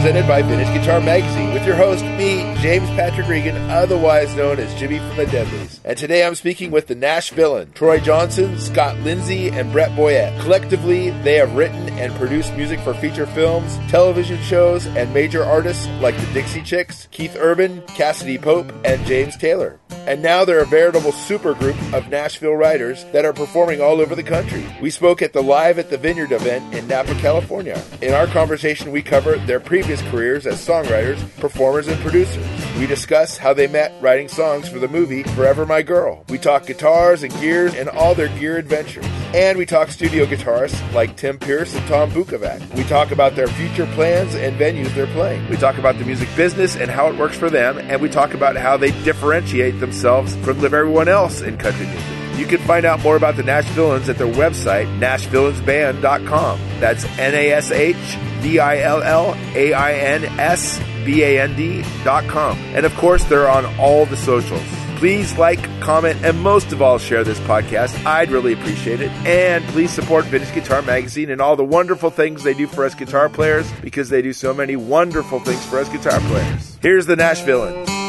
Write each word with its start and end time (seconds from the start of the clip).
presented 0.00 0.26
by 0.26 0.40
Vintage 0.40 0.72
Guitar 0.72 0.98
Magazine, 0.98 1.52
with 1.52 1.66
your 1.66 1.76
host, 1.76 2.02
me, 2.02 2.38
James 2.62 2.88
Patrick 2.92 3.28
Regan, 3.28 3.54
otherwise 3.70 4.34
known 4.34 4.58
as 4.58 4.74
Jimmy 4.80 4.98
from 4.98 5.14
the 5.14 5.26
Deadlies. 5.26 5.78
And 5.84 5.98
today 5.98 6.24
I'm 6.24 6.34
speaking 6.34 6.70
with 6.70 6.86
the 6.86 6.94
Nash 6.94 7.28
Villain, 7.28 7.70
Troy 7.72 8.00
Johnson, 8.00 8.58
Scott 8.58 8.98
Lindsay, 9.00 9.50
and 9.50 9.70
Brett 9.72 9.90
Boyette. 9.90 10.40
Collectively, 10.40 11.10
they 11.10 11.34
have 11.34 11.54
written 11.54 11.90
and 11.98 12.14
produced 12.14 12.54
music 12.54 12.80
for 12.80 12.94
feature 12.94 13.26
films, 13.26 13.76
television 13.90 14.40
shows, 14.40 14.86
and 14.86 15.12
major 15.12 15.44
artists 15.44 15.86
like 16.00 16.16
the 16.16 16.32
Dixie 16.32 16.62
Chicks, 16.62 17.06
Keith 17.10 17.36
Urban, 17.38 17.82
Cassadee 17.82 18.40
Pope, 18.40 18.72
and 18.86 19.04
James 19.04 19.36
Taylor. 19.36 19.80
And 20.06 20.22
now 20.22 20.46
they're 20.46 20.62
a 20.62 20.66
veritable 20.66 21.12
supergroup 21.12 21.76
of 21.92 22.08
Nashville 22.08 22.54
writers 22.54 23.04
that 23.12 23.26
are 23.26 23.34
performing 23.34 23.82
all 23.82 24.00
over 24.00 24.14
the 24.14 24.22
country. 24.22 24.66
We 24.80 24.88
spoke 24.88 25.20
at 25.20 25.34
the 25.34 25.42
Live 25.42 25.78
at 25.78 25.90
the 25.90 25.98
Vineyard 25.98 26.32
event 26.32 26.74
in 26.74 26.88
Napa, 26.88 27.14
California. 27.16 27.80
In 28.00 28.14
our 28.14 28.26
conversation, 28.26 28.92
we 28.92 29.02
covered 29.02 29.46
their 29.46 29.60
previous 29.60 29.89
careers 30.02 30.46
as 30.46 30.64
songwriters, 30.64 31.18
performers, 31.38 31.88
and 31.88 32.00
producers. 32.00 32.46
We 32.78 32.86
discuss 32.86 33.36
how 33.36 33.52
they 33.52 33.66
met 33.66 33.92
writing 34.00 34.28
songs 34.28 34.68
for 34.68 34.78
the 34.78 34.88
movie 34.88 35.22
Forever 35.22 35.66
My 35.66 35.82
Girl. 35.82 36.24
We 36.28 36.38
talk 36.38 36.66
guitars 36.66 37.22
and 37.22 37.32
gears 37.40 37.74
and 37.74 37.88
all 37.88 38.14
their 38.14 38.28
gear 38.38 38.56
adventures. 38.56 39.04
And 39.34 39.58
we 39.58 39.66
talk 39.66 39.90
studio 39.90 40.26
guitarists 40.26 40.80
like 40.94 41.16
Tim 41.16 41.38
Pierce 41.38 41.74
and 41.74 41.86
Tom 41.88 42.10
Bukovac. 42.10 42.74
We 42.74 42.84
talk 42.84 43.10
about 43.10 43.34
their 43.34 43.48
future 43.48 43.86
plans 43.94 44.34
and 44.34 44.56
venues 44.56 44.94
they're 44.94 45.06
playing. 45.08 45.48
We 45.48 45.56
talk 45.56 45.78
about 45.78 45.98
the 45.98 46.04
music 46.04 46.28
business 46.36 46.76
and 46.76 46.90
how 46.90 47.08
it 47.08 47.16
works 47.16 47.36
for 47.36 47.50
them, 47.50 47.78
and 47.78 48.00
we 48.00 48.08
talk 48.08 48.34
about 48.34 48.56
how 48.56 48.76
they 48.76 48.92
differentiate 49.02 49.80
themselves 49.80 50.36
from 50.36 50.64
everyone 50.64 51.08
else 51.08 51.40
in 51.40 51.56
country 51.58 51.86
music. 51.86 52.19
You 52.36 52.46
can 52.46 52.58
find 52.60 52.84
out 52.84 53.02
more 53.02 53.16
about 53.16 53.36
the 53.36 53.42
Nash 53.42 53.66
Villains 53.70 54.08
at 54.08 54.18
their 54.18 54.26
website, 54.26 54.86
NashVillainsBand.com. 54.98 56.58
That's 56.80 57.04
N 57.18 57.34
A 57.34 57.50
S 57.50 57.70
H 57.70 57.96
V 58.40 58.58
I 58.58 58.80
L 58.80 59.02
L 59.02 59.34
A 59.54 59.72
I 59.72 59.92
N 59.92 60.24
S 60.40 60.80
B 61.04 61.22
A 61.22 61.42
N 61.42 61.54
D.com. 61.56 62.56
And 62.74 62.86
of 62.86 62.94
course, 62.94 63.24
they're 63.24 63.48
on 63.48 63.66
all 63.78 64.06
the 64.06 64.16
socials. 64.16 64.62
Please 64.96 65.36
like, 65.38 65.62
comment, 65.80 66.22
and 66.22 66.38
most 66.42 66.72
of 66.72 66.82
all, 66.82 66.98
share 66.98 67.24
this 67.24 67.40
podcast. 67.40 68.04
I'd 68.04 68.30
really 68.30 68.52
appreciate 68.52 69.00
it. 69.00 69.10
And 69.26 69.64
please 69.68 69.90
support 69.90 70.26
Vintage 70.26 70.52
Guitar 70.52 70.82
Magazine 70.82 71.30
and 71.30 71.40
all 71.40 71.56
the 71.56 71.64
wonderful 71.64 72.10
things 72.10 72.42
they 72.42 72.52
do 72.52 72.66
for 72.66 72.84
us 72.84 72.94
guitar 72.94 73.30
players 73.30 73.70
because 73.80 74.10
they 74.10 74.20
do 74.20 74.34
so 74.34 74.52
many 74.52 74.76
wonderful 74.76 75.40
things 75.40 75.64
for 75.64 75.78
us 75.78 75.88
guitar 75.88 76.20
players. 76.20 76.76
Here's 76.82 77.06
the 77.06 77.16
Nash 77.16 77.40
Villains. 77.40 77.99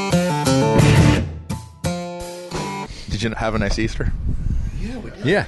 Did 3.21 3.29
you 3.29 3.35
have 3.35 3.53
a 3.53 3.59
nice 3.59 3.77
Easter? 3.77 4.11
Yeah, 4.79 4.99
yeah 5.23 5.45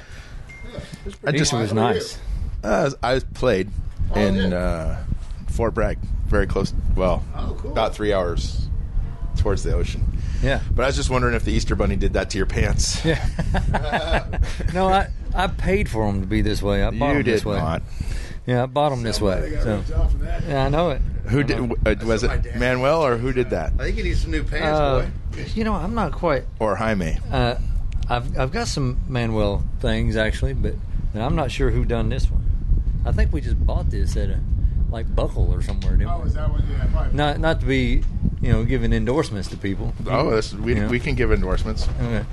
I 1.26 1.32
just 1.32 1.52
Easter 1.52 1.58
was 1.58 1.72
nice. 1.72 2.20
uh, 2.62 2.90
I 3.02 3.18
played 3.18 3.68
in 4.14 4.52
uh, 4.52 5.04
Fort 5.48 5.74
Bragg, 5.74 5.98
very 6.26 6.46
close. 6.46 6.72
Well, 6.94 7.24
about 7.64 7.92
three 7.92 8.12
hours 8.12 8.68
towards 9.38 9.64
the 9.64 9.74
ocean. 9.74 10.06
Yeah, 10.40 10.60
But 10.70 10.84
I 10.84 10.86
was 10.86 10.94
just 10.94 11.10
wondering 11.10 11.34
if 11.34 11.44
the 11.44 11.52
Easter 11.52 11.74
Bunny 11.74 11.96
did 11.96 12.12
that 12.12 12.30
to 12.30 12.36
your 12.36 12.46
pants. 12.46 13.04
yeah. 13.04 14.38
no, 14.74 14.86
I 14.86 15.08
I 15.34 15.48
paid 15.48 15.88
for 15.88 16.06
them 16.06 16.20
to 16.20 16.28
be 16.28 16.42
this 16.42 16.62
way. 16.62 16.84
I 16.84 16.90
bought 16.90 17.08
you 17.08 17.14
them 17.14 17.22
this 17.24 17.40
did 17.40 17.48
way. 17.48 17.58
not. 17.58 17.82
Yeah, 18.46 18.62
I 18.64 18.66
bought 18.66 18.90
them 18.90 19.02
this 19.02 19.20
way. 19.20 19.58
So 19.62 19.82
yeah, 20.46 20.66
I 20.66 20.68
know 20.68 20.90
it. 20.90 21.00
Who 21.28 21.42
did? 21.42 21.58
Uh, 21.86 21.94
was 22.06 22.22
it 22.22 22.56
Manuel 22.56 23.02
or 23.04 23.16
who 23.16 23.32
did 23.32 23.50
that? 23.50 23.72
I 23.78 23.84
think 23.84 23.96
he 23.96 24.02
needs 24.02 24.20
some 24.20 24.30
new 24.32 24.42
pants, 24.44 24.66
Uh, 24.78 25.08
boy. 25.32 25.44
you 25.54 25.64
know, 25.64 25.72
I'm 25.74 25.94
not 25.94 26.12
quite. 26.12 26.44
Or 26.58 26.76
Jaime? 26.76 27.18
Uh, 27.32 27.54
I've 28.10 28.38
I've 28.38 28.52
got 28.52 28.68
some 28.68 29.00
Manuel 29.08 29.62
things 29.80 30.16
actually, 30.16 30.52
but, 30.52 30.74
but 31.14 31.22
I'm 31.22 31.34
not 31.34 31.50
sure 31.50 31.70
who 31.70 31.86
done 31.86 32.10
this 32.10 32.30
one. 32.30 32.42
I 33.06 33.12
think 33.12 33.32
we 33.32 33.40
just 33.40 33.64
bought 33.66 33.90
this 33.90 34.16
at 34.18 34.28
a 34.28 34.38
like 34.90 35.12
Buckle 35.16 35.50
or 35.52 35.62
somewhere. 35.62 35.96
Didn't 35.96 36.10
Oh, 36.12 36.20
we? 36.20 36.26
is 36.28 36.34
that 36.34 36.50
what? 36.50 36.60
Yeah, 36.70 36.84
probably. 36.92 37.16
Not 37.16 37.40
not 37.40 37.60
to 37.60 37.66
be 37.66 38.02
you 38.42 38.52
know 38.52 38.62
giving 38.64 38.92
endorsements 38.92 39.48
to 39.48 39.56
people. 39.56 39.94
Oh, 40.06 40.30
this, 40.30 40.52
we, 40.52 40.74
Yeah. 40.76 40.88
we 40.88 41.00
can 41.00 41.14
give 41.14 41.32
endorsements, 41.32 41.88
Okay. 42.02 42.26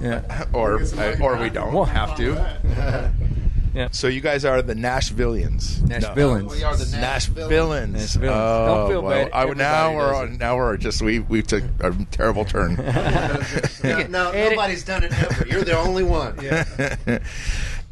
Yeah. 0.00 0.44
or 0.52 0.82
It's 0.82 0.94
like- 0.94 1.20
or 1.20 1.36
we 1.38 1.48
don't 1.48 1.72
Well, 1.72 1.84
have 1.86 2.14
to. 2.18 3.10
Yeah. 3.74 3.88
So 3.92 4.08
you 4.08 4.20
guys 4.20 4.44
are 4.44 4.60
the 4.60 4.74
Nashvillians. 4.74 5.80
Nash 5.88 6.04
Villains. 6.14 6.52
We 6.52 6.62
are 6.62 6.76
the 6.76 6.84
Nash 6.84 7.00
Nash 7.00 7.26
villains. 7.26 7.92
Nash 7.94 8.14
villains. 8.14 8.36
Oh, 8.36 8.66
Don't 8.66 8.90
feel 8.90 9.02
well, 9.02 9.28
bad. 9.30 9.32
I, 9.32 9.52
now 9.54 9.94
we're 9.96 10.14
on. 10.14 10.36
Now 10.38 10.56
we're 10.56 10.76
just 10.76 11.00
we 11.00 11.20
we 11.20 11.42
took 11.42 11.64
a 11.80 11.92
terrible 12.10 12.44
turn. 12.44 12.76
No, 13.82 13.98
no, 14.06 14.32
nobody's 14.32 14.84
done 14.84 15.02
it 15.02 15.12
ever. 15.12 15.46
You're 15.48 15.64
the 15.64 15.76
only 15.76 16.04
one. 16.04 16.38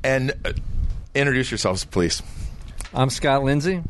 and 0.04 0.32
uh, 0.44 0.52
introduce 1.14 1.50
yourselves, 1.50 1.84
please. 1.84 2.22
I'm 2.94 3.10
Scott 3.10 3.42
Lindsay. 3.42 3.82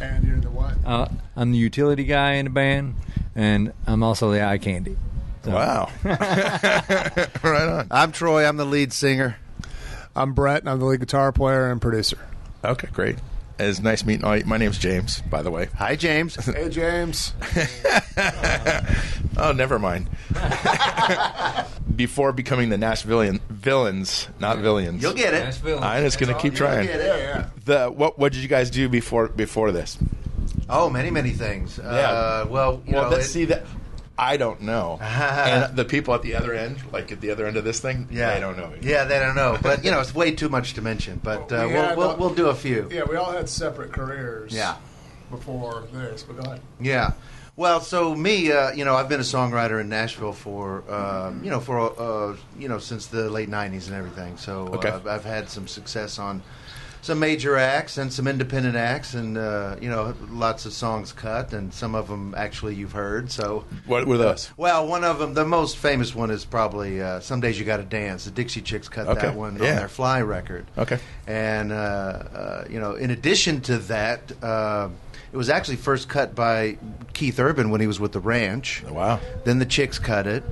And 0.00 0.24
you're 0.26 0.40
the 0.40 0.50
what? 0.50 0.74
Uh, 0.86 1.08
I'm 1.36 1.52
the 1.52 1.58
utility 1.58 2.04
guy 2.04 2.32
in 2.34 2.46
the 2.46 2.50
band, 2.50 2.94
and 3.36 3.72
I'm 3.86 4.02
also 4.02 4.30
the 4.30 4.42
eye 4.42 4.58
candy. 4.58 4.96
So- 5.44 5.50
Wow. 5.50 5.90
right 6.04 7.28
on. 7.44 7.88
I'm 7.90 8.12
Troy. 8.12 8.46
I'm 8.46 8.56
the 8.56 8.64
lead 8.66 8.92
singer. 8.92 9.36
I'm 10.14 10.32
Brett, 10.34 10.60
and 10.60 10.68
I'm 10.70 10.78
the 10.78 10.84
lead 10.84 11.00
guitar 11.00 11.32
player 11.32 11.70
and 11.70 11.80
producer. 11.80 12.18
Okay, 12.64 12.88
great. 12.92 13.16
It's 13.58 13.80
nice 13.80 14.04
meeting 14.04 14.24
all 14.24 14.36
you. 14.36 14.44
My 14.44 14.56
name's 14.56 14.78
James, 14.78 15.20
by 15.22 15.42
the 15.42 15.50
way. 15.50 15.66
Hi, 15.76 15.94
James. 15.96 16.36
Hey, 16.46 16.68
James. 16.68 17.34
Oh, 19.34 19.50
never 19.52 19.78
mind. 19.78 20.10
Before 21.96 22.32
becoming 22.32 22.68
the 22.68 22.76
Nashvillian 22.76 23.40
villains, 23.48 24.28
not 24.38 24.58
villains. 24.58 25.02
You'll 25.02 25.14
get 25.14 25.32
it. 25.32 25.44
Nash 25.44 25.56
Villains. 25.56 25.82
I'm 25.84 26.04
just 26.04 26.18
gonna 26.18 26.38
keep 26.38 26.54
trying. 26.54 26.86
get 26.86 27.00
it. 27.00 27.06
Yeah, 27.06 27.16
yeah. 27.16 27.48
The 27.64 27.86
what? 27.90 28.18
What 28.18 28.32
did 28.32 28.42
you 28.42 28.48
guys 28.48 28.68
do 28.70 28.90
before 28.90 29.28
before 29.28 29.72
this? 29.72 29.96
Oh, 30.68 30.90
many, 30.90 31.10
many 31.10 31.30
things. 31.30 31.78
Uh, 31.78 32.46
well, 32.50 32.82
you 32.86 32.92
well, 32.94 33.04
know, 33.04 33.08
let's 33.08 33.26
it- 33.26 33.30
see 33.30 33.44
that. 33.46 33.64
I 34.22 34.36
don't 34.36 34.60
know, 34.62 34.98
and 35.02 35.76
the 35.76 35.84
people 35.84 36.14
at 36.14 36.22
the 36.22 36.34
other 36.36 36.54
end, 36.54 36.76
like 36.92 37.10
at 37.12 37.20
the 37.20 37.30
other 37.30 37.46
end 37.46 37.56
of 37.56 37.64
this 37.64 37.80
thing, 37.80 38.06
yeah, 38.10 38.34
they 38.34 38.40
don't 38.40 38.56
know. 38.56 38.72
Yeah, 38.80 39.04
they 39.04 39.18
don't 39.18 39.34
know. 39.34 39.58
But 39.60 39.84
you 39.84 39.90
know, 39.90 40.00
it's 40.00 40.14
way 40.14 40.30
too 40.32 40.48
much 40.48 40.74
to 40.74 40.82
mention. 40.82 41.20
But 41.22 41.50
uh, 41.52 41.66
We 41.68 41.74
we'll, 41.74 41.96
we'll 41.96 42.10
uh, 42.10 42.16
we'll 42.16 42.34
do 42.34 42.46
a 42.48 42.54
few. 42.54 42.88
Yeah, 42.90 43.02
we 43.08 43.16
all 43.16 43.32
had 43.32 43.48
separate 43.48 43.92
careers. 43.92 44.54
Yeah. 44.54 44.76
Before 45.30 45.84
this, 45.92 46.22
but 46.22 46.36
go 46.36 46.42
ahead. 46.42 46.60
Yeah. 46.78 47.12
Well, 47.56 47.80
so 47.80 48.14
me, 48.14 48.50
uh, 48.52 48.72
you 48.72 48.84
know, 48.84 48.94
I've 48.94 49.08
been 49.08 49.20
a 49.20 49.24
songwriter 49.24 49.80
in 49.80 49.88
Nashville 49.88 50.32
for, 50.32 50.84
um, 50.92 51.42
you 51.44 51.50
know, 51.50 51.60
for 51.60 51.78
uh, 52.00 52.36
you 52.58 52.68
know 52.68 52.78
since 52.78 53.06
the 53.08 53.28
late 53.30 53.50
'90s 53.50 53.86
and 53.88 53.94
everything. 53.96 54.36
So 54.36 54.68
Okay. 54.74 54.88
uh, 54.88 54.96
I've, 54.96 55.06
I've 55.06 55.24
had 55.24 55.48
some 55.50 55.66
success 55.66 56.18
on 56.18 56.42
some 57.02 57.18
major 57.18 57.56
acts 57.56 57.98
and 57.98 58.12
some 58.12 58.26
independent 58.28 58.76
acts, 58.76 59.12
and 59.14 59.36
uh, 59.36 59.76
you 59.80 59.90
know, 59.90 60.14
lots 60.30 60.64
of 60.66 60.72
songs 60.72 61.12
cut, 61.12 61.52
and 61.52 61.74
some 61.74 61.94
of 61.94 62.08
them 62.08 62.34
actually 62.36 62.74
you've 62.76 62.92
heard. 62.92 63.30
So, 63.30 63.64
What 63.86 64.06
were 64.06 64.16
those? 64.16 64.50
well, 64.56 64.86
one 64.86 65.04
of 65.04 65.18
them, 65.18 65.34
the 65.34 65.44
most 65.44 65.76
famous 65.76 66.14
one, 66.14 66.30
is 66.30 66.44
probably 66.44 67.02
uh, 67.02 67.20
"Some 67.20 67.40
Days 67.40 67.58
You 67.58 67.64
Got 67.66 67.78
to 67.78 67.82
Dance." 67.82 68.24
The 68.24 68.30
Dixie 68.30 68.62
Chicks 68.62 68.88
cut 68.88 69.06
Okay. 69.08 69.20
that 69.20 69.34
one 69.34 69.56
Yeah. 69.56 69.70
on 69.70 69.76
their 69.76 69.88
Fly 69.88 70.22
record. 70.22 70.64
Okay. 70.78 70.98
And 71.26 71.72
uh, 71.72 71.74
uh, 71.74 72.64
you 72.70 72.78
know, 72.80 72.94
in 72.94 73.10
addition 73.10 73.60
to 73.62 73.78
that, 73.78 74.32
uh, 74.42 74.88
it 75.32 75.36
was 75.36 75.50
actually 75.50 75.76
first 75.78 76.08
cut 76.08 76.34
by 76.34 76.76
Keith 77.14 77.40
Urban 77.40 77.70
when 77.70 77.80
he 77.80 77.86
was 77.86 77.98
with 77.98 78.12
the 78.12 78.20
Ranch. 78.20 78.84
Wow. 78.88 79.18
Then 79.44 79.58
the 79.58 79.66
Chicks 79.66 79.98
cut 79.98 80.26
it, 80.26 80.44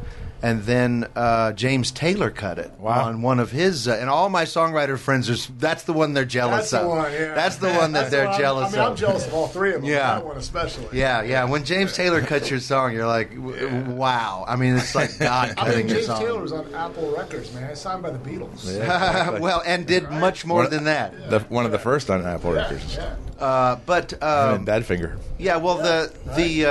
and 0.42 0.62
then 0.62 1.06
uh, 1.16 1.52
James 1.52 1.90
Taylor 1.90 2.30
cut 2.30 2.58
it 2.58 2.70
Wow. 2.78 3.04
on 3.06 3.22
one 3.22 3.38
of 3.40 3.50
his. 3.50 3.86
Uh, 3.86 3.98
and 4.00 4.08
all 4.08 4.28
my 4.28 4.44
songwriter 4.44 4.98
friends 4.98 5.28
are. 5.28 5.52
That's 5.58 5.82
the 5.84 5.92
one 5.92 6.14
they're 6.14 6.24
jealous 6.24 6.70
That's 6.70 6.70
the 6.70 6.80
of. 6.80 6.88
one. 6.88 7.12
Yeah. 7.12 7.34
That's 7.34 7.56
the 7.56 7.72
one 7.72 7.92
that 7.92 8.00
That's 8.00 8.10
they're 8.10 8.22
the 8.24 8.30
one- 8.30 8.40
jealous 8.40 8.68
I 8.68 8.70
mean, 8.72 8.80
of. 8.80 8.90
I'm 8.92 8.96
jealous 8.96 9.26
of 9.26 9.34
all 9.34 9.48
three 9.48 9.74
of 9.74 9.82
them. 9.82 9.90
Yeah. 9.90 10.14
That 10.14 10.24
one 10.26 10.36
especially. 10.38 10.98
Yeah, 10.98 11.22
yeah. 11.22 11.44
When 11.44 11.64
James 11.64 11.94
Taylor 11.94 12.22
cuts 12.22 12.50
your 12.50 12.60
song, 12.60 12.92
you're 12.94 13.06
like, 13.06 13.34
w- 13.34 13.84
wow. 13.90 14.44
I 14.48 14.56
mean, 14.56 14.76
it's 14.76 14.94
like 14.94 15.18
God 15.18 15.50
I 15.50 15.54
cutting 15.54 15.76
mean, 15.78 15.88
your 15.88 15.96
James 15.96 16.06
song. 16.06 16.20
Taylor 16.20 16.40
was 16.42 16.52
on 16.52 16.74
Apple 16.74 17.14
Records, 17.16 17.52
man. 17.54 17.70
I 17.70 17.74
signed 17.74 18.02
by 18.02 18.10
the 18.10 18.18
Beatles. 18.18 18.64
well, 19.40 19.62
and 19.66 19.86
did 19.86 20.10
much 20.10 20.44
more 20.46 20.62
What- 20.62 20.70
than 20.70 20.84
that. 20.84 21.30
The, 21.30 21.40
one 21.40 21.66
of 21.66 21.72
the 21.72 21.78
first 21.78 22.08
on 22.10 22.24
Apple 22.24 22.52
Records. 22.52 22.98
Uh, 23.38 23.76
but 23.86 24.12
Him 24.12 24.22
um, 24.22 24.54
and 24.54 24.66
Badfinger. 24.66 25.18
Yeah, 25.38 25.56
well, 25.56 25.76
the 25.78 26.12
the 26.36 26.66
uh, 26.66 26.70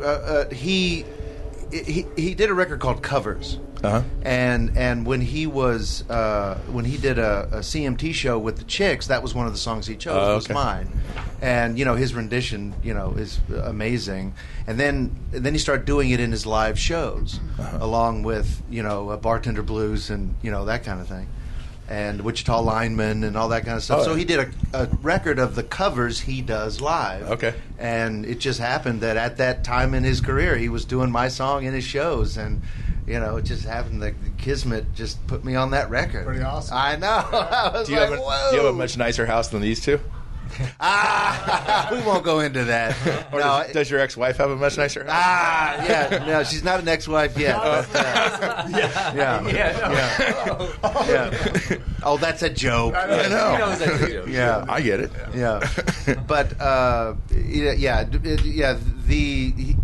uh, 0.00 0.04
uh, 0.04 0.48
he 0.50 1.04
he 1.72 2.06
he 2.16 2.34
did 2.34 2.50
a 2.50 2.54
record 2.54 2.80
called 2.80 3.02
Covers. 3.02 3.58
Uh-huh. 3.82 4.02
And 4.22 4.76
and 4.78 5.04
when 5.04 5.20
he 5.20 5.46
was 5.48 6.08
uh, 6.08 6.56
when 6.70 6.84
he 6.84 6.96
did 6.98 7.18
a, 7.18 7.48
a 7.50 7.58
CMT 7.58 8.14
show 8.14 8.38
with 8.38 8.56
the 8.58 8.64
Chicks, 8.64 9.08
that 9.08 9.22
was 9.24 9.34
one 9.34 9.46
of 9.46 9.52
the 9.52 9.58
songs 9.58 9.86
he 9.88 9.96
chose. 9.96 10.14
Oh, 10.16 10.34
Was 10.36 10.48
mine, 10.48 10.88
and 11.40 11.76
you 11.76 11.84
know 11.84 11.96
his 11.96 12.14
rendition, 12.14 12.74
you 12.84 12.94
know, 12.94 13.10
is 13.14 13.40
amazing. 13.64 14.34
And 14.68 14.78
then 14.78 15.16
and 15.32 15.44
then 15.44 15.52
he 15.52 15.58
started 15.58 15.84
doing 15.84 16.10
it 16.10 16.20
in 16.20 16.30
his 16.30 16.46
live 16.46 16.78
shows, 16.78 17.40
Uh-huh. 17.58 17.78
along 17.80 18.22
with 18.22 18.62
you 18.70 18.84
know 18.84 19.08
uh, 19.10 19.16
bartender 19.16 19.62
blues 19.64 20.10
and 20.10 20.36
you 20.42 20.52
know 20.52 20.64
that 20.66 20.84
kind 20.84 21.00
of 21.00 21.08
thing, 21.08 21.26
and 21.92 22.22
Wichita 22.22 22.58
lineman 22.58 23.22
and 23.22 23.36
all 23.36 23.50
that 23.50 23.66
kind 23.66 23.76
of 23.76 23.82
stuff. 23.82 24.00
Oh, 24.00 24.04
so 24.04 24.10
yeah. 24.12 24.16
he 24.16 24.24
did 24.24 24.40
a, 24.40 24.50
a 24.72 24.86
record 25.02 25.38
of 25.38 25.54
the 25.54 25.62
covers 25.62 26.20
he 26.20 26.40
does 26.40 26.80
live. 26.80 27.30
Okay. 27.32 27.52
And 27.78 28.24
it 28.24 28.38
just 28.40 28.60
happened 28.60 29.02
that 29.02 29.18
at 29.18 29.36
that 29.36 29.62
time 29.62 29.92
in 29.92 30.02
his 30.02 30.22
career, 30.22 30.56
he 30.56 30.70
was 30.70 30.86
doing 30.86 31.10
my 31.10 31.28
song 31.28 31.64
in 31.64 31.74
his 31.74 31.84
shows, 31.84 32.38
and 32.38 32.62
you 33.06 33.20
know, 33.20 33.36
it 33.36 33.44
just 33.44 33.66
happened 33.66 34.00
that 34.02 34.14
Kismet 34.38 34.94
just 34.94 35.24
put 35.26 35.44
me 35.44 35.54
on 35.54 35.72
that 35.72 35.90
record. 35.90 36.24
Pretty 36.24 36.40
awesome. 36.40 36.78
I 36.78 36.96
know. 36.96 37.06
I 37.32 37.70
was 37.74 37.88
Do 37.88 37.92
you, 37.92 38.00
like, 38.00 38.10
a, 38.10 38.16
whoa. 38.16 38.48
do 38.50 38.56
you 38.56 38.64
have 38.64 38.74
a 38.74 38.78
much 38.78 38.96
nicer 38.96 39.26
house 39.26 39.48
than 39.48 39.60
these 39.60 39.80
two? 39.80 40.00
ah, 40.80 41.88
we 41.92 42.00
won't 42.02 42.24
go 42.24 42.40
into 42.40 42.64
that. 42.64 42.96
Or 43.32 43.40
No, 43.40 43.62
does, 43.64 43.72
does 43.72 43.90
your 43.90 44.00
ex-wife 44.00 44.36
have 44.36 44.50
a 44.50 44.56
much 44.56 44.76
nicer 44.76 45.04
house? 45.04 45.12
ah, 45.14 45.84
yeah, 45.84 46.24
no, 46.26 46.42
she's 46.44 46.64
not 46.64 46.80
an 46.80 46.88
ex-wife 46.88 47.36
yet. 47.38 47.56
But, 47.56 47.88
uh, 47.94 48.66
yeah, 48.70 49.14
yeah, 49.14 49.48
yeah, 49.48 51.06
yeah. 51.06 51.76
Oh, 52.04 52.16
that's 52.18 52.42
a 52.42 52.50
joke. 52.50 52.94
I 52.96 53.06
know. 53.28 53.52
He 53.52 53.58
knows 53.58 53.78
that's 53.78 54.02
a 54.02 54.12
joke. 54.12 54.28
Yeah, 54.28 54.64
I 54.68 54.80
get 54.80 55.00
it. 55.00 55.12
yeah. 55.34 55.60
But 56.26 56.60
uh, 56.60 57.14
yeah, 57.30 57.72
yeah, 57.72 58.06
yeah. 58.44 58.76
The 59.06 59.74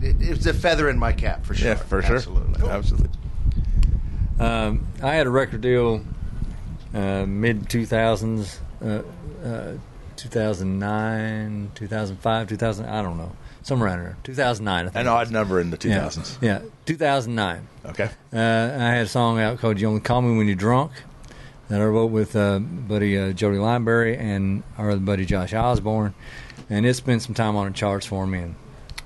it, 0.00 0.16
it's 0.20 0.46
a 0.46 0.54
feather 0.54 0.88
in 0.88 0.98
my 0.98 1.12
cap 1.12 1.44
for 1.44 1.54
sure. 1.54 1.68
Yeah, 1.68 1.74
for 1.74 2.00
sure. 2.02 2.16
Absolutely. 2.16 2.68
Absolutely. 2.68 3.10
Um, 4.38 4.86
I 5.02 5.14
had 5.14 5.26
a 5.26 5.30
record 5.30 5.60
deal 5.60 6.02
uh, 6.94 7.26
mid 7.26 7.68
2000s, 7.68 8.58
uh, 8.82 9.02
uh, 9.46 9.72
2009, 10.16 11.72
2005, 11.74 12.48
2000. 12.48 12.86
I 12.86 13.02
don't 13.02 13.16
know, 13.16 13.32
somewhere 13.62 13.88
around 13.88 13.98
there. 14.00 14.16
2009, 14.24 14.86
I 14.86 14.88
think. 14.88 14.96
An 14.96 15.06
odd 15.08 15.30
number 15.30 15.60
in 15.60 15.70
the 15.70 15.78
Yeah. 15.88 15.98
2000s. 16.08 16.38
Yeah, 16.40 16.60
2009. 16.86 17.68
Okay. 17.86 18.10
Uh, 18.32 18.36
I 18.38 18.90
had 18.90 19.06
a 19.06 19.08
song 19.08 19.40
out 19.40 19.58
called 19.58 19.80
"You 19.80 19.88
Only 19.88 20.00
Call 20.00 20.22
Me 20.22 20.36
When 20.36 20.46
You're 20.46 20.56
Drunk" 20.56 20.92
that 21.68 21.80
I 21.80 21.84
wrote 21.84 22.10
with 22.10 22.36
uh, 22.36 22.58
buddy 22.58 23.18
uh, 23.18 23.32
Jody 23.32 23.58
Lineberry 23.58 24.18
and 24.18 24.62
our 24.78 24.90
other 24.90 25.00
buddy 25.00 25.24
Josh 25.24 25.52
Osborne, 25.54 26.14
and 26.70 26.86
it 26.86 26.94
spent 26.94 27.22
some 27.22 27.34
time 27.34 27.56
on 27.56 27.66
the 27.66 27.72
charts 27.72 28.06
for 28.06 28.26
me 28.26 28.38
and 28.40 28.54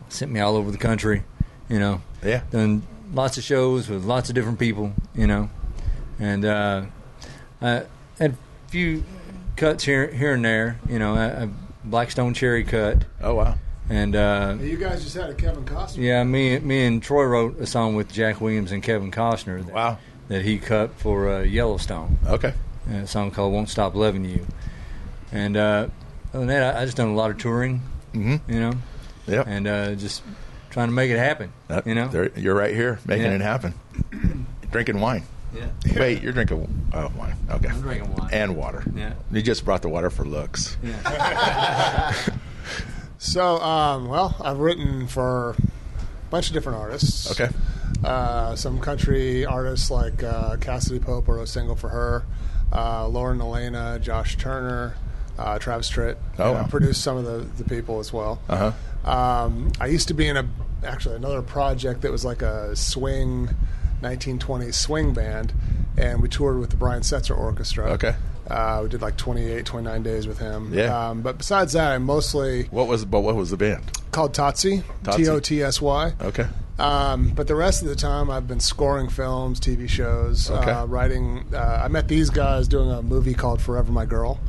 sent 0.08 0.30
me 0.30 0.40
all 0.40 0.56
over 0.56 0.70
the 0.70 0.78
country. 0.78 1.22
You 1.68 1.78
know, 1.78 2.02
Yeah. 2.22 2.42
done 2.50 2.82
lots 3.12 3.38
of 3.38 3.44
shows 3.44 3.88
with 3.88 4.04
lots 4.04 4.28
of 4.28 4.34
different 4.34 4.58
people. 4.58 4.92
You 5.14 5.26
know, 5.26 5.50
and 6.18 6.44
uh, 6.44 6.82
I 7.62 7.82
had 8.18 8.32
a 8.32 8.34
few 8.68 9.04
cuts 9.60 9.84
here 9.84 10.08
here 10.10 10.32
and 10.32 10.44
there. 10.44 10.80
You 10.88 10.98
know, 10.98 11.14
a, 11.14 11.44
a 11.44 11.50
Black 11.84 12.10
Stone 12.10 12.34
Cherry 12.34 12.64
cut, 12.64 13.04
Oh 13.22 13.34
wow. 13.34 13.56
and 13.88 14.16
uh, 14.16 14.56
You 14.60 14.76
guys 14.76 15.04
just 15.04 15.16
had 15.16 15.30
a 15.30 15.34
Kevin 15.34 15.64
Costner. 15.64 15.98
yeah, 16.02 16.24
me 16.24 16.58
me 16.58 16.84
and 16.86 17.02
Troy 17.02 17.24
wrote 17.24 17.60
a 17.60 17.66
song 17.66 17.94
with 17.94 18.12
Jack 18.12 18.40
Williams 18.40 18.72
and 18.72 18.82
Kevin 18.82 19.10
Costner. 19.10 19.64
That, 19.64 19.74
Wow. 19.74 19.98
That 20.28 20.42
he 20.44 20.58
cut 20.58 20.94
for 20.94 21.28
uh, 21.28 21.40
Yellowstone. 21.42 22.18
Okay. 22.26 22.54
A 22.92 23.06
song 23.06 23.30
called 23.30 23.52
"Won't 23.52 23.68
Stop 23.68 23.94
Loving 23.94 24.24
You." 24.24 24.46
And 25.32 25.56
uh, 25.56 25.88
other 26.32 26.38
than 26.40 26.46
that, 26.48 26.76
I, 26.76 26.82
I 26.82 26.84
just 26.84 26.96
done 26.96 27.08
a 27.08 27.14
lot 27.14 27.30
of 27.30 27.38
touring. 27.38 27.82
Mm-hmm. 28.14 28.52
You 28.52 28.60
know, 28.60 28.72
Yeah. 29.26 29.44
and 29.46 29.66
uh, 29.68 29.94
just 29.94 30.22
trying 30.70 30.88
to 30.88 30.92
make 30.94 31.10
it 31.10 31.18
happen. 31.18 31.52
That- 31.68 31.86
you 31.86 31.94
know. 31.94 32.28
you're 32.36 32.54
right 32.54 32.74
here 32.74 32.98
making 33.06 33.26
Yeah. 33.26 33.34
it 33.34 33.40
happen. 33.40 33.74
drinking 34.70 35.00
wine. 35.00 35.24
Yeah. 35.54 35.66
Wait, 35.98 36.22
you're 36.22 36.32
drinking 36.32 36.90
oh 36.94 37.10
wine. 37.16 37.36
Okay. 37.50 37.68
I'm 37.68 37.80
drinking 37.80 38.14
wine. 38.14 38.30
And 38.32 38.56
water. 38.56 38.84
Yeah. 38.94 39.14
You 39.32 39.42
just 39.42 39.64
brought 39.64 39.82
the 39.82 39.88
water 39.88 40.10
for 40.10 40.24
looks. 40.24 40.76
Yeah. 40.82 42.14
So, 43.22 43.58
um, 43.58 44.08
well, 44.08 44.34
I've 44.40 44.58
written 44.60 45.06
for 45.06 45.50
a 45.50 45.56
bunch 46.30 46.48
of 46.48 46.54
different 46.54 46.78
artists. 46.78 47.30
Okay. 47.30 47.52
Uh, 48.02 48.56
some 48.56 48.80
country 48.80 49.44
artists 49.44 49.90
like 49.90 50.22
uh, 50.22 50.56
Cassadee 50.56 51.02
Pope 51.02 51.28
wrote 51.28 51.42
a 51.42 51.46
single 51.46 51.76
for 51.76 51.90
her. 51.90 52.24
Uh, 52.72 53.06
Lauren 53.08 53.38
Alaina, 53.42 53.98
Josh 53.98 54.38
Turner, 54.38 54.94
uh, 55.38 55.58
Travis 55.58 55.90
Tritt. 55.90 56.16
Oh, 56.38 56.52
wow. 56.52 56.66
produced 56.66 57.02
some 57.02 57.18
of 57.18 57.26
the, 57.26 57.62
the 57.62 57.68
people 57.68 57.98
as 57.98 58.10
well. 58.10 58.40
Uh 58.48 58.72
huh. 59.04 59.10
Um, 59.10 59.70
I 59.78 59.86
used 59.88 60.08
to 60.08 60.14
be 60.14 60.26
in 60.26 60.38
a 60.38 60.48
actually 60.82 61.16
another 61.16 61.42
project 61.42 62.00
that 62.00 62.10
was 62.10 62.24
like 62.24 62.40
a 62.40 62.74
swing 62.74 63.50
1920s 64.02 64.74
swing 64.74 65.12
band, 65.12 65.52
and 65.96 66.20
we 66.22 66.28
toured 66.28 66.58
with 66.58 66.70
the 66.70 66.76
Brian 66.76 67.02
Setzer 67.02 67.36
Orchestra. 67.36 67.90
Okay. 67.92 68.14
Uh, 68.48 68.80
we 68.82 68.88
did 68.88 69.00
like 69.00 69.16
28, 69.16 69.64
29 69.64 70.02
days 70.02 70.26
with 70.26 70.38
him. 70.38 70.74
Yeah. 70.74 71.10
Um, 71.10 71.22
but 71.22 71.38
besides 71.38 71.72
that, 71.74 71.92
I 71.92 71.98
mostly 71.98 72.64
What 72.64 72.88
was 72.88 73.04
but 73.04 73.20
what 73.20 73.36
was 73.36 73.50
the 73.50 73.56
band? 73.56 73.82
called 74.10 74.34
Totsy. 74.34 74.82
T 75.14 75.28
O 75.28 75.38
T 75.38 75.62
S 75.62 75.80
Y. 75.80 76.12
Okay. 76.20 76.46
Um, 76.80 77.28
but 77.34 77.46
the 77.46 77.54
rest 77.54 77.82
of 77.82 77.88
the 77.88 77.94
time, 77.94 78.28
I've 78.30 78.48
been 78.48 78.58
scoring 78.58 79.08
films, 79.08 79.60
TV 79.60 79.88
shows, 79.88 80.50
Okay. 80.50 80.70
uh, 80.70 80.86
writing. 80.86 81.44
Uh, 81.54 81.82
I 81.84 81.88
met 81.88 82.08
these 82.08 82.28
guys 82.30 82.66
doing 82.66 82.90
a 82.90 83.02
movie 83.02 83.34
called 83.34 83.60
Forever 83.60 83.92
My 83.92 84.06
Girl. 84.06 84.40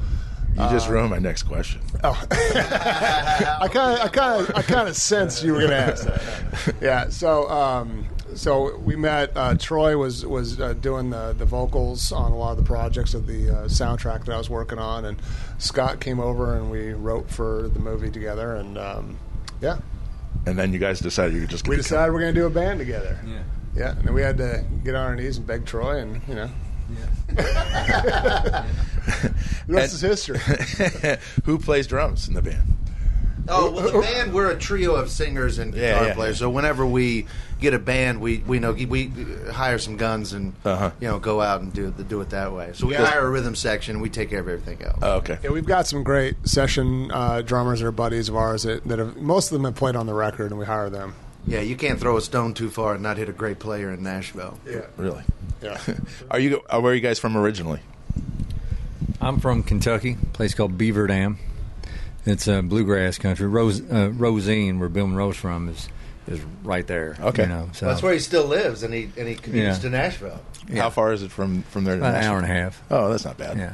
You 0.54 0.68
just 0.69 0.89
ruined 0.89 1.09
my 1.12 1.19
next 1.19 1.44
question. 1.44 1.81
Oh, 2.04 2.19
I 2.31 3.68
kind 3.71 4.00
of, 4.00 4.06
I 4.06 4.07
kind 4.07 4.42
of, 4.42 4.56
I 4.56 4.62
kind 4.63 4.88
of 4.89 4.95
sensed 4.95 5.44
you 5.44 5.54
were 5.54 5.59
going 5.59 5.71
to 5.71 5.77
ask 5.77 6.06
that. 6.06 6.75
Yeah. 6.81 7.09
So, 7.09 7.47
um, 7.50 8.06
so 8.36 8.78
we 8.78 8.95
met. 8.95 9.31
Uh, 9.36 9.56
Troy 9.56 9.98
was 9.98 10.25
was 10.25 10.60
uh, 10.60 10.74
doing 10.74 11.10
the 11.10 11.33
the 11.38 11.45
vocals 11.45 12.12
on 12.12 12.31
a 12.31 12.38
lot 12.38 12.51
of 12.51 12.57
the 12.57 12.63
projects 12.63 13.13
of 13.13 13.28
the 13.28 13.50
uh, 13.50 13.54
soundtrack 13.68 14.25
that 14.25 14.33
I 14.33 14.38
was 14.38 14.50
working 14.50 14.80
on, 14.80 15.06
and 15.06 15.22
Scott 15.57 16.00
came 16.00 16.19
over 16.19 16.56
and 16.56 16.69
we 16.72 16.94
wrote 16.94 17.30
for 17.30 17.68
the 17.69 17.80
movie 17.80 18.10
together, 18.10 18.56
and 18.56 18.78
um, 18.78 19.18
yeah, 19.62 19.80
And 20.45 20.57
then 20.57 20.74
you 20.74 20.80
guys 20.80 21.00
decided 21.00 21.33
you 21.33 21.42
could 21.42 21.50
just 21.50 21.68
we 21.68 21.75
decided 21.75 22.13
we're 22.13 22.22
going 22.22 22.33
to 22.33 22.39
do 22.42 22.45
a 22.48 22.50
band 22.50 22.80
together. 22.80 23.19
yeah. 23.28 23.44
Yeah, 23.74 23.92
and 23.98 24.06
then 24.06 24.13
we 24.13 24.22
had 24.22 24.38
to 24.39 24.66
get 24.83 24.95
on 24.95 25.06
our 25.06 25.16
knees 25.16 25.38
and 25.38 25.48
beg 25.48 25.66
Troy, 25.66 26.00
and 26.00 26.22
you 26.28 26.36
know, 26.36 26.50
the 27.30 28.66
rest 29.68 29.94
is 29.94 30.01
history. 30.01 30.39
Who 31.45 31.57
plays 31.57 31.88
drums 31.88 32.28
in 32.28 32.33
the 32.33 32.42
band? 32.42 32.63
Oh 33.48 33.72
well, 33.72 33.92
the 33.92 34.00
band 34.02 34.34
we're 34.34 34.50
a 34.52 34.58
trio 34.58 34.96
of 34.96 35.10
singers 35.10 35.58
and 35.58 35.74
guitar 35.74 36.08
yeah, 36.08 36.14
players. 36.14 36.38
yeah. 36.40 36.46
So 36.46 36.50
whenever 36.50 36.86
we 36.86 37.26
get 37.60 37.74
a 37.74 37.80
band, 37.80 38.22
we 38.22 38.38
we 38.46 38.60
know 38.60 38.72
we 38.74 39.12
hire 39.52 39.78
some 39.80 39.98
guns 39.98 40.34
and 40.34 40.54
Uh-huh. 40.64 40.92
you 41.00 41.08
know 41.08 41.20
go 41.20 41.42
out 41.42 41.62
and 41.62 41.74
do 41.74 41.88
it 41.88 42.08
do 42.08 42.22
it 42.22 42.30
that 42.32 42.54
way. 42.54 42.72
So 42.74 42.88
we 42.88 42.94
Yeah. 42.94 43.06
hire 43.06 43.26
a 43.26 43.30
rhythm 43.30 43.56
section. 43.56 43.96
and 43.96 44.02
We 44.02 44.10
take 44.10 44.30
care 44.30 44.40
of 44.40 44.48
everything 44.48 44.82
else. 44.86 45.00
Oh, 45.02 45.14
okay. 45.18 45.38
Yeah, 45.44 45.50
we've 45.52 45.66
got 45.66 45.88
some 45.88 46.04
great 46.04 46.36
session 46.48 47.10
uh, 47.12 47.42
drummers 47.42 47.80
that 47.80 47.88
are 47.88 47.92
buddies 47.92 48.30
of 48.30 48.36
ours 48.36 48.64
that, 48.64 48.84
that 48.88 49.00
have 49.00 49.18
most 49.18 49.48
of 49.52 49.54
them 49.58 49.66
have 49.66 49.76
played 49.76 49.96
on 49.96 50.06
the 50.06 50.14
record, 50.14 50.52
and 50.52 50.60
we 50.60 50.66
hire 50.66 50.90
them. 50.90 51.16
yeah, 51.48 51.62
you 51.62 51.76
can't 51.76 52.00
throw 52.00 52.18
a 52.18 52.22
stone 52.22 52.54
too 52.54 52.70
far 52.70 52.94
and 52.94 53.02
not 53.04 53.18
hit 53.18 53.28
a 53.28 53.34
great 53.34 53.58
player 53.60 53.92
in 53.92 54.04
Nashville. 54.04 54.60
Yeah, 54.70 54.82
Really? 54.98 55.24
yeah. 55.64 55.80
Are 56.32 56.40
you? 56.40 56.62
uh, 56.70 56.80
Where 56.80 56.92
are 56.92 56.96
you 56.96 57.02
guys 57.02 57.18
from 57.18 57.36
originally? 57.36 57.80
I'm 59.20 59.40
from 59.40 59.64
Kentucky, 59.64 60.18
a 60.22 60.26
place 60.28 60.54
called 60.54 60.78
Beaver 60.78 61.08
Dam. 61.08 61.38
It's 62.25 62.47
a 62.47 62.62
bluegrass 62.62 63.18
country. 63.18 63.47
Rose, 63.47 63.81
uh, 63.81 64.12
Rosine, 64.15 64.79
where 64.79 64.89
Bill 64.89 65.07
Monroe's 65.07 65.38
from, 65.38 65.69
is 65.69 65.89
is 66.27 66.40
right 66.63 66.85
there. 66.85 67.18
Okay. 67.19 67.44
you 67.44 67.49
know, 67.49 67.69
so 67.73 67.87
That's 67.87 68.04
where 68.04 68.13
he 68.13 68.19
still 68.19 68.45
lives, 68.45 68.83
and 68.83 68.94
he 68.94 69.09
and 69.18 69.28
he 69.28 69.35
commutes 69.35 69.54
Yeah. 69.56 69.73
to 69.80 69.90
Nashville. 69.90 70.40
How 70.75 70.90
far 70.92 71.13
is 71.13 71.23
it 71.23 71.31
from 71.31 71.63
from 71.63 71.83
there? 71.83 71.95
To 71.95 72.01
about 72.01 72.16
an 72.16 72.23
hour 72.23 72.42
Nashville? 72.42 72.49
and 72.51 72.59
a 72.59 72.63
half. 72.63 72.83
Oh, 72.92 73.09
that's 73.09 73.25
not 73.25 73.37
bad. 73.37 73.57
Yeah, 73.57 73.73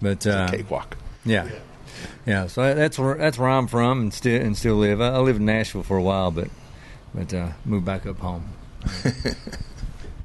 but 0.00 0.08
It's 0.12 0.26
a 0.26 0.38
uh, 0.38 0.48
cakewalk. 0.48 0.96
yeah, 1.24 1.48
yeah. 2.26 2.46
So 2.46 2.74
that's 2.74 2.98
where 2.98 3.16
that's 3.16 3.38
where 3.38 3.50
I'm 3.50 3.66
from, 3.66 4.00
and 4.02 4.14
still 4.14 4.40
and 4.40 4.56
still 4.56 4.76
live. 4.76 5.00
I, 5.00 5.08
I 5.08 5.18
lived 5.18 5.40
in 5.40 5.46
Nashville 5.46 5.82
for 5.82 5.96
a 5.96 6.02
while, 6.02 6.30
but 6.30 6.48
but 7.12 7.34
uh, 7.34 7.48
moved 7.64 7.84
back 7.86 8.06
up 8.06 8.18
home. 8.18 8.50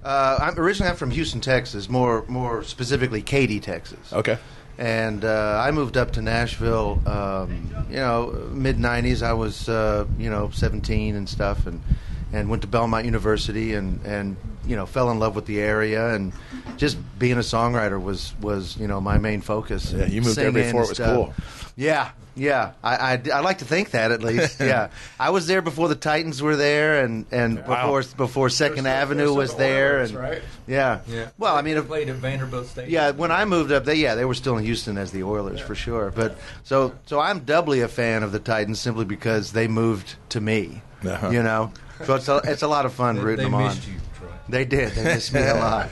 Uh, 0.02 0.38
I'm 0.42 0.58
originally 0.58 0.90
I'm 0.90 0.96
from 0.96 1.12
Houston, 1.12 1.42
Texas. 1.42 1.90
More 1.90 2.24
more 2.30 2.64
specifically, 2.64 3.22
Katy, 3.22 3.60
Texas. 3.60 4.14
Okay. 4.14 4.38
And 4.80 5.26
uh, 5.26 5.62
I 5.62 5.72
moved 5.72 5.98
up 5.98 6.12
to 6.12 6.22
Nashville. 6.22 7.02
Um, 7.06 7.86
you 7.90 7.98
know, 7.98 8.32
mid 8.52 8.78
'90s. 8.78 9.22
I 9.22 9.34
was 9.34 9.68
uh, 9.68 10.06
you 10.18 10.30
know 10.30 10.50
17 10.52 11.16
and 11.16 11.28
stuff, 11.28 11.68
and 11.68 11.84
and 12.32 12.50
went 12.50 12.62
to 12.62 12.68
Belmont 12.68 13.04
University, 13.06 13.74
and 13.74 14.04
and 14.06 14.38
you 14.66 14.78
know 14.78 14.86
fell 14.86 15.12
in 15.12 15.20
love 15.20 15.36
with 15.36 15.46
the 15.48 15.60
area, 15.60 16.16
and 16.16 16.32
just 16.78 16.98
being 17.20 17.36
a 17.36 17.42
songwriter 17.42 18.02
was 18.02 18.34
was 18.42 18.78
you 18.78 18.88
know 18.88 19.02
my 19.02 19.18
main 19.18 19.42
focus. 19.42 19.92
Yeah, 19.92 20.06
you 20.06 20.22
moved 20.22 20.38
there 20.38 20.52
before 20.52 20.84
it 20.84 20.88
was 20.88 20.96
stuff. 20.96 21.14
cool. 21.14 21.34
Yeah, 21.76 22.12
yeah. 22.40 22.72
I, 22.84 23.14
I 23.14 23.22
I 23.36 23.40
like 23.42 23.60
to 23.60 23.66
think 23.66 23.92
that 23.92 24.12
at 24.12 24.24
least. 24.24 24.60
yeah, 24.62 24.90
I 25.20 25.30
was 25.30 25.46
there 25.48 25.62
before 25.62 25.88
the 25.90 25.96
Titans 25.96 26.42
were 26.42 26.56
there, 26.56 27.04
and 27.04 27.26
and 27.32 27.58
Wow. 27.66 27.82
before 28.00 28.04
before 28.18 28.50
Second 28.50 28.86
First- 28.86 28.88
Avenue 28.88 29.26
first 29.28 29.36
was 29.38 29.56
there, 29.56 29.98
Oilers, 29.98 30.10
and 30.12 30.20
right? 30.20 30.42
yeah, 30.68 31.00
Well, 31.38 31.56
I 31.56 31.62
mean, 31.62 31.78
if, 31.78 31.88
played 31.88 32.10
at 32.10 32.16
Vanderbilt 32.16 32.68
State. 32.68 32.90
yeah, 32.90 33.12
when 33.12 33.32
I 33.32 33.46
moved 33.46 33.72
up, 33.72 33.86
they 33.86 33.96
yeah 33.96 34.16
they 34.16 34.26
were 34.26 34.34
still 34.34 34.58
in 34.58 34.64
Houston 34.64 34.98
as 34.98 35.12
the 35.12 35.24
Oilers 35.24 35.60
for 35.60 35.76
sure. 35.76 36.12
But 36.16 36.38
so 36.64 36.94
so 37.06 37.20
I'm 37.20 37.40
doubly 37.42 37.82
a 37.82 37.88
fan 37.88 38.24
of 38.24 38.32
the 38.32 38.40
Titans 38.40 38.80
simply 38.80 39.06
because 39.06 39.52
they 39.52 39.68
moved 39.68 40.16
to 40.30 40.42
me. 40.42 40.82
Uh-huh. 41.06 41.30
You 41.30 41.44
know, 41.44 41.72
so 42.06 42.16
it's 42.16 42.28
a, 42.28 42.42
it's 42.46 42.62
a 42.62 42.68
lot 42.68 42.86
of 42.86 42.94
fun 42.94 43.16
they, 43.16 43.22
rooting 43.22 43.46
they 43.46 43.52
them 43.52 43.64
missed 43.68 43.88
on. 43.88 43.94
you, 43.94 44.00
Troy. 44.18 44.28
They 44.50 44.66
did. 44.66 44.92
They 44.94 45.04
missed 45.04 45.34
me 45.34 45.42
a 45.42 45.54
lot. 45.56 45.90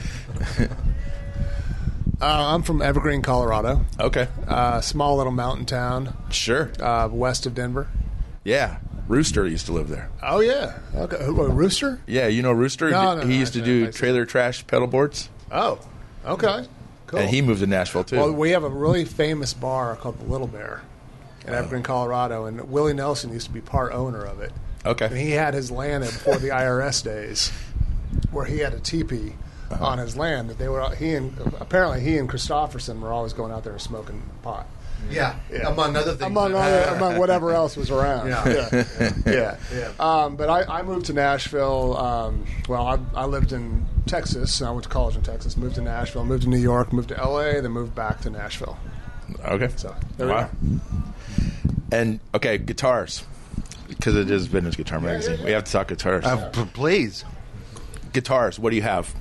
Uh, 2.19 2.53
I'm 2.55 2.63
from 2.63 2.81
Evergreen, 2.81 3.21
Colorado, 3.21 3.85
Okay. 3.99 4.27
uh, 4.47 4.81
small 4.81 5.17
little 5.17 5.31
mountain 5.31 5.65
town 5.65 6.15
Sure. 6.31 6.71
uh, 6.79 7.07
west 7.11 7.45
of 7.45 7.53
Denver. 7.53 7.87
Yeah. 8.43 8.77
Rooster 9.07 9.45
used 9.47 9.67
to 9.67 9.71
live 9.71 9.87
there. 9.87 10.09
Oh 10.21 10.41
yeah, 10.41 10.79
okay. 10.93 11.23
Who, 11.23 11.41
a 11.41 11.47
rooster? 11.49 12.01
Yeah, 12.07 12.27
you 12.27 12.41
know 12.41 12.51
Rooster. 12.51 12.89
No, 12.89 13.15
no, 13.15 13.21
he 13.21 13.35
no, 13.35 13.39
used 13.39 13.53
to 13.53 13.61
I- 13.61 13.65
do 13.65 13.85
see. 13.91 13.97
trailer 13.97 14.25
trash 14.25 14.67
pedal 14.67 14.87
boards, 14.87 15.29
Oh, 15.49 15.79
okay, 16.25 16.65
cool. 17.05 17.19
and 17.19 17.29
he 17.29 17.41
moved 17.41 17.61
to 17.61 17.67
Nashville 17.67 18.03
too. 18.03 18.17
well, 18.17 18.33
we 18.33 18.49
have 18.51 18.65
a 18.65 18.69
really 18.69 19.05
famous 19.05 19.53
bar 19.53 19.95
called 19.95 20.19
the 20.19 20.25
Little 20.29 20.47
Bear 20.47 20.81
in 21.47 21.53
Evergreen, 21.53 21.83
Colorado, 21.83 22.43
and 22.45 22.69
Willie 22.69 22.93
Nelson 22.93 23.31
used 23.31 23.47
to 23.47 23.53
be 23.53 23.61
part 23.61 23.93
owner 23.93 24.25
of 24.25 24.41
it. 24.41 24.51
okay. 24.85 25.05
And 25.05 25.15
he 25.17 25.31
had 25.31 25.53
his 25.53 25.71
land 25.71 26.03
before 26.03 26.35
the 26.37 26.49
IRS 26.49 27.01
days, 27.01 27.49
where 28.31 28.43
he 28.43 28.57
had 28.59 28.73
a 28.73 28.79
teepee 28.81 29.35
on 29.71 29.97
his 29.97 30.15
land 30.17 30.49
that 30.49 30.57
they 30.57 30.67
were. 30.69 30.93
He 30.95 31.13
and 31.13 31.37
apparently 31.59 32.01
he 32.01 32.17
and 32.17 32.29
Kristofferson 32.29 32.99
were 32.99 33.11
always 33.11 33.33
going 33.33 33.51
out 33.51 33.63
there 33.63 33.77
smoking 33.79 34.21
pot. 34.41 34.67
Yeah, 35.11 35.35
among 35.65 35.95
other 35.95 36.11
things. 36.13 36.23
among 36.23 36.55
other, 36.55 36.81
among 36.95 37.17
whatever 37.19 37.51
else 37.53 37.77
was 37.77 37.91
around. 37.91 38.27
Yeah. 38.27 38.47
yeah, 38.49 39.13
yeah. 39.25 39.57
Yeah. 39.73 39.91
Um, 39.99 40.35
but 40.35 40.49
I, 40.49 40.79
I 40.79 40.81
moved 40.81 41.05
to 41.05 41.13
Nashville. 41.13 41.95
Um, 41.95 42.45
well, 42.67 42.87
I, 42.87 42.97
I 43.21 43.25
lived 43.25 43.53
in 43.53 43.85
Texas. 44.07 44.61
I 44.61 44.71
went 44.71 44.83
to 44.83 44.89
college 44.89 45.15
in 45.15 45.21
Texas. 45.21 45.55
Moved 45.55 45.75
to 45.75 45.81
Nashville. 45.81 46.25
Moved 46.25 46.43
to 46.43 46.49
New 46.49 46.57
York. 46.57 46.91
Moved 46.91 47.09
to 47.09 47.17
L.A. 47.17 47.61
Then 47.61 47.71
moved 47.71 47.93
back 47.95 48.21
to 48.21 48.29
Nashville. 48.31 48.77
Okay. 49.45 49.69
So 49.75 49.95
there 50.17 50.27
we 50.27 50.33
wow. 50.33 50.49
And 51.91 52.19
okay, 52.33 52.57
guitars, 52.57 53.23
because 53.87 54.15
it 54.15 54.29
is 54.31 54.47
Vintage 54.47 54.77
Guitar 54.77 54.99
Magazine. 54.99 55.43
We 55.45 55.51
have 55.51 55.63
to 55.65 55.71
talk 55.71 55.87
guitars. 55.87 56.25
Uh, 56.25 56.49
p- 56.49 56.65
please. 56.73 57.23
guitars. 58.13 58.59
What 58.59 58.71
do 58.71 58.75
you 58.75 58.81
have? 58.81 59.13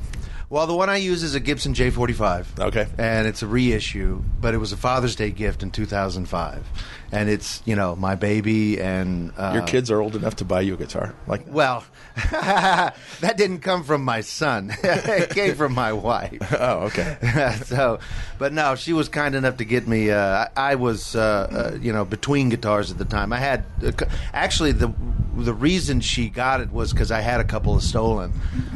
Well, 0.49 0.69
the 0.69 0.75
one 0.75 0.89
I 0.89 0.99
use 0.99 1.25
is 1.25 1.35
a 1.35 1.41
Gibson 1.41 1.75
J45. 1.75 2.61
Okay. 2.61 2.87
And 2.99 3.27
it's 3.27 3.43
a 3.43 3.49
reissue, 3.49 4.23
but 4.41 4.55
it 4.55 4.59
was 4.59 4.71
a 4.71 4.77
Father's 4.77 5.17
Day 5.17 5.33
gift 5.33 5.65
in 5.65 5.73
2005. 5.73 6.65
And 7.11 7.29
it's, 7.29 7.63
you 7.65 7.75
know, 7.75 7.97
my 7.97 8.15
baby 8.15 8.81
and. 8.81 9.33
Uh, 9.37 9.53
Your 9.55 9.65
kids 9.65 9.91
are 9.91 10.01
old 10.01 10.15
enough 10.15 10.37
to 10.37 10.45
buy 10.45 10.61
you 10.61 10.75
a 10.75 10.77
guitar. 10.77 11.15
Like, 11.27 11.47
Well, 11.49 11.85
that 12.31 13.35
didn't 13.37 13.59
come 13.61 13.83
from 13.83 14.05
my 14.05 14.21
son. 14.21 14.73
it 14.85 15.31
came 15.31 15.57
from 15.57 15.75
my 15.75 15.93
wife. 15.93 16.39
oh, 16.59 16.91
okay. 16.93 17.17
so, 17.65 17.99
but 18.39 18.53
no, 18.53 18.77
she 18.77 18.93
was 18.93 19.09
kind 19.09 19.35
enough 19.35 19.57
to 19.57 19.65
get 19.65 19.89
me. 19.89 20.11
Uh, 20.11 20.47
I, 20.57 20.73
I 20.73 20.75
was, 20.77 21.17
uh, 21.17 21.73
uh, 21.75 21.79
you 21.81 21.93
know, 21.93 22.05
between 22.05 22.51
guitars 22.51 22.93
at 22.93 22.99
the 22.99 23.05
time. 23.05 23.33
I 23.33 23.39
had 23.39 23.65
uh, 23.85 23.93
actually 24.33 24.73
the 24.73 24.93
the 25.37 25.53
reason 25.53 26.01
she 26.01 26.29
got 26.29 26.61
it 26.61 26.73
was 26.73 26.93
because 26.93 27.11
I 27.11 27.21
had 27.21 27.41
a 27.41 27.45
couple 27.45 27.75
of 27.75 27.83
stolen, 27.83 28.33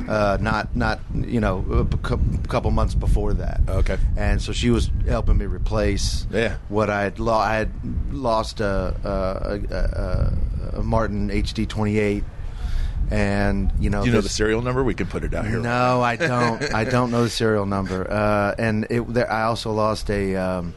uh, 0.08 0.38
not 0.40 0.76
not 0.76 1.00
you 1.14 1.40
know 1.40 1.59
a 1.72 1.84
couple 2.48 2.70
months 2.70 2.94
before 2.94 3.34
that. 3.34 3.60
Okay. 3.68 3.98
and 4.16 4.40
so 4.42 4.52
she 4.52 4.70
was 4.70 4.90
helping 5.06 5.38
me 5.38 5.46
replace 5.46 6.26
Yeah. 6.30 6.56
what 6.68 6.90
I 6.90 7.02
had 7.02 7.18
lo- 7.18 7.34
I 7.34 7.54
had 7.54 7.70
lost 8.12 8.60
a 8.60 8.94
a, 9.04 9.74
a, 10.74 10.78
a, 10.78 10.82
Martin 10.82 11.28
HD 11.30 11.66
twenty 11.68 11.98
eight. 11.98 12.24
And 13.12 13.72
you 13.80 13.90
know, 13.90 14.02
Do 14.02 14.08
you 14.08 14.12
know 14.14 14.20
the 14.20 14.28
serial 14.28 14.62
number? 14.62 14.84
We 14.84 14.94
can 14.94 15.08
put 15.08 15.24
it 15.24 15.34
out 15.34 15.44
here. 15.46 15.58
no, 15.58 16.00
I 16.00 16.14
don't. 16.14 16.62
I 16.72 16.84
don't 16.84 17.10
know 17.10 17.24
the 17.24 17.30
serial 17.30 17.66
number. 17.66 18.08
Uh, 18.08 18.54
and 18.56 18.86
it, 18.88 19.00
there, 19.12 19.28
I 19.30 19.42
also 19.44 19.72
lost 19.72 20.08
a 20.10 20.36
um, 20.36 20.74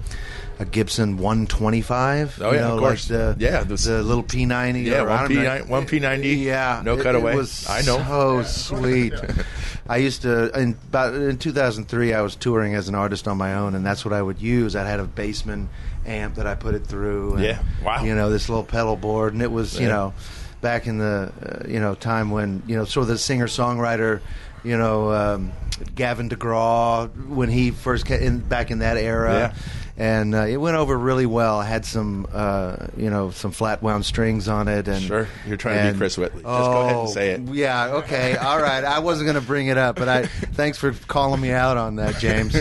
a 0.59 0.65
Gibson 0.65 1.17
125. 1.17 2.39
Oh, 2.41 2.49
you 2.51 2.55
yeah, 2.57 2.61
know, 2.67 2.73
of 2.75 2.79
course. 2.79 3.09
Like 3.09 3.19
the, 3.19 3.35
Yeah, 3.39 3.63
the- 3.63 3.75
the 3.75 4.03
little 4.03 4.23
P90. 4.23 4.85
Yeah, 4.85 5.01
one 5.03 5.29
don't 5.29 5.33
know. 5.33 5.41
P9 5.63 5.67
one 5.67 5.85
P90. 5.85 6.41
Yeah, 6.43 6.81
no 6.85 6.93
it- 6.93 6.99
it 6.99 7.03
cutaway. 7.03 7.35
was 7.35 7.67
I 7.69 7.81
know. 7.81 8.03
So 8.03 8.43
sweet. 8.43 9.13
I 9.89 9.97
used 9.97 10.21
to 10.21 10.57
in 10.57 10.77
about 10.89 11.13
in 11.15 11.37
2003. 11.37 12.13
I 12.13 12.21
was 12.21 12.35
touring 12.35 12.75
as 12.75 12.87
an 12.87 12.95
artist 12.95 13.27
on 13.27 13.37
my 13.37 13.55
own, 13.55 13.75
and 13.75 13.85
that's 13.85 14.05
what 14.05 14.13
I 14.13 14.21
would 14.21 14.41
use. 14.41 14.75
I 14.75 14.85
had 14.87 14.99
a 14.99 15.05
Bassman 15.05 15.67
amp 16.05 16.35
that 16.35 16.47
I 16.47 16.55
put 16.55 16.75
it 16.75 16.85
through. 16.85 17.35
And, 17.35 17.43
Yeah, 17.43 17.59
wow. 17.83 18.03
You 18.03 18.15
know 18.15 18.29
this 18.29 18.47
little 18.49 18.63
pedal 18.63 18.95
board, 18.95 19.33
and 19.33 19.41
it 19.41 19.51
was 19.51 19.79
you 19.79 19.87
know 19.87 20.13
back 20.61 20.87
in 20.87 20.99
the 20.99 21.31
uh, 21.65 21.67
you 21.67 21.79
know 21.81 21.95
time 21.95 22.31
when 22.31 22.63
you 22.67 22.77
know 22.77 22.85
sort 22.85 23.03
of 23.03 23.07
the 23.09 23.17
singer 23.17 23.47
songwriter. 23.47 24.21
You 24.63 24.77
know, 24.77 25.11
um, 25.11 25.51
Gavin 25.93 26.29
DeGraw 26.29 27.09
when 27.27 27.49
he 27.49 27.71
first 27.71 28.05
came 28.05 28.21
in 28.21 28.39
back 28.39 28.71
in 28.71 28.79
that 28.79 28.95
era, 28.95 29.33
Yeah. 29.53 29.53
And 29.97 30.33
uh, 30.33 30.45
it 30.45 30.57
went 30.57 30.75
over 30.75 30.97
really 30.97 31.25
well. 31.25 31.59
I 31.59 31.65
had 31.65 31.85
some, 31.85 32.27
uh, 32.31 32.87
you 32.97 33.09
know, 33.09 33.29
some 33.31 33.51
flat 33.51 33.83
wound 33.83 34.05
strings 34.05 34.47
on 34.47 34.67
it, 34.67 34.87
and 34.87 35.01
Sure. 35.01 35.27
You're 35.47 35.57
trying 35.57 35.85
to 35.85 35.93
be 35.93 35.97
Chris 35.97 36.17
Whitley. 36.17 36.41
Just 36.41 36.45
go 36.45 36.81
ahead 36.81 36.95
and 36.95 37.09
say 37.09 37.31
it. 37.31 37.41
Oh, 37.47 37.53
Yeah, 37.53 37.87
okay, 37.97 38.35
all 38.35 38.59
right. 38.61 38.83
I 38.83 38.99
wasn't 38.99 39.27
going 39.27 39.39
to 39.39 39.45
bring 39.47 39.67
it 39.67 39.77
up, 39.77 39.95
but 39.95 40.09
I 40.09 40.25
thanks 40.53 40.77
for 40.77 40.93
calling 41.07 41.39
me 41.41 41.51
out 41.51 41.77
on 41.77 41.97
that, 41.97 42.17
James. 42.19 42.55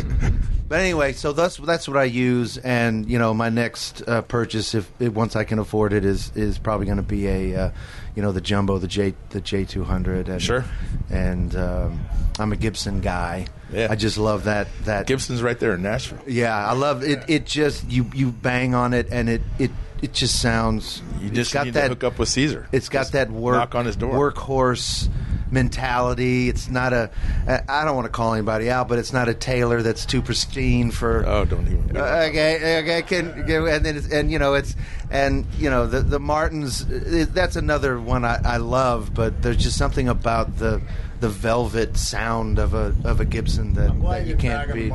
But 0.68 0.80
anyway, 0.80 1.12
so 1.12 1.32
that's 1.34 1.58
that's 1.58 1.86
what 1.86 1.98
I 1.98 2.04
use, 2.04 2.56
and 2.56 3.06
you 3.06 3.18
know, 3.18 3.34
my 3.34 3.50
next 3.50 4.02
uh, 4.08 4.22
purchase, 4.22 4.74
if, 4.74 4.90
if 4.98 5.12
once 5.12 5.36
I 5.36 5.44
can 5.44 5.58
afford 5.58 5.92
it, 5.92 6.02
is 6.04 6.32
is 6.34 6.58
probably 6.58 6.86
going 6.86 6.96
to 6.96 7.02
be 7.02 7.26
a, 7.28 7.54
uh, 7.56 7.70
you 8.16 8.22
know, 8.22 8.32
the 8.32 8.40
jumbo, 8.40 8.78
the 8.78 8.88
J 8.88 9.12
the 9.30 9.42
J 9.42 9.66
two 9.66 9.84
hundred, 9.84 10.30
and 10.30 10.40
Sure. 10.40 10.64
And 11.10 11.54
um, 11.56 12.00
I'm 12.38 12.52
a 12.52 12.56
Gibson 12.56 13.02
guy. 13.02 13.48
Yeah. 13.72 13.88
I 13.90 13.96
just 13.96 14.18
love 14.18 14.44
that 14.44 14.68
that 14.84 15.06
Gibson's 15.06 15.42
right 15.42 15.58
there 15.58 15.74
in 15.74 15.82
Nashville. 15.82 16.20
yeah, 16.26 16.54
I 16.54 16.72
love 16.74 17.02
it. 17.02 17.24
It 17.28 17.46
just 17.46 17.88
you 17.90 18.10
you 18.14 18.30
bang 18.30 18.74
on 18.74 18.92
it, 18.92 19.08
and 19.10 19.28
it 19.28 19.42
it 19.58 19.70
it 20.02 20.12
just 20.12 20.40
sounds. 20.42 21.00
You 21.20 21.30
just 21.30 21.52
got 21.54 21.64
need 21.66 21.74
that, 21.74 21.82
to 21.84 21.88
hook 21.90 22.04
up 22.04 22.18
with 22.18 22.28
Caesar. 22.28 22.68
It's 22.72 22.88
got 22.88 23.00
Just 23.00 23.12
that 23.12 23.30
work 23.30 23.54
knock 23.56 23.74
on 23.74 23.86
his 23.86 23.96
door. 23.96 24.32
workhorse 24.32 25.08
mentality. 25.50 26.48
It's 26.48 26.68
not 26.68 26.92
a. 26.92 27.10
I 27.46 27.84
don't 27.84 27.94
want 27.94 28.06
to 28.06 28.10
call 28.10 28.34
anybody 28.34 28.68
out, 28.70 28.88
but 28.88 28.98
it's 28.98 29.12
not 29.12 29.28
a 29.28 29.34
Taylor 29.34 29.82
that's 29.82 30.04
too 30.04 30.20
pristine 30.22 30.90
for. 30.90 31.24
Oh, 31.26 31.44
don't 31.44 31.66
even. 31.66 31.96
Uh, 31.96 32.26
okay, 32.28 32.78
okay, 32.82 33.02
can, 33.02 33.28
and 33.48 33.84
then 33.86 33.96
it's, 33.96 34.10
and 34.10 34.30
you 34.32 34.38
know 34.38 34.54
it's 34.54 34.74
and 35.10 35.46
you 35.58 35.70
know 35.70 35.86
the 35.86 36.00
the 36.00 36.18
Martins. 36.18 36.82
uh, 36.84 37.26
That's 37.32 37.56
another 37.56 38.00
one 38.00 38.24
I, 38.24 38.40
I 38.44 38.56
love, 38.56 39.14
but 39.14 39.40
there's 39.42 39.56
just 39.58 39.76
something 39.78 40.08
about 40.08 40.58
the 40.58 40.82
the 41.22 41.28
velvet 41.28 41.96
sound 41.96 42.58
of 42.58 42.74
a 42.74 42.92
of 43.04 43.20
a 43.20 43.24
Gibson 43.24 43.74
that, 43.74 43.98
that 44.02 44.26
you 44.26 44.34
can't 44.36 44.72
beat. 44.72 44.88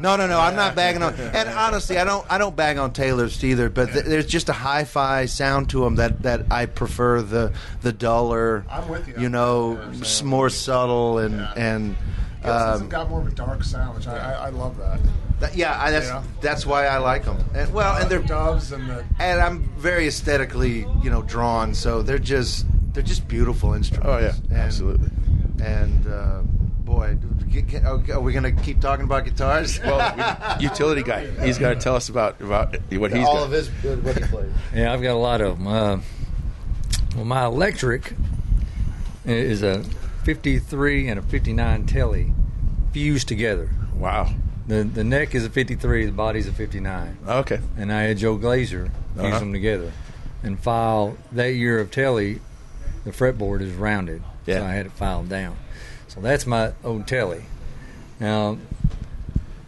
No, 0.00 0.16
no, 0.16 0.26
no. 0.26 0.40
I'm 0.40 0.56
not 0.56 0.74
bagging 0.74 1.02
on. 1.02 1.12
And 1.14 1.48
honestly, 1.66 1.98
I 1.98 2.04
don't. 2.04 2.24
I 2.32 2.38
don't 2.38 2.56
bag 2.56 2.78
on 2.78 2.94
Taylor's 2.94 3.44
either. 3.44 3.68
But 3.68 3.92
th- 3.92 4.06
there's 4.06 4.26
just 4.26 4.48
a 4.48 4.54
hi-fi 4.54 5.26
sound 5.26 5.68
to 5.70 5.80
them 5.84 5.96
that, 5.96 6.22
that 6.22 6.50
I 6.50 6.64
prefer 6.64 7.20
the 7.20 7.52
the 7.82 7.92
duller. 7.92 8.64
I'm 8.70 8.88
with 8.88 9.06
you. 9.06 9.14
You 9.18 9.28
know, 9.28 9.78
s- 10.00 10.22
more 10.22 10.48
subtle 10.50 11.18
and 11.18 11.34
Yeah. 11.34 11.52
and. 11.56 11.96
Gibson's 12.42 12.80
Um, 12.82 12.88
got 12.88 13.10
more 13.10 13.20
of 13.20 13.26
a 13.26 13.30
dark 13.32 13.64
sound, 13.64 13.96
which 13.96 14.06
I, 14.06 14.16
I, 14.16 14.46
I 14.46 14.48
love 14.50 14.78
that. 14.78 15.00
th- 15.40 15.56
yeah, 15.56 15.76
I, 15.78 15.90
that's 15.90 16.10
that's 16.40 16.64
why 16.64 16.86
I 16.86 16.98
like 16.98 17.24
them. 17.26 17.36
And 17.54 17.70
well, 17.74 17.96
and 18.00 18.08
they're 18.08 18.20
doves 18.22 18.70
and 18.72 18.88
the 18.88 19.04
and 19.18 19.40
I'm 19.40 19.64
very 19.76 20.06
aesthetically, 20.06 20.86
you 21.02 21.10
know, 21.10 21.20
drawn. 21.22 21.74
So 21.74 22.00
they're 22.00 22.18
just 22.20 22.64
they're 22.92 23.02
just 23.02 23.26
beautiful 23.28 23.74
instruments. 23.74 24.08
Oh 24.08 24.18
yeah, 24.18 24.34
And- 24.50 24.52
absolutely. 24.52 25.10
And 25.62 26.06
uh, 26.06 26.40
boy, 26.84 27.18
g- 27.50 27.62
g- 27.62 27.78
are 27.78 28.20
we 28.20 28.32
going 28.32 28.44
to 28.56 28.62
keep 28.62 28.80
talking 28.80 29.04
about 29.04 29.24
guitars? 29.24 29.80
Well, 29.84 30.56
utility 30.60 31.02
guy. 31.02 31.26
He's 31.44 31.58
got 31.58 31.70
to 31.70 31.76
tell 31.80 31.96
us 31.96 32.08
about 32.08 32.40
about 32.40 32.76
what 32.92 33.12
he's 33.12 33.26
all 33.26 33.34
got. 33.34 33.36
All 33.38 33.44
of 33.44 33.50
his 33.50 33.68
what 34.02 34.16
he 34.16 34.24
plays. 34.24 34.52
Yeah, 34.74 34.92
I've 34.92 35.02
got 35.02 35.12
a 35.14 35.18
lot 35.18 35.40
of 35.40 35.58
them. 35.58 35.66
Uh, 35.66 35.98
well, 37.16 37.24
my 37.24 37.44
electric 37.44 38.14
is 39.24 39.62
a 39.62 39.82
53 40.24 41.08
and 41.08 41.18
a 41.18 41.22
59 41.22 41.86
Tele 41.86 42.32
fused 42.92 43.28
together. 43.28 43.68
Wow. 43.94 44.32
The 44.66 44.84
the 44.84 45.02
neck 45.04 45.34
is 45.34 45.44
a 45.44 45.50
53, 45.50 46.06
the 46.06 46.12
body's 46.12 46.46
a 46.46 46.52
59. 46.52 47.18
Okay. 47.26 47.58
And 47.76 47.92
I 47.92 48.02
had 48.02 48.18
Joe 48.18 48.36
Glaser 48.36 48.90
fuse 49.14 49.24
Uh-huh. 49.26 49.38
them 49.40 49.52
together. 49.52 49.92
And 50.42 50.58
file 50.60 51.16
that 51.32 51.54
year 51.54 51.80
of 51.80 51.90
Tele, 51.90 52.38
the 53.08 53.16
fretboard 53.16 53.60
is 53.60 53.72
rounded. 53.72 54.22
Yeah. 54.46 54.58
So 54.58 54.64
I 54.64 54.72
had 54.72 54.86
it 54.86 54.92
filed 54.92 55.28
down. 55.28 55.56
So 56.08 56.20
that's 56.20 56.46
my 56.46 56.72
old 56.84 57.06
Tele. 57.06 57.44
Now, 58.20 58.58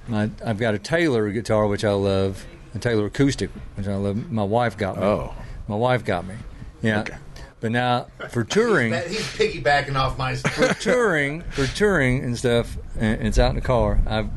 my, 0.09 0.31
I've 0.45 0.59
got 0.59 0.75
a 0.75 0.79
Taylor 0.79 1.31
guitar, 1.31 1.67
which 1.67 1.85
I 1.85 1.93
love, 1.93 2.47
a 2.75 2.79
Taylor 2.79 3.07
acoustic, 3.07 3.51
which 3.77 3.87
I 3.87 3.95
love. 3.95 4.31
My 4.31 4.45
wife 4.45 4.77
got 4.77 4.97
me. 4.97 5.03
Oh. 5.03 5.35
My 5.69 5.77
wife 5.77 6.05
got 6.05 6.27
me. 6.27 6.35
Yeah. 6.83 7.01
Okay. 7.01 7.17
But 7.61 7.73
now 7.73 8.07
for 8.31 8.43
touring, 8.43 8.95
He's 8.95 9.21
piggybacking 9.21 9.95
off 9.95 10.17
my. 10.17 10.35
for 10.37 10.73
touring, 10.75 11.43
for 11.43 11.67
touring 11.67 12.25
and 12.25 12.37
stuff, 12.37 12.79
and 12.99 13.27
it's 13.27 13.39
out 13.39 13.51
in 13.51 13.57
the 13.57 13.63
car. 13.63 14.01
I've 14.07 14.31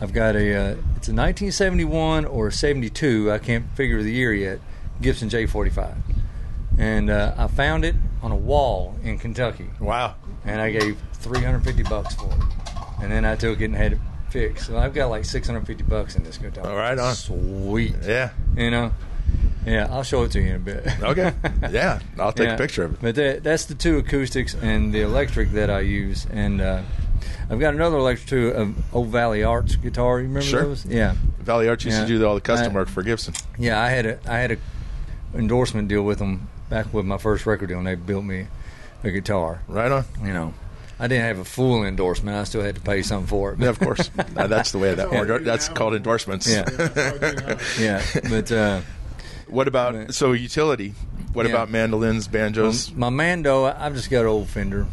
I've 0.00 0.12
got 0.12 0.36
a 0.36 0.54
uh, 0.54 0.70
it's 0.96 1.08
a 1.08 1.14
1971 1.14 2.24
or 2.24 2.48
a 2.48 2.52
72. 2.52 3.32
I 3.32 3.38
can't 3.38 3.68
figure 3.74 4.00
the 4.02 4.12
year 4.12 4.32
yet. 4.32 4.60
Gibson 5.00 5.28
J45, 5.28 5.96
and 6.78 7.10
uh, 7.10 7.34
I 7.36 7.46
found 7.48 7.84
it 7.84 7.94
on 8.22 8.32
a 8.32 8.36
wall 8.36 8.96
in 9.02 9.18
Kentucky, 9.18 9.68
Wow. 9.80 10.14
and 10.44 10.60
I 10.60 10.70
gave 10.70 10.98
350 11.14 11.82
bucks 11.84 12.14
for 12.14 12.26
it, 12.26 13.02
and 13.02 13.10
then 13.10 13.24
I 13.24 13.36
took 13.36 13.60
it 13.60 13.66
and 13.66 13.76
had 13.76 13.92
it 13.94 13.98
fixed. 14.30 14.66
So 14.66 14.78
I've 14.78 14.94
got 14.94 15.06
like 15.10 15.24
650 15.24 15.84
bucks 15.84 16.16
in 16.16 16.22
this 16.24 16.38
guitar. 16.38 16.66
All 16.66 16.76
right, 16.76 16.98
on. 16.98 17.14
Sweet. 17.14 17.94
Yeah. 18.04 18.30
You 18.56 18.70
know. 18.70 18.92
Yeah, 19.66 19.86
I'll 19.90 20.02
show 20.02 20.24
it 20.24 20.32
to 20.32 20.40
you 20.40 20.50
in 20.50 20.56
a 20.56 20.58
bit. 20.58 20.86
Okay. 21.02 21.32
Yeah. 21.70 22.00
I'll 22.18 22.32
take 22.32 22.48
Yeah. 22.48 22.54
a 22.54 22.58
picture 22.58 22.84
of 22.84 22.94
it. 22.94 22.98
But 23.00 23.14
that, 23.14 23.44
that's 23.44 23.66
the 23.66 23.74
two 23.76 23.98
acoustics 23.98 24.54
and 24.54 24.92
the 24.92 25.02
electric 25.02 25.52
that 25.52 25.70
I 25.70 25.80
use. 25.80 26.26
And 26.32 26.60
uh, 26.60 26.82
I've 27.48 27.60
got 27.60 27.72
another 27.74 27.98
electric 27.98 28.28
too, 28.28 28.48
of 28.48 28.74
Old 28.94 29.08
Valley 29.10 29.44
Arts 29.44 29.76
guitar. 29.76 30.18
You 30.18 30.26
remember 30.26 30.42
Sure. 30.46 30.62
those? 30.64 30.84
Yeah, 30.84 31.14
Valley 31.38 31.68
Arts 31.68 31.84
used 31.84 31.96
Yeah. 31.98 32.06
to 32.06 32.18
do 32.18 32.26
all 32.26 32.34
the 32.34 32.40
custom 32.40 32.72
I- 32.72 32.74
work 32.74 32.88
for 32.88 33.02
Gibson. 33.04 33.34
yeah. 33.56 33.80
I 33.80 33.90
had 33.90 34.06
a 34.06 34.18
I 34.28 34.38
had 34.38 34.50
a 34.52 34.56
endorsement 35.34 35.86
deal 35.88 36.02
with 36.02 36.18
them 36.18 36.48
back 36.72 36.94
with 36.94 37.04
my 37.04 37.18
first 37.18 37.44
record 37.44 37.68
deal, 37.68 37.78
and 37.78 37.86
they 37.86 37.94
built 37.96 38.24
me 38.24 38.46
a 39.04 39.10
guitar. 39.10 39.60
Right 39.68 39.92
on. 39.92 40.04
You 40.24 40.32
know, 40.32 40.54
I 40.98 41.06
didn't 41.06 41.24
have 41.24 41.38
a 41.38 41.44
full 41.44 41.84
endorsement. 41.84 42.34
I 42.36 42.44
still 42.44 42.62
had 42.62 42.76
to 42.76 42.80
pay 42.80 43.02
something 43.02 43.26
for 43.26 43.52
it. 43.52 43.58
Yeah, 43.58 43.68
of 43.68 43.78
course. 43.78 44.08
That's 44.34 44.72
the 44.72 44.78
way 44.78 44.94
that 44.94 45.12
Yeah. 45.12 45.38
that's 45.38 45.68
called 45.68 45.94
endorsements. 45.94 46.48
Yeah. 46.50 46.64
yeah, 47.78 48.02
but. 48.30 48.50
Uh, 48.50 48.80
What 49.48 49.68
about 49.68 50.14
so 50.14 50.32
utility? 50.32 50.94
What 51.34 51.44
Yeah. 51.44 51.52
about 51.52 51.68
mandolins, 51.70 52.26
banjos? 52.26 52.90
My 52.94 53.10
Mando, 53.10 53.66
I've 53.66 53.94
just 53.94 54.08
got 54.08 54.22
an 54.22 54.28
old 54.28 54.48
Fender, 54.48 54.86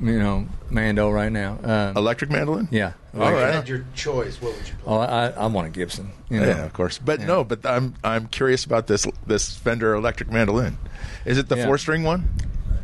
you 0.00 0.18
know, 0.18 0.46
Mando 0.70 1.10
right 1.10 1.30
now. 1.32 1.58
Uh, 1.62 1.92
Electric 1.96 2.30
mandolin. 2.30 2.68
yeah. 2.70 2.92
All 3.14 3.22
If 3.28 3.30
you 3.30 3.36
had 3.38 3.68
your 3.68 3.84
choice, 3.94 4.40
what 4.40 4.56
would 4.56 4.66
you 4.68 4.74
play? 4.82 4.94
Oh, 4.94 4.98
I, 4.98 5.26
I 5.28 5.46
want 5.46 5.66
a 5.66 5.70
Gibson. 5.70 6.10
You 6.30 6.40
know? 6.40 6.46
Yeah, 6.48 6.64
of 6.64 6.72
course. 6.72 6.98
But 6.98 7.20
Yeah. 7.20 7.26
no, 7.26 7.44
but 7.44 7.64
I'm 7.66 7.94
I'm 8.02 8.26
curious 8.28 8.64
about 8.64 8.86
this 8.86 9.06
this 9.26 9.54
Fender 9.56 9.94
electric 9.94 10.30
mandolin. 10.30 10.78
Is 11.26 11.36
it 11.38 11.48
the 11.48 11.56
Yeah. 11.56 11.66
four 11.66 11.76
string 11.78 12.02
one? 12.04 12.28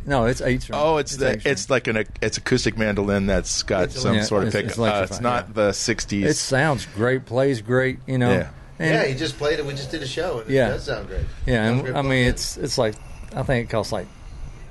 No, 0.05 0.25
it's 0.25 0.41
eight 0.41 0.61
string. 0.63 0.79
Oh, 0.81 0.97
it's, 0.97 1.17
the 1.17 1.41
it's 1.45 1.69
like 1.69 1.87
an 1.87 2.05
it's 2.21 2.37
acoustic 2.37 2.77
mandolin 2.77 3.25
that's 3.27 3.63
got 3.63 3.85
It's 3.85 4.01
some 4.01 4.15
elec- 4.17 4.25
sort 4.25 4.43
of 4.43 4.49
it's- 4.49 4.63
pick. 4.63 4.69
it's 4.71 4.79
uh, 4.79 5.07
it's 5.09 5.19
not 5.21 5.47
yeah. 5.49 5.53
the 5.53 5.69
'60s. 5.71 6.23
It 6.25 6.35
sounds 6.35 6.85
great, 6.95 7.25
plays 7.25 7.61
great. 7.61 7.99
You 8.07 8.17
know. 8.17 8.31
Yeah. 8.31 8.49
And- 8.79 8.93
yeah, 8.93 9.05
he 9.05 9.13
just 9.15 9.37
played 9.37 9.59
it. 9.59 9.65
We 9.65 9.73
just 9.73 9.91
did 9.91 10.01
a 10.03 10.07
show, 10.07 10.39
and 10.39 10.49
Yeah. 10.49 10.67
it 10.69 10.71
does 10.73 10.85
sound 10.85 11.07
great. 11.07 11.25
Yeah, 11.45 11.65
and 11.65 11.81
great 11.83 11.95
I 11.95 12.01
mean 12.01 12.27
it's 12.27 12.55
it's 12.57 12.77
like 12.77 12.95
I 13.35 13.43
think 13.43 13.67
it 13.67 13.69
costs 13.71 13.91
like 13.91 14.07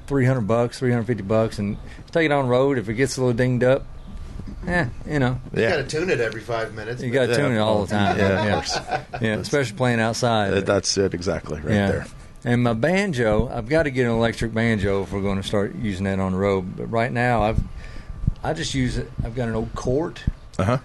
three 0.09 0.25
hundred 0.25 0.47
bucks, 0.49 0.79
three 0.79 0.91
hundred 0.91 1.05
fifty 1.07 1.23
bucks, 1.23 1.59
and 1.59 1.77
take 2.11 2.27
it 2.27 2.33
on 2.33 2.49
road. 2.49 2.79
If 2.79 2.89
it 2.89 2.95
gets 2.95 3.17
a 3.17 3.21
little 3.21 3.37
dinged 3.37 3.63
up, 3.63 3.87
eh, 4.67 4.87
you 5.07 5.19
know, 5.19 5.41
you 5.55 5.63
yeah. 5.63 5.71
got 5.71 5.77
to 5.77 5.85
tune 5.87 6.11
it 6.11 6.21
every 6.21 6.41
five 6.41 6.75
minutes. 6.75 7.03
you 7.03 7.11
but- 7.11 7.15
got 7.15 7.27
to 7.27 7.33
Yeah. 7.33 7.37
tune 7.37 7.53
it 7.53 7.59
all 7.59 7.85
the 7.85 7.95
time. 7.95 8.19
Yeah, 8.19 8.59
of 8.59 8.67
yeah, 8.67 9.05
yeah, 9.21 9.35
especially 9.37 9.77
playing 9.77 10.01
outside. 10.01 10.67
That's 10.67 10.97
it 10.99 11.15
exactly 11.15 11.61
right 11.61 11.75
yeah. 11.75 11.91
there. 11.91 12.07
And 12.45 12.63
my 12.63 12.73
banjo, 12.73 13.49
I've 13.53 13.69
got 13.69 13.83
to 13.83 13.91
get 13.91 14.05
an 14.07 14.13
electric 14.13 14.55
banjo 14.55 15.03
if 15.03 15.13
we're 15.13 15.23
going 15.23 15.41
to 15.43 15.47
start 15.47 15.75
using 15.75 16.05
that 16.05 16.21
on 16.21 16.33
the 16.33 16.39
road. 16.39 16.77
But 16.77 16.87
right 16.87 17.13
now, 17.13 17.43
I've 17.43 17.61
I 18.43 18.55
just 18.55 18.75
use 18.75 18.97
it. 18.97 19.11
I've 19.25 19.35
got 19.35 19.49
an 19.49 19.55
old 19.55 19.75
Court. 19.75 20.25
Uh 20.59 20.65
huh. 20.65 20.79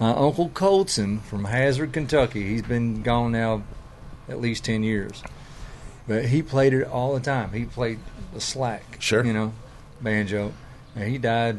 My 0.00 0.10
uncle 0.10 0.48
Colson 0.48 1.20
from 1.20 1.44
Hazard, 1.44 1.92
Kentucky. 1.92 2.48
He's 2.48 2.62
been 2.62 3.02
gone 3.02 3.32
now 3.32 3.62
at 4.28 4.40
least 4.40 4.64
ten 4.64 4.82
years, 4.82 5.22
but 6.08 6.24
he 6.24 6.42
played 6.42 6.72
it 6.72 6.84
all 6.88 7.14
the 7.14 7.20
time. 7.20 7.52
He 7.52 7.66
played 7.66 7.98
the 8.32 8.40
slack, 8.40 8.96
Sure. 8.98 9.24
you 9.24 9.32
know, 9.32 9.52
banjo. 10.00 10.52
And 10.96 11.08
he 11.10 11.18
died 11.18 11.58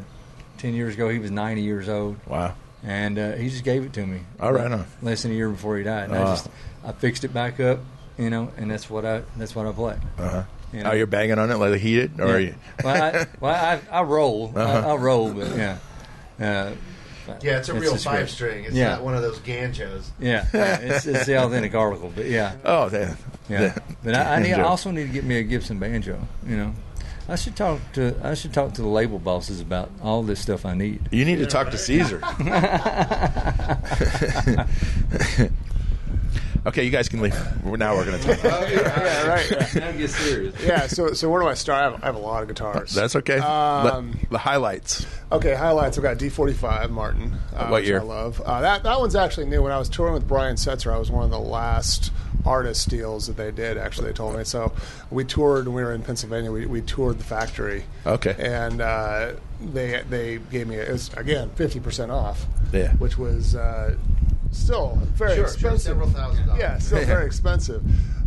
ten 0.58 0.74
years 0.74 0.94
ago. 0.94 1.08
He 1.08 1.18
was 1.18 1.30
ninety 1.30 1.62
years 1.62 1.88
old, 1.88 2.16
Wow. 2.26 2.54
and 2.82 3.18
uh, 3.18 3.32
he 3.32 3.48
just 3.50 3.64
gave 3.64 3.84
it 3.84 3.92
to 3.94 4.06
me. 4.06 4.20
All 4.40 4.52
right 4.52 4.70
on. 4.70 4.86
less 5.02 5.22
than 5.22 5.32
a 5.32 5.34
year 5.34 5.48
before 5.50 5.76
he 5.78 5.84
died. 5.84 6.10
And 6.10 6.16
Ah. 6.18 6.22
I 6.22 6.24
just 6.34 6.48
I 6.84 6.92
fixed 6.92 7.24
it 7.24 7.32
back 7.34 7.58
up, 7.60 7.80
you 8.18 8.30
know, 8.30 8.52
and 8.56 8.70
that's 8.70 8.88
what 8.88 9.04
I 9.04 9.22
that's 9.36 9.54
what 9.54 9.66
I 9.66 9.72
play. 9.72 9.96
Uh 10.18 10.28
huh. 10.28 10.42
You 10.72 10.82
know? 10.82 10.90
Oh, 10.90 10.94
you're 10.94 11.06
banging 11.06 11.38
on 11.38 11.50
it 11.52 11.56
like 11.56 11.80
heated, 11.80 12.18
or 12.20 12.26
Yeah. 12.26 12.32
are 12.34 12.40
you? 12.40 12.54
well, 12.82 13.02
I, 13.02 13.26
well, 13.40 13.54
I, 13.54 13.80
I 13.98 14.02
roll. 14.02 14.52
Uh-huh. 14.56 14.88
I, 14.88 14.92
I 14.92 14.96
roll, 14.96 15.32
but 15.32 15.56
yeah. 15.56 15.78
Uh, 16.40 16.72
Yeah, 17.40 17.58
it's 17.58 17.68
a 17.68 17.74
real 17.74 17.96
five 17.96 18.18
great. 18.18 18.28
string. 18.28 18.64
It's 18.64 18.74
Yeah. 18.74 18.90
not 18.90 19.02
one 19.04 19.14
of 19.14 19.22
those 19.22 19.38
ganjos. 19.38 20.06
Yeah, 20.18 20.46
yeah, 20.52 20.78
it's, 20.80 21.06
it's 21.06 21.26
the 21.26 21.42
authentic 21.42 21.74
article, 21.76 22.12
but 22.14 22.26
yeah, 22.26 22.56
Oh, 22.64 22.90
yeah. 22.92 23.14
Yeah. 23.48 23.76
But 24.02 24.14
I, 24.14 24.36
I, 24.36 24.42
need, 24.42 24.54
I 24.54 24.62
also 24.62 24.90
need 24.90 25.06
to 25.06 25.12
get 25.12 25.24
me 25.24 25.38
a 25.38 25.42
Gibson 25.42 25.78
banjo. 25.78 26.18
You 26.46 26.56
know, 26.56 26.74
I 27.28 27.36
should 27.36 27.56
talk 27.56 27.80
to 27.94 28.14
I 28.22 28.34
should 28.34 28.52
talk 28.52 28.74
to 28.74 28.82
the 28.82 28.88
label 28.88 29.18
bosses 29.18 29.60
about 29.60 29.90
all 30.02 30.22
this 30.22 30.40
stuff 30.40 30.66
I 30.66 30.74
need. 30.74 31.08
You 31.10 31.24
need 31.24 31.36
to 31.36 31.46
talk 31.46 31.70
to 31.70 31.78
Caesar. 31.78 32.20
okay, 36.66 36.84
you 36.84 36.90
guys 36.90 37.08
can 37.08 37.20
leave. 37.20 37.34
Now 37.64 37.94
we're 37.96 38.04
going 38.04 38.20
to 38.20 38.36
talk. 38.36 38.42
Yeah, 38.70 39.26
right. 39.26 39.50
Yeah. 39.50 39.68
Now 39.80 39.92
get 39.92 40.10
serious. 40.10 40.54
yeah. 40.62 40.86
So, 40.86 41.12
so 41.12 41.28
where 41.30 41.40
do 41.42 41.48
I 41.48 41.54
start? 41.54 41.80
I 41.80 41.90
have, 41.90 42.02
I 42.02 42.06
have 42.06 42.14
a 42.16 42.18
lot 42.18 42.42
of 42.42 42.48
guitars. 42.48 42.94
That's 42.94 43.16
okay. 43.16 43.38
Um, 43.38 44.12
Let- 44.12 44.30
the 44.30 44.38
highlights. 44.38 45.06
Okay, 45.32 45.54
highlights. 45.54 45.98
I've 45.98 46.02
got 46.04 46.18
D45 46.18 46.90
Martin. 46.90 47.32
Uh, 47.54 47.66
What 47.68 47.80
which 47.82 47.86
year? 47.88 48.00
I 48.00 48.02
love. 48.04 48.40
Uh, 48.40 48.60
that 48.60 48.82
that 48.84 48.98
one's 49.00 49.16
actually 49.16 49.46
new. 49.46 49.62
When 49.62 49.72
I 49.72 49.78
was 49.78 49.88
touring 49.88 50.14
with 50.14 50.26
Brian 50.28 50.56
Setzer, 50.56 50.92
I 50.92 50.98
was 50.98 51.10
one 51.10 51.24
of 51.24 51.30
the 51.30 51.38
last 51.40 52.12
artist 52.46 52.88
deals 52.90 53.26
that 53.26 53.36
they 53.36 53.50
did. 53.50 53.76
Actually, 53.78 54.08
they 54.08 54.12
told 54.12 54.36
me. 54.36 54.44
So 54.44 54.72
we 55.10 55.24
toured. 55.24 55.66
when 55.66 55.74
We 55.74 55.82
were 55.82 55.92
in 55.92 56.02
Pennsylvania. 56.02 56.52
We, 56.52 56.66
we 56.66 56.82
toured 56.82 57.18
the 57.18 57.24
factory. 57.24 57.84
Okay. 58.06 58.34
And 58.38 58.80
uh, 58.80 59.32
they 59.60 60.02
they 60.08 60.38
gave 60.50 60.68
me 60.68 60.76
it 60.76 60.90
was 60.90 61.12
again 61.14 61.50
50 61.56 61.80
percent 61.80 62.10
off. 62.12 62.46
Yeah. 62.72 62.92
Which 62.94 63.18
was 63.18 63.54
uh, 63.56 63.96
still 64.54 64.96
very 65.14 65.34
Sure, 65.36 65.44
sure, 65.48 65.52
expensive. 65.52 65.80
several 65.80 66.08
thousand 66.10 66.46
dollars. 66.46 66.60
Yeah, 66.60 66.78
still 66.78 67.04
very 67.04 67.26
expensive. 67.32 67.82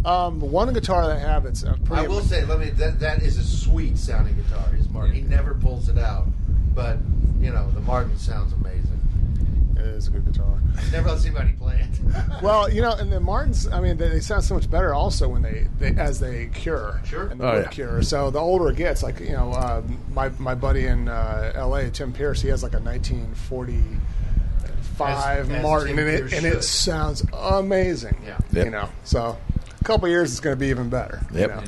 Um, 0.06 0.40
one 0.40 0.72
guitar 0.74 1.08
that 1.08 1.18
I 1.18 1.20
have, 1.20 1.46
it's 1.46 1.64
uh, 1.64 1.76
pretty. 1.84 2.06
I 2.06 2.08
will 2.08 2.22
say, 2.22 2.46
let 2.46 2.60
me. 2.60 2.70
That 2.70 3.00
that 3.00 3.22
is 3.24 3.38
a 3.38 3.44
sweet 3.44 3.98
sounding 3.98 4.36
guitar. 4.36 4.64
Is 4.78 4.88
Martin? 4.90 5.16
He 5.16 5.22
never 5.22 5.54
pulls 5.56 5.90
it 5.90 5.98
out, 5.98 6.28
but 6.74 6.98
you 7.40 7.52
know 7.52 7.70
the 7.72 7.82
Martin 7.82 8.18
sounds 8.18 8.54
amazing. 8.54 8.84
It 9.76 9.86
is 9.86 10.08
a 10.08 10.12
good 10.12 10.26
guitar. 10.26 10.60
Never 10.92 11.10
let 11.10 11.24
anybody 11.26 11.54
play 11.54 11.80
it. 11.82 11.88
Well, 12.42 12.70
you 12.72 12.82
know, 12.82 12.94
and 12.94 13.12
the 13.12 13.20
Martins, 13.20 13.68
I 13.68 13.80
mean, 13.82 13.98
they, 13.98 14.10
they 14.10 14.20
sound 14.22 14.44
so 14.44 14.54
much 14.56 14.70
better 14.70 14.94
also 14.94 15.28
when 15.28 15.42
they, 15.42 15.68
they 15.80 15.90
as 16.00 16.20
they 16.20 16.48
cure. 16.48 17.02
Sure. 17.06 17.28
And 17.28 17.40
the 17.40 17.48
Oh, 17.52 17.60
yeah. 17.62 17.68
cure. 17.68 18.02
So 18.04 18.30
the 18.32 18.40
older 18.40 18.70
it 18.70 18.76
gets, 18.78 19.02
like, 19.04 19.20
you 19.20 19.32
know, 19.32 19.54
um, 19.54 20.00
my, 20.14 20.30
my 20.38 20.54
buddy 20.56 20.86
in 20.86 21.08
uh, 21.10 21.52
L.A., 21.56 21.90
Tim 21.90 22.12
Pierce, 22.14 22.42
he 22.42 22.50
has 22.50 22.62
like 22.64 22.74
a 22.74 22.80
1945 25.00 25.50
As- 25.50 25.56
as 25.58 25.64
Martin, 25.64 25.96
Tim 25.96 26.00
and, 26.00 26.08
it, 26.10 26.20
Pierce 26.20 26.34
and 26.34 26.42
should. 26.44 26.54
it 26.58 26.64
sounds 26.64 27.26
amazing. 27.34 28.18
Yeah. 28.26 28.38
Yep. 28.52 28.66
You 28.66 28.72
know, 28.72 28.90
so 29.04 29.38
a 29.80 29.84
couple 29.84 30.08
years 30.08 30.32
it's 30.32 30.40
going 30.40 30.56
to 30.56 30.60
be 30.60 30.68
even 30.68 30.90
better. 30.90 31.22
you 31.34 31.40
Yep. 31.42 31.50
know. 31.50 31.64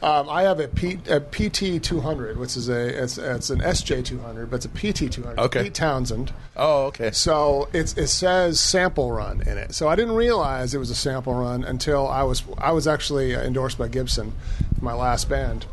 Um, 0.00 0.28
I 0.30 0.42
have 0.42 0.60
a, 0.60 0.68
P, 0.68 1.00
a 1.08 1.18
PT 1.18 1.82
200, 1.82 2.38
which 2.38 2.56
is 2.56 2.68
a 2.68 3.02
it's, 3.02 3.18
it's 3.18 3.50
an 3.50 3.58
SJ 3.58 4.04
200, 4.04 4.48
but 4.48 4.64
it's 4.64 4.66
a 4.66 4.68
PT 4.68 5.10
200. 5.10 5.40
Okay. 5.40 5.64
Pete 5.64 5.74
Townshend. 5.74 6.30
Oh, 6.56 6.84
okay. 6.84 7.10
So 7.10 7.68
it's, 7.72 7.94
it 7.94 8.06
says 8.06 8.60
sample 8.60 9.10
run 9.10 9.40
in 9.40 9.58
it. 9.58 9.74
So 9.74 9.88
I 9.88 9.96
didn't 9.96 10.14
realize 10.14 10.72
it 10.72 10.78
was 10.78 10.90
a 10.90 10.94
sample 10.94 11.34
run 11.34 11.64
until 11.64 12.06
I 12.06 12.22
was 12.22 12.44
I 12.58 12.70
was 12.70 12.86
actually 12.86 13.34
uh, 13.34 13.40
endorsed 13.42 13.76
by 13.76 13.88
Gibson, 13.88 14.34
my 14.80 14.92
last 14.94 15.28
band. 15.28 15.66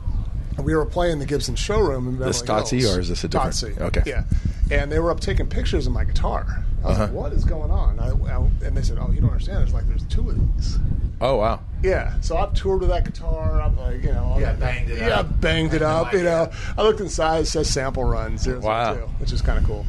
We 0.57 0.73
were 0.73 0.85
playing 0.87 1.19
the 1.19 1.27
Gibson 1.27 1.55
showroom 1.55 2.07
in 2.07 2.13
Beverly 2.13 2.29
This 2.31 2.41
Totsy, 2.41 2.95
or 2.95 2.99
is 2.99 3.09
this 3.09 3.23
a 3.25 3.27
different- 3.27 3.53
Totsy. 3.53 3.79
okay. 3.79 4.01
Yeah, 4.07 4.23
and 4.71 4.91
they 4.91 4.97
were 4.99 5.11
up 5.11 5.19
taking 5.19 5.45
pictures 5.47 5.85
of 5.85 5.93
my 5.93 6.03
guitar. 6.03 6.63
I 6.85 6.89
was 6.89 6.97
Uh-huh. 6.97 7.03
like, 7.05 7.13
"What 7.13 7.33
is 7.33 7.43
going 7.45 7.71
on?" 7.71 7.99
I, 7.99 8.09
I, 8.09 8.37
and 8.65 8.77
they 8.77 8.81
said, 8.83 8.97
"Oh, 9.01 9.11
you 9.11 9.19
don't 9.21 9.31
understand. 9.31 9.57
There's 9.59 9.73
like 9.73 9.87
there's 9.87 10.03
two 10.03 10.29
of 10.29 10.55
these." 10.55 10.77
Oh, 11.21 11.37
wow. 11.37 11.61
Yeah, 11.81 12.13
so 12.21 12.37
I've 12.37 12.53
toured 12.53 12.81
with 12.81 12.89
that 12.89 13.05
guitar. 13.05 13.61
I've 13.61 13.77
like, 13.77 14.03
you 14.03 14.11
know, 14.11 14.35
Yeah, 14.37 14.53
banged 14.53 14.89
it 14.91 14.97
yeah, 14.99 15.19
up. 15.21 15.39
banged 15.41 15.73
it 15.73 15.81
up. 15.81 16.05
like 16.07 16.13
You 16.15 16.23
know. 16.23 16.51
I 16.77 16.81
looked 16.83 16.99
inside. 16.99 17.39
It 17.43 17.45
says 17.47 17.69
sample 17.69 18.03
run 18.03 18.37
zero 18.37 18.59
zero 18.61 18.71
Wow. 18.73 18.93
two, 18.93 18.99
which 19.19 19.31
is 19.31 19.41
kind 19.41 19.57
of 19.57 19.63
cool. 19.65 19.85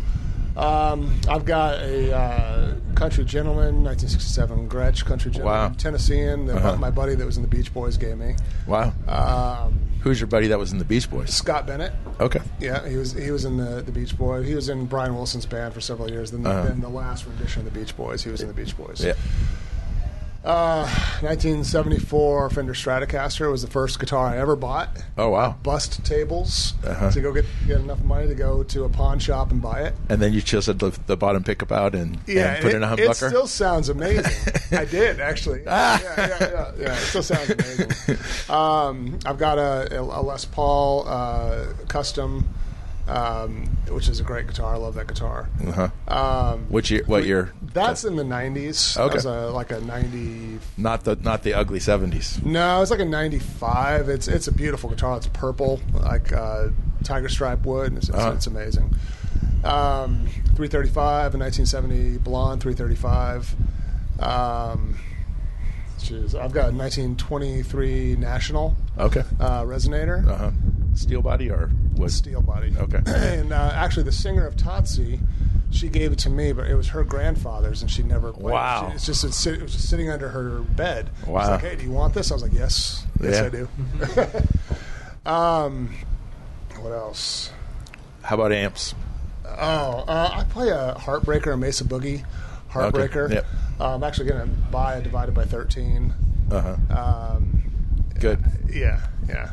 Um, 0.57 1.21
I've 1.29 1.45
got 1.45 1.81
a 1.83 2.17
uh, 2.17 2.75
Country 2.95 3.25
Gentleman, 3.27 3.85
1967 3.85 4.69
Gretsch 4.71 5.05
Country 5.05 5.31
Gentleman, 5.31 5.71
Wow. 5.73 5.75
Tennessean. 5.77 6.47
That 6.47 6.57
Uh-huh. 6.57 6.77
my 6.77 6.91
buddy 6.91 7.15
that 7.15 7.27
was 7.27 7.37
in 7.37 7.43
the 7.43 7.49
Beach 7.49 7.75
Boys 7.75 7.97
gave 7.99 8.17
me. 8.17 8.37
Wow. 8.67 8.93
Um, 9.09 9.79
Who's 10.07 10.21
your 10.21 10.29
buddy 10.29 10.47
that 10.47 10.59
was 10.61 10.71
in 10.71 10.79
the 10.79 10.85
Beach 10.85 11.11
Boys? 11.11 11.35
Scott 11.35 11.67
Bennett. 11.67 11.93
Okay. 12.21 12.39
Yeah, 12.61 12.89
he 12.89 12.97
was 12.97 13.11
he 13.13 13.33
was 13.33 13.45
in 13.45 13.57
the, 13.57 13.83
the 13.83 13.91
Beach 13.91 14.17
Boys. 14.17 14.47
He 14.47 14.55
was 14.55 14.69
in 14.69 14.87
Brian 14.87 15.17
Wilson's 15.17 15.47
band 15.47 15.75
for 15.75 15.81
several 15.81 16.09
years. 16.09 16.31
Then, 16.31 16.47
Uh-huh. 16.47 16.63
then 16.69 16.81
the 16.81 16.89
last 16.89 17.27
rendition 17.27 17.67
of 17.67 17.73
the 17.75 17.77
Beach 17.77 17.97
Boys, 17.97 18.23
he 18.23 18.31
was 18.31 18.41
in 18.41 18.47
the 18.47 18.55
Beach 18.55 18.77
Boys. 18.77 19.05
Yeah. 19.05 19.15
Uh, 20.47 20.83
1974 21.23 22.51
Fender 22.51 22.73
Stratocaster 22.73 23.51
was 23.51 23.63
the 23.63 23.69
first 23.69 23.99
guitar 23.99 24.29
I 24.29 24.39
ever 24.39 24.55
bought. 24.55 24.91
Oh, 25.19 25.31
wow. 25.31 25.57
Bust 25.65 26.05
tables 26.05 26.75
Uh-huh. 26.85 27.11
to 27.11 27.21
go 27.21 27.33
get 27.33 27.45
get 27.67 27.81
enough 27.81 28.01
money 28.05 28.29
to 28.29 28.35
go 28.37 28.63
to 28.63 28.85
a 28.85 28.89
pawn 28.89 29.19
shop 29.19 29.51
and 29.51 29.61
buy 29.61 29.83
it. 29.83 29.95
And 30.09 30.23
then 30.23 30.33
you 30.33 30.41
chiseled 30.41 30.79
the, 30.79 30.97
the 31.07 31.17
bottom 31.17 31.43
pickup 31.43 31.73
out 31.73 31.97
and, 31.97 32.21
Yeah, 32.29 32.55
and 32.55 32.63
put 32.63 32.73
it, 32.73 32.77
in 32.77 32.83
a 32.85 32.87
humbucker. 32.87 33.11
it 33.11 33.15
still 33.17 33.47
sounds 33.49 33.89
amazing. 33.89 34.53
I 34.79 34.85
did 34.85 35.19
actually. 35.21 35.63
Ah. 35.67 36.01
Yeah, 36.07 36.15
yeah, 36.17 36.39
yeah, 36.41 36.73
yeah. 36.79 36.93
It 36.95 36.97
still 36.99 37.23
sounds 37.25 37.51
amazing. 37.51 38.17
Um, 38.49 39.19
I've 39.27 39.39
got 39.39 39.59
a, 39.59 40.01
a 40.01 40.23
Les 40.23 40.45
Paul 40.45 41.09
uh, 41.09 41.65
custom, 41.89 42.47
um, 43.09 43.67
which 43.89 44.09
is 44.09 44.19
a 44.21 44.23
great 44.25 44.47
guitar. 44.47 44.75
I 44.75 44.79
love 44.79 44.95
that 44.95 45.07
guitar. 45.07 45.49
uh-huh. 45.67 45.89
Um, 46.53 46.67
Which 46.69 46.91
year? 46.91 47.03
What 47.07 47.25
year? 47.25 47.53
that's 47.73 48.05
in 48.05 48.17
the 48.17 48.23
'90s. 48.25 48.97
Okay. 48.99 49.09
That 49.09 49.15
was 49.15 49.25
a, 49.27 49.51
like 49.51 49.71
a 49.71 49.81
'90. 49.81 50.59
Not 50.77 51.05
the 51.05 51.17
not 51.17 51.43
the 51.43 51.55
ugly 51.55 51.81
seventies. 51.81 52.41
No, 52.45 52.83
it's 52.83 52.91
like 52.91 53.01
a 53.01 53.05
'95. 53.05 54.09
It's 54.09 54.29
it's 54.29 54.49
a 54.49 54.53
beautiful 54.53 54.91
guitar. 54.91 55.17
It's 55.19 55.27
purple, 55.29 55.81
like 55.93 56.33
uh, 56.33 56.69
tiger 57.05 57.29
stripe 57.29 57.65
wood. 57.65 57.89
and 57.89 57.99
It's, 57.99 58.09
it's, 58.09 58.19
Uh-huh. 58.19 58.33
it's 58.33 58.47
amazing. 58.47 58.95
Um, 59.65 60.27
335 60.55 61.35
in 61.35 61.41
1970 61.41 62.19
blonde 62.19 62.61
335. 62.63 63.55
Um, 64.21 64.97
geez, 66.03 66.35
I've 66.35 66.53
got 66.53 66.71
a 66.71 66.73
1923 66.77 68.17
National 68.17 68.77
Okay. 68.99 69.23
uh, 69.41 69.63
resonator, 69.63 70.27
Uh 70.27 70.37
huh. 70.37 70.51
Steel 70.95 71.21
body 71.23 71.51
or 71.51 71.71
wood? 71.97 72.11
steel 72.11 72.41
body. 72.41 72.73
Okay. 72.79 73.01
and 73.07 73.53
uh, 73.53 73.71
actually, 73.75 74.05
the 74.05 74.13
singer 74.13 74.47
of 74.47 74.57
Totsy, 74.57 75.21
she 75.71 75.89
gave 75.89 76.13
it 76.13 76.19
to 76.21 76.31
me, 76.31 76.53
but 76.53 76.67
it 76.69 76.75
was 76.75 76.89
her 76.89 77.05
grandfather's, 77.05 77.83
and 77.83 77.91
she 77.91 78.03
never. 78.03 78.33
played 78.33 78.47
it. 78.47 78.53
Wow. 78.53 78.89
She- 78.89 78.95
it's 78.95 79.07
just 79.07 79.25
it's, 79.25 79.47
it 79.47 79.61
was 79.63 79.73
just 79.73 79.91
sitting 79.91 80.09
under 80.11 80.29
her 80.31 80.61
bed. 80.61 81.11
She's 81.21 81.29
Wow. 81.29 81.51
like, 81.51 81.61
hey, 81.61 81.77
do 81.77 81.83
you 81.85 81.91
want 81.91 82.15
this? 82.15 82.31
I 82.31 82.35
was 82.35 82.43
like, 82.43 82.55
yes, 82.55 83.05
yes, 83.21 83.35
Yeah. 83.35 83.45
I 83.45 83.49
do. 83.51 83.69
um, 85.31 85.95
what 86.81 86.93
else? 86.93 87.51
How 88.23 88.35
about 88.37 88.53
amps? 88.53 88.95
Oh, 89.45 90.05
uh, 90.09 90.31
I 90.33 90.45
play 90.45 90.69
a 90.71 90.95
Heartbreaker, 90.99 91.53
a 91.55 91.57
Mesa 91.57 91.85
Boogie 91.85 92.25
Heartbreaker. 92.71 93.31
Yep. 93.33 93.47
Uh, 93.79 93.95
I'm 93.95 94.03
actually 94.05 94.29
going 94.29 94.41
to 94.41 94.47
buy 94.71 94.95
a 94.95 95.03
Divided 95.03 95.35
by 95.35 95.45
13. 95.45 96.15
Uh 96.51 96.61
huh. 96.61 97.33
Um, 97.37 97.63
Good. 98.19 98.43
yeah, 98.71 99.01
yeah. 99.29 99.51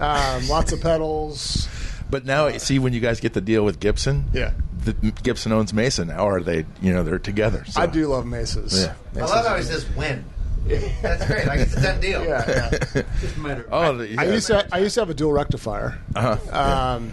Um, 0.00 0.48
lots 0.48 0.72
of 0.72 0.80
pedals. 0.80 1.68
But 2.10 2.24
now, 2.24 2.50
see, 2.58 2.78
when 2.78 2.92
you 2.92 3.00
guys 3.00 3.20
get 3.20 3.32
the 3.34 3.40
deal 3.40 3.64
with 3.64 3.80
Gibson, 3.80 4.24
Yeah. 4.32 4.52
the, 4.84 4.92
Gibson 5.22 5.52
owns 5.52 5.72
Mesa 5.72 6.04
now, 6.04 6.26
or 6.26 6.40
they, 6.42 6.66
you 6.80 6.92
know, 6.92 7.02
they're 7.04 7.18
together. 7.18 7.64
So. 7.66 7.80
I 7.80 7.86
do 7.86 8.06
love 8.08 8.26
Mesas. 8.26 8.82
Yeah. 8.82 8.94
I 9.22 9.26
love 9.26 9.46
how 9.46 9.56
he 9.56 9.62
says 9.62 9.84
when. 9.94 10.24
That's 11.02 11.26
great. 11.26 11.46
Like 11.46 11.60
it's 11.60 11.74
a 11.74 11.82
done 11.82 12.00
deal. 12.00 12.24
Yeah, 12.24 12.44
yeah. 12.94 13.02
Just 13.20 13.36
a 13.36 13.40
matter. 13.40 13.68
Oh, 13.70 13.96
the, 13.96 14.16
I 14.16 14.24
yeah. 14.24 14.32
used 14.32 14.46
to 14.48 14.66
I 14.74 14.78
used 14.78 14.94
to 14.94 15.00
have 15.00 15.10
a 15.10 15.14
dual 15.14 15.32
rectifier. 15.32 15.98
Uh-huh. 16.14 16.38
Um, 16.96 17.12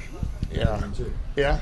yeah, 0.52 0.82
yeah. 1.36 1.60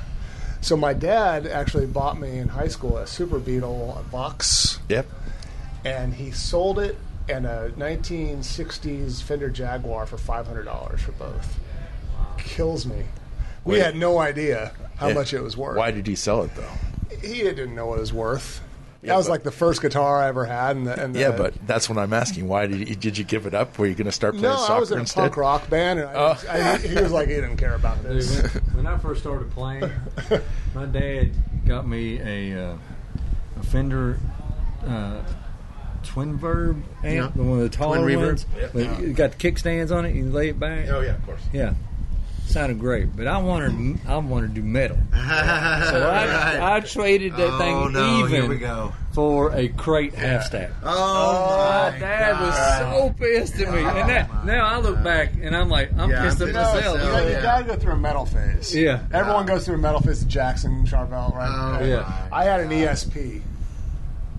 So 0.62 0.76
my 0.76 0.94
dad 0.94 1.46
actually 1.48 1.86
bought 1.86 2.20
me 2.20 2.40
in 2.40 2.50
high 2.50 2.68
school 2.68 2.98
a 2.98 3.08
Super 3.08 3.40
Beatle 3.40 4.04
Vox, 4.06 4.80
Yep. 4.90 5.08
and 5.86 6.14
he 6.16 6.32
sold 6.32 6.80
it 6.80 6.98
and 7.30 7.46
a 7.46 7.72
1960s 7.78 9.22
Fender 9.22 9.50
Jaguar 9.50 10.06
for 10.06 10.18
$500 10.18 11.00
for 11.00 11.12
both. 11.14 11.60
Kills 12.38 12.86
me. 12.86 13.04
We 13.66 13.74
Wait. 13.76 13.84
had 13.84 13.96
no 13.96 14.20
idea 14.20 14.72
how 14.98 15.10
Yeah. 15.10 15.14
much 15.14 15.34
it 15.34 15.42
was 15.42 15.56
worth. 15.58 15.78
Why 15.78 15.92
did 15.92 16.08
he 16.08 16.16
sell 16.16 16.44
it 16.44 16.52
though? 16.56 17.18
He 17.22 17.42
didn't 17.44 17.76
know 17.76 17.88
what 17.88 17.98
it 17.98 18.02
was 18.02 18.14
worth. 18.14 18.62
Yeah, 19.02 19.10
that 19.14 19.18
was 19.18 19.28
but- 19.28 19.32
like 19.34 19.44
the 19.44 19.52
first 19.52 19.82
guitar 19.82 20.22
I 20.24 20.28
ever 20.28 20.46
had. 20.46 20.76
And 20.76 20.88
the, 20.88 21.04
and 21.04 21.14
the, 21.16 21.20
Yeah, 21.20 21.32
but 21.32 21.54
that's 21.68 21.88
what 21.90 21.98
I'm 21.98 22.14
asking. 22.14 22.48
Why 22.48 22.66
did 22.68 22.88
you, 22.90 22.96
did 22.96 23.18
you 23.18 23.24
give 23.24 23.46
it 23.46 23.54
up? 23.54 23.78
Were 23.78 23.86
you 23.86 23.94
going 23.96 24.06
to 24.06 24.12
start 24.12 24.34
playing 24.36 24.54
no, 24.54 24.58
soccer 24.58 24.74
I 24.74 24.80
was 24.80 24.92
in 24.92 24.98
a 24.98 25.02
instead? 25.02 25.22
punk 25.22 25.38
rock 25.38 25.70
band, 25.70 26.00
and 26.00 26.10
I, 26.10 26.14
Oh. 26.16 26.38
I, 26.50 26.78
he 26.78 26.96
was 26.96 27.12
like, 27.12 27.28
he 27.30 27.36
didn't 27.36 27.58
care 27.58 27.76
about 27.76 28.02
Dude, 28.04 28.14
this. 28.18 28.42
when, 28.42 28.84
when 28.84 28.88
I 28.88 28.98
first 28.98 29.22
started 29.22 29.52
playing, 29.52 29.90
my 30.76 30.86
dad 30.86 31.32
got 31.66 31.88
me 31.88 32.20
a, 32.22 32.72
uh, 32.72 32.78
a 33.60 33.64
Fender 33.64 34.20
uh, 34.86 35.22
Twin 36.04 36.38
Verb 36.38 36.82
amp, 37.04 37.36
Yeah. 37.36 37.42
one 37.42 37.60
of 37.60 37.70
the 37.70 37.76
taller 37.78 38.00
Twin 38.02 38.18
reverb. 38.18 38.26
ones. 38.28 38.46
Yeah. 38.74 39.00
It 39.00 39.16
got 39.16 39.32
the 39.34 39.38
kickstands 39.52 39.96
on 39.96 40.06
it. 40.06 40.16
You 40.16 40.26
lay 40.30 40.50
it 40.50 40.60
back. 40.60 40.88
Oh 40.90 41.02
yeah, 41.02 41.16
of 41.16 41.26
course. 41.26 41.42
Yeah, 41.52 41.74
sounded 42.48 42.80
great. 42.80 43.16
But 43.16 43.28
I 43.28 43.38
wanted 43.38 44.00
I 44.08 44.18
wanted 44.18 44.56
to 44.56 44.62
do 44.62 44.64
metal, 44.64 44.98
so 45.12 45.18
I, 45.20 46.76
I 46.76 46.80
traded 46.82 47.34
that 47.34 47.50
oh 47.54 47.58
thing 47.58 47.94
no! 47.94 48.26
even 48.26 48.50
we 48.50 48.58
go. 48.58 48.94
for 49.14 49.54
a 49.56 49.68
crate 49.70 50.14
half 50.16 50.44
stack. 50.44 50.70
Oh, 50.84 51.90
My 51.94 52.00
dad 52.00 52.42
was 52.42 52.56
so 52.80 53.14
pissed 53.20 53.56
at 53.60 53.72
me, 53.74 53.80
and 53.80 54.10
that, 54.10 54.46
now 54.46 54.66
I 54.66 54.80
look 54.80 55.02
back 55.04 55.34
and 55.42 55.56
I'm 55.56 55.70
like, 55.70 55.92
I'm 55.98 56.10
Yeah, 56.10 56.24
pissed 56.24 56.42
I'm 56.42 56.50
at 56.50 56.56
pissed 56.56 56.74
myself. 56.76 56.96
myself. 56.98 57.02
You, 57.04 57.12
know, 57.22 57.28
you 57.28 57.34
yeah. 57.36 57.42
gotta 57.42 57.64
go 57.66 57.76
through 57.76 57.94
a 57.94 57.98
metal 57.98 58.26
phase. 58.26 58.76
Yeah. 58.76 59.04
Everyone 59.14 59.46
goes 59.46 59.66
through 59.66 59.76
a 59.76 59.80
metal 59.80 60.02
phase. 60.02 60.24
Jackson, 60.26 60.86
Charvel, 60.86 61.36
right? 61.36 61.50
Oh, 61.50 61.80
And 61.82 61.90
yeah. 61.90 62.28
I 62.32 62.44
had 62.46 62.60
an 62.62 62.70
ESP. 62.70 63.42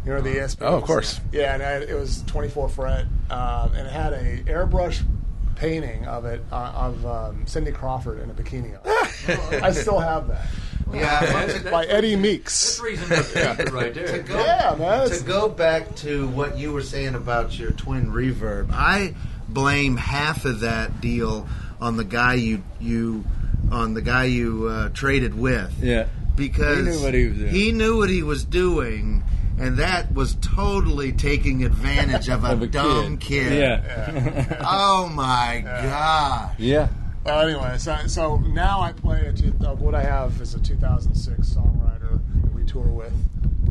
You 0.07 0.15
know 0.15 0.21
the 0.23 0.31
ESP? 0.37 0.59
Oh, 0.63 0.77
of 0.77 0.85
course. 0.85 1.21
Yeah, 1.33 1.55
and 1.55 1.63
I, 1.63 1.73
it 1.83 1.95
was 1.95 2.23
24 2.23 2.69
fret, 2.71 3.05
uh, 3.31 3.69
and 3.75 3.87
it 3.87 3.93
had 3.93 4.13
a 4.15 4.39
airbrush 4.45 5.03
painting 5.59 6.07
of 6.07 6.25
it 6.25 6.43
uh, 6.53 6.73
of 6.75 7.05
um, 7.07 7.47
Cindy 7.47 7.73
Crawford 7.73 8.21
in 8.21 8.31
a 8.31 8.35
bikini. 8.35 8.75
on. 8.77 9.63
I 9.65 9.71
still 9.73 9.99
have 9.99 10.29
that 10.29 10.47
Yeah. 10.93 11.71
by 11.71 11.85
Eddie 11.87 12.17
Meeks. 12.17 12.79
That's 12.79 12.81
reason 12.81 13.13
enough 13.13 13.33
to 13.33 13.73
right 13.73 13.93
there. 13.95 14.23
go- 14.23 14.39
Yeah, 14.45 14.75
man. 14.79 15.09
to 15.11 15.23
go 15.25 15.49
back 15.49 15.95
to 15.97 16.29
what 16.29 16.57
you 16.59 16.73
were 16.73 16.83
saying 16.83 17.15
about 17.15 17.59
your 17.59 17.73
twin 17.73 18.11
reverb, 18.13 18.71
I 18.73 19.15
blame 19.49 19.97
half 19.97 20.45
of 20.45 20.61
that 20.61 21.01
deal 21.01 21.47
on 21.81 21.97
the 21.97 22.05
guy 22.05 22.35
you 22.35 22.63
you 22.81 23.25
on 23.71 23.95
the 23.95 24.03
guy 24.03 24.25
you 24.25 24.67
uh, 24.67 24.89
traded 24.91 25.35
with. 25.39 25.75
Yeah. 25.83 26.07
because 26.37 26.79
He 26.79 26.85
knew 26.93 27.03
what 27.03 27.15
he 27.15 27.27
was 27.29 27.37
doing. 27.39 27.51
he 27.55 27.73
knew 27.73 27.97
what 27.99 28.09
he 28.11 28.23
was 28.23 28.45
doing, 28.45 29.23
and 29.61 29.77
that 29.79 30.13
was 30.15 30.37
totally 30.37 31.13
taking 31.13 31.65
advantage 31.65 32.29
of 32.29 32.45
a, 32.45 32.53
Of 32.53 32.63
a 32.63 32.67
dumb 32.67 33.19
kid. 33.19 33.49
kid. 33.51 33.59
Yeah. 33.59 34.57
Oh 34.71 35.09
my 35.09 35.63
god! 35.65 36.55
Yeah. 36.59 36.89
Well, 37.25 37.47
anyway, 37.47 37.77
so, 37.79 37.97
so 38.07 38.37
now 38.39 38.81
I 38.81 38.93
play 38.93 39.27
a 39.27 39.33
two, 39.33 39.53
uh, 39.65 39.75
what 39.75 39.95
I 39.95 40.03
have 40.03 40.41
is 40.41 40.55
a 40.55 40.61
2006 40.61 41.49
songwriter 41.49 42.21
that 42.43 42.55
we 42.55 42.65
tour 42.65 42.83
with. 42.87 43.13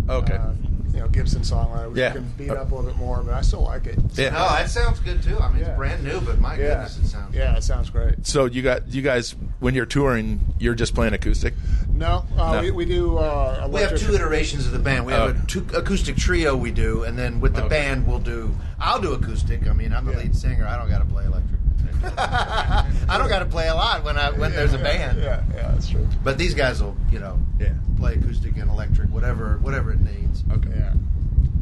Okay. 0.10 0.36
Uh, 0.36 0.52
you 0.98 1.04
know, 1.04 1.10
Gibson 1.10 1.42
songwriter. 1.44 1.92
We 1.92 2.00
Yeah. 2.00 2.14
can 2.14 2.24
beat 2.38 2.50
up 2.50 2.72
a 2.72 2.76
little 2.76 2.90
bit 2.90 2.98
more, 2.98 3.22
but 3.22 3.36
I 3.36 3.42
still 3.42 3.62
like 3.64 3.86
it. 3.86 4.00
Yeah. 4.16 4.30
No, 4.32 4.40
that 4.50 4.70
sounds 4.72 5.00
good 5.00 5.22
too. 5.22 5.38
I 5.40 5.50
mean, 5.50 5.62
Yeah. 5.62 5.68
it's 5.68 5.78
brand 5.78 6.04
new, 6.04 6.20
but 6.22 6.40
my 6.40 6.54
Yeah, 6.56 6.58
goodness, 6.70 6.98
it 6.98 7.08
sounds. 7.08 7.36
yeah, 7.36 7.56
it 7.56 7.64
sounds 7.64 7.92
great. 7.92 8.26
So 8.26 8.46
you 8.46 8.64
got 8.64 8.88
you 8.92 9.04
guys 9.04 9.36
when 9.60 9.76
you're 9.76 9.86
touring, 9.86 10.42
you're 10.58 10.74
just 10.74 10.96
playing 10.96 11.14
acoustic. 11.14 11.54
No, 11.94 12.26
uh, 12.38 12.54
No. 12.54 12.62
We, 12.62 12.72
we 12.72 12.86
do. 12.86 13.18
Uh, 13.18 13.68
We 13.72 13.82
have 13.82 13.96
two 13.96 14.16
iterations 14.16 14.66
of 14.66 14.72
the 14.72 14.80
band. 14.80 15.06
We 15.06 15.14
have 15.14 15.22
Oh. 15.22 15.42
a 15.44 15.46
two 15.48 15.66
acoustic 15.76 16.16
trio 16.18 16.56
we 16.58 16.72
do, 16.72 17.04
and 17.04 17.18
then 17.18 17.40
with 17.40 17.54
the 17.54 17.62
Okay. 17.66 17.70
band 17.70 18.08
we'll 18.08 18.18
do. 18.20 18.56
I'll 18.80 19.00
do 19.02 19.14
acoustic. 19.14 19.68
I 19.70 19.74
mean, 19.74 19.94
I'm 19.94 20.06
the 20.06 20.14
Yeah. 20.14 20.18
lead 20.20 20.36
singer. 20.36 20.66
I 20.66 20.78
don't 20.78 20.90
got 20.90 21.00
to 21.00 21.06
play 21.06 21.26
electric. 21.26 21.60
I 22.18 23.18
don't 23.18 23.30
got 23.30 23.40
to 23.40 23.46
play 23.46 23.68
a 23.68 23.76
lot 23.76 24.04
when 24.04 24.18
I 24.18 24.32
when 24.32 24.52
there's 24.52 24.74
a 24.74 24.78
band. 24.78 25.20
Yeah, 25.20 25.42
yeah, 25.54 25.72
that's 25.72 25.90
true. 25.90 26.08
But 26.24 26.38
these 26.38 26.54
guys 26.54 26.82
will, 26.82 26.96
you 27.12 27.20
know, 27.20 27.40
Yeah. 27.60 27.74
play 27.98 28.14
acoustic 28.16 28.58
and 28.58 28.70
electric, 28.70 29.10
whatever 29.10 29.58
whatever 29.62 29.92
it 29.94 30.02
needs. 30.02 30.44
Okay. 30.52 30.70
Yeah. 30.70 30.94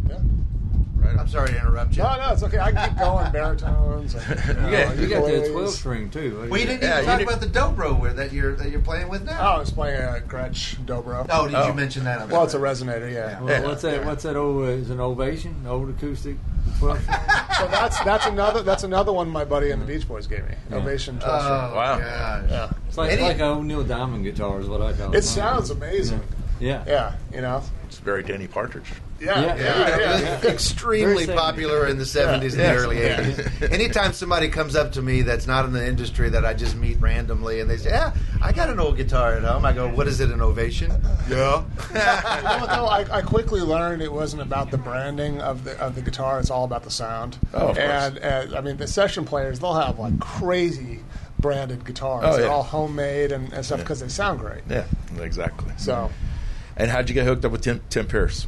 Yeah. 0.09 0.19
Right. 0.95 1.17
I'm 1.17 1.27
sorry 1.27 1.49
to 1.49 1.57
interrupt 1.59 1.95
you. 1.95 2.03
No, 2.03 2.17
no, 2.17 2.33
it's 2.33 2.43
okay. 2.43 2.59
I 2.59 2.71
can 2.71 2.89
keep 2.89 2.97
going. 2.99 3.31
Baritones. 3.31 4.15
And, 4.15 4.39
you, 4.47 4.53
know, 4.53 4.69
You 4.69 4.71
got, 4.85 4.97
you 4.97 5.07
got 5.07 5.25
that 5.25 5.33
ukuleles. 5.43 5.51
12 5.51 5.69
string 5.69 6.09
too. 6.09 6.47
Well, 6.49 6.59
you 6.59 6.65
didn't 6.65 6.81
Yeah, 6.81 6.93
even 7.01 7.05
talk 7.05 7.19
did- 7.19 7.27
about 7.27 7.41
the 7.41 7.47
dobro 7.47 7.99
where 7.99 8.13
that 8.13 8.33
you're 8.33 8.55
that 8.55 8.69
you're 8.71 8.81
playing 8.81 9.07
with 9.09 9.23
now. 9.23 9.33
Oh, 9.39 9.43
now. 9.43 9.55
I 9.55 9.59
was 9.59 9.71
playing 9.71 10.01
a 10.01 10.19
Gretsch 10.27 10.75
Dobro. 10.85 11.25
Oh, 11.29 11.45
did 11.47 11.55
Oh. 11.55 11.67
you 11.67 11.73
mention 11.73 12.03
that? 12.05 12.21
I'm 12.21 12.29
well, 12.29 12.43
it's 12.43 12.53
a 12.55 12.59
resonator. 12.59 13.11
Yeah. 13.11 13.39
Well, 13.41 13.63
what's 13.63 13.83
that? 13.83 14.03
What's 14.05 14.23
that? 14.23 14.35
Old, 14.35 14.63
uh, 14.65 14.67
is 14.69 14.89
an 14.89 14.99
ovation? 14.99 15.63
Old 15.67 15.89
acoustic 15.89 16.37
12? 16.79 16.99
So 17.01 17.07
that's 17.71 17.99
that's 18.03 18.25
another 18.25 18.61
that's 18.63 18.83
another 18.83 19.11
one 19.13 19.29
my 19.29 19.45
buddy 19.45 19.71
in 19.71 19.79
the 19.79 19.85
Beach 19.85 20.07
Boys 20.07 20.27
gave 20.27 20.45
me. 20.47 20.55
Ovation 20.71 21.19
12 21.19 21.41
Oh. 21.43 21.75
Wow. 21.75 21.99
gosh. 21.99 22.43
Yeah. 22.49 22.71
It's 22.87 22.97
like, 22.97 23.11
Any- 23.11 23.21
like 23.21 23.39
a 23.39 23.61
Neil 23.63 23.83
Diamond 23.83 24.23
guitar 24.23 24.59
is 24.59 24.67
what 24.67 24.81
I 24.81 24.93
call 24.93 25.13
it. 25.13 25.17
It 25.19 25.23
sounds 25.23 25.69
amazing. 25.69 26.21
Yeah. 26.59 26.83
Yeah, 26.87 27.15
you 27.33 27.41
know. 27.41 27.61
It's 27.87 27.99
very 27.99 28.23
Denny 28.23 28.47
Partridge. 28.47 28.91
Yeah, 29.19 29.39
Yeah. 29.41 29.55
yeah, 29.55 29.97
yeah. 29.97 30.17
It 30.17 30.43
was 30.43 30.53
extremely 30.53 31.25
popular 31.27 31.87
in 31.87 31.97
the 31.97 32.03
70s 32.05 32.53
and 32.53 32.61
Yeah. 32.61 32.73
the 32.73 32.77
early 32.79 32.97
80s. 32.97 33.71
Anytime 33.71 34.11
somebody 34.13 34.49
comes 34.49 34.75
up 34.75 34.91
to 34.93 35.01
me 35.01 35.21
that's 35.21 35.47
not 35.47 35.63
in 35.65 35.71
the 35.71 35.85
industry 35.87 36.29
that 36.29 36.45
I 36.45 36.53
just 36.53 36.75
meet 36.75 36.99
randomly 36.99 37.61
and 37.61 37.69
they 37.69 37.77
say, 37.77 37.89
Yeah, 37.91 38.13
I 38.41 38.51
got 38.51 38.69
an 38.69 38.79
old 38.79 38.97
guitar 38.97 39.33
at 39.33 39.43
home, 39.43 39.63
I 39.65 39.71
go, 39.73 39.87
What 39.87 40.07
is 40.07 40.19
it, 40.19 40.29
an 40.31 40.41
ovation? 40.41 40.91
Yeah. 41.29 41.63
You 41.69 42.43
know 42.59 42.65
though? 42.67 42.85
I, 42.87 43.05
I 43.17 43.21
quickly 43.21 43.61
learned 43.61 44.01
it 44.01 44.11
wasn't 44.11 44.41
about 44.41 44.71
the 44.71 44.77
branding 44.77 45.39
of 45.41 45.63
the 45.63 45.79
of 45.79 45.95
the 45.95 46.01
guitar. 46.01 46.39
It's 46.39 46.49
all 46.51 46.65
about 46.65 46.83
the 46.83 46.91
sound. 46.91 47.37
Oh, 47.53 47.69
of 47.69 47.75
course. 47.75 47.79
and, 47.79 48.17
and 48.17 48.55
I 48.55 48.61
mean, 48.61 48.77
the 48.77 48.87
session 48.87 49.23
players 49.25 49.59
they'll 49.59 49.73
have 49.75 49.97
like 49.99 50.19
crazy 50.19 50.99
branded 51.39 51.85
guitars. 51.85 52.23
Oh, 52.25 52.31
yeah. 52.31 52.37
They're 52.37 52.49
all 52.51 52.63
homemade 52.63 53.31
and, 53.31 53.51
and 53.53 53.65
stuff 53.65 53.79
because 53.79 53.99
they 54.01 54.07
sound 54.09 54.39
great. 54.39 54.61
Yeah, 54.69 54.85
exactly. 55.21 55.71
So, 55.77 56.09
And 56.77 56.91
how'd 56.91 57.07
you 57.09 57.15
get 57.15 57.25
hooked 57.25 57.45
up 57.45 57.51
with 57.51 57.61
Tim, 57.61 57.81
Tim 57.89 58.07
Pierce? 58.07 58.47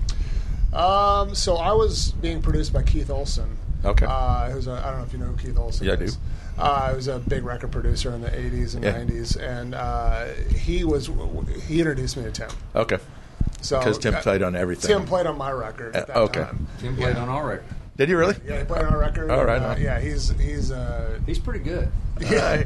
um, 0.74 1.34
so 1.34 1.56
I 1.56 1.72
was 1.74 2.12
being 2.14 2.42
produced 2.42 2.74
by 2.74 2.84
Keith 2.84 3.10
Olson. 3.10 3.58
Okay. 3.86 4.06
Uh, 4.08 4.50
who's 4.50 4.68
a, 4.68 4.72
I 4.74 4.90
don't 4.92 5.00
know 5.00 5.06
if 5.06 5.14
you 5.14 5.20
know 5.20 5.26
who 5.28 5.38
Keith 5.38 5.58
Olson 5.58 5.88
Yeah, 5.88 5.94
I 5.94 5.96
do. 5.98 6.10
Uh, 6.58 6.90
he 6.90 6.96
was 6.96 7.08
a 7.08 7.20
big 7.20 7.44
record 7.44 7.72
producer 7.72 8.14
in 8.14 8.22
the 8.22 8.30
80s 8.30 8.76
and 8.76 8.84
Yeah. 8.84 8.94
90s, 9.00 9.38
and 9.42 9.76
uh, 9.76 10.26
he 10.56 10.84
was 10.84 11.10
he 11.68 11.80
introduced 11.80 12.18
me 12.18 12.24
to 12.24 12.32
Tim. 12.32 12.50
Okay. 12.76 12.98
So 13.62 13.80
Because 13.80 13.98
Tim 13.98 14.16
uh, 14.16 14.22
played 14.22 14.42
on 14.44 14.56
everything. 14.56 14.88
Tim 14.90 15.06
played 15.06 15.26
on 15.26 15.38
my 15.38 15.52
record 15.52 15.96
at 15.96 16.10
Uh, 16.10 16.22
okay. 16.24 16.42
time. 16.42 16.68
Tim 16.80 16.96
played 16.98 17.16
on 17.16 17.30
our 17.30 17.48
record. 17.48 17.66
Did 17.96 18.10
you 18.10 18.18
really? 18.18 18.36
Yeah, 18.46 18.60
he 18.60 18.66
played 18.66 18.84
on 18.84 18.94
our 18.94 19.00
record. 19.00 19.32
Oh, 19.32 19.40
and, 19.40 19.48
right 19.48 19.62
uh, 19.62 19.76
yeah, 19.80 20.00
he's 20.00 20.30
he's 20.40 20.72
uh, 20.72 21.20
He's 21.26 21.40
pretty 21.40 21.60
good. 21.64 21.90
Yeah. 22.22 22.64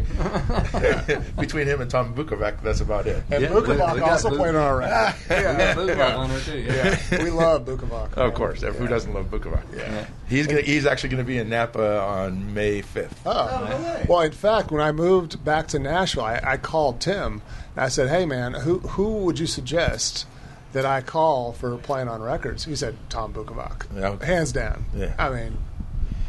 Between 1.39 1.67
him 1.67 1.81
and 1.81 1.89
Tom 1.91 2.13
Bukovac, 2.15 2.61
that's 2.61 2.81
about 2.81 3.07
it. 3.07 3.23
And 3.31 3.43
Yeah, 3.43 3.53
we- 3.53 3.61
Bukovac 3.61 3.93
we 3.93 3.99
got 3.99 4.09
also 4.11 4.29
Buk- 4.29 4.37
played 4.39 4.55
on 4.55 4.61
our 4.61 4.77
record. 4.77 5.15
We 5.29 5.35
got 5.35 5.75
Booth 5.75 5.99
on 5.99 6.29
there 6.29 6.39
too. 6.39 6.59
Yeah. 6.59 6.99
yeah, 7.11 7.23
we 7.23 7.29
love 7.31 7.65
Bukovac. 7.65 8.13
of 8.13 8.33
course. 8.33 8.61
Who 8.61 8.87
doesn't 8.87 9.13
love 9.13 9.25
Bukovac? 9.31 9.63
Yeah. 9.75 10.05
He's 10.27 10.47
gonna. 10.47 10.61
He's 10.61 10.85
actually 10.85 11.09
going 11.09 11.23
to 11.23 11.27
be 11.27 11.37
in 11.37 11.49
Napa 11.49 11.99
on 12.01 12.53
May 12.53 12.81
fifth. 12.81 13.19
Oh, 13.25 13.31
oh 13.31 13.65
no 13.69 13.83
way. 13.83 14.05
well, 14.07 14.21
in 14.21 14.31
fact, 14.31 14.71
when 14.71 14.81
I 14.81 14.91
moved 14.91 15.43
back 15.43 15.67
to 15.69 15.79
Nashville, 15.79 16.23
I, 16.23 16.39
I 16.43 16.57
called 16.57 17.01
Tim. 17.01 17.41
And 17.75 17.85
I 17.85 17.87
said, 17.89 18.09
"Hey, 18.09 18.25
man, 18.25 18.53
who 18.53 18.79
who 18.79 19.19
would 19.25 19.39
you 19.39 19.47
suggest 19.47 20.25
that 20.73 20.85
I 20.85 21.01
call 21.01 21.51
for 21.53 21.77
playing 21.77 22.07
on 22.07 22.21
records?" 22.21 22.65
He 22.65 22.75
said, 22.75 22.95
"Tom 23.09 23.33
Bukovac, 23.33 23.85
Yeah. 23.95 24.23
hands 24.25 24.51
down." 24.51 24.85
Yeah. 24.95 25.13
I 25.19 25.29
mean, 25.29 25.57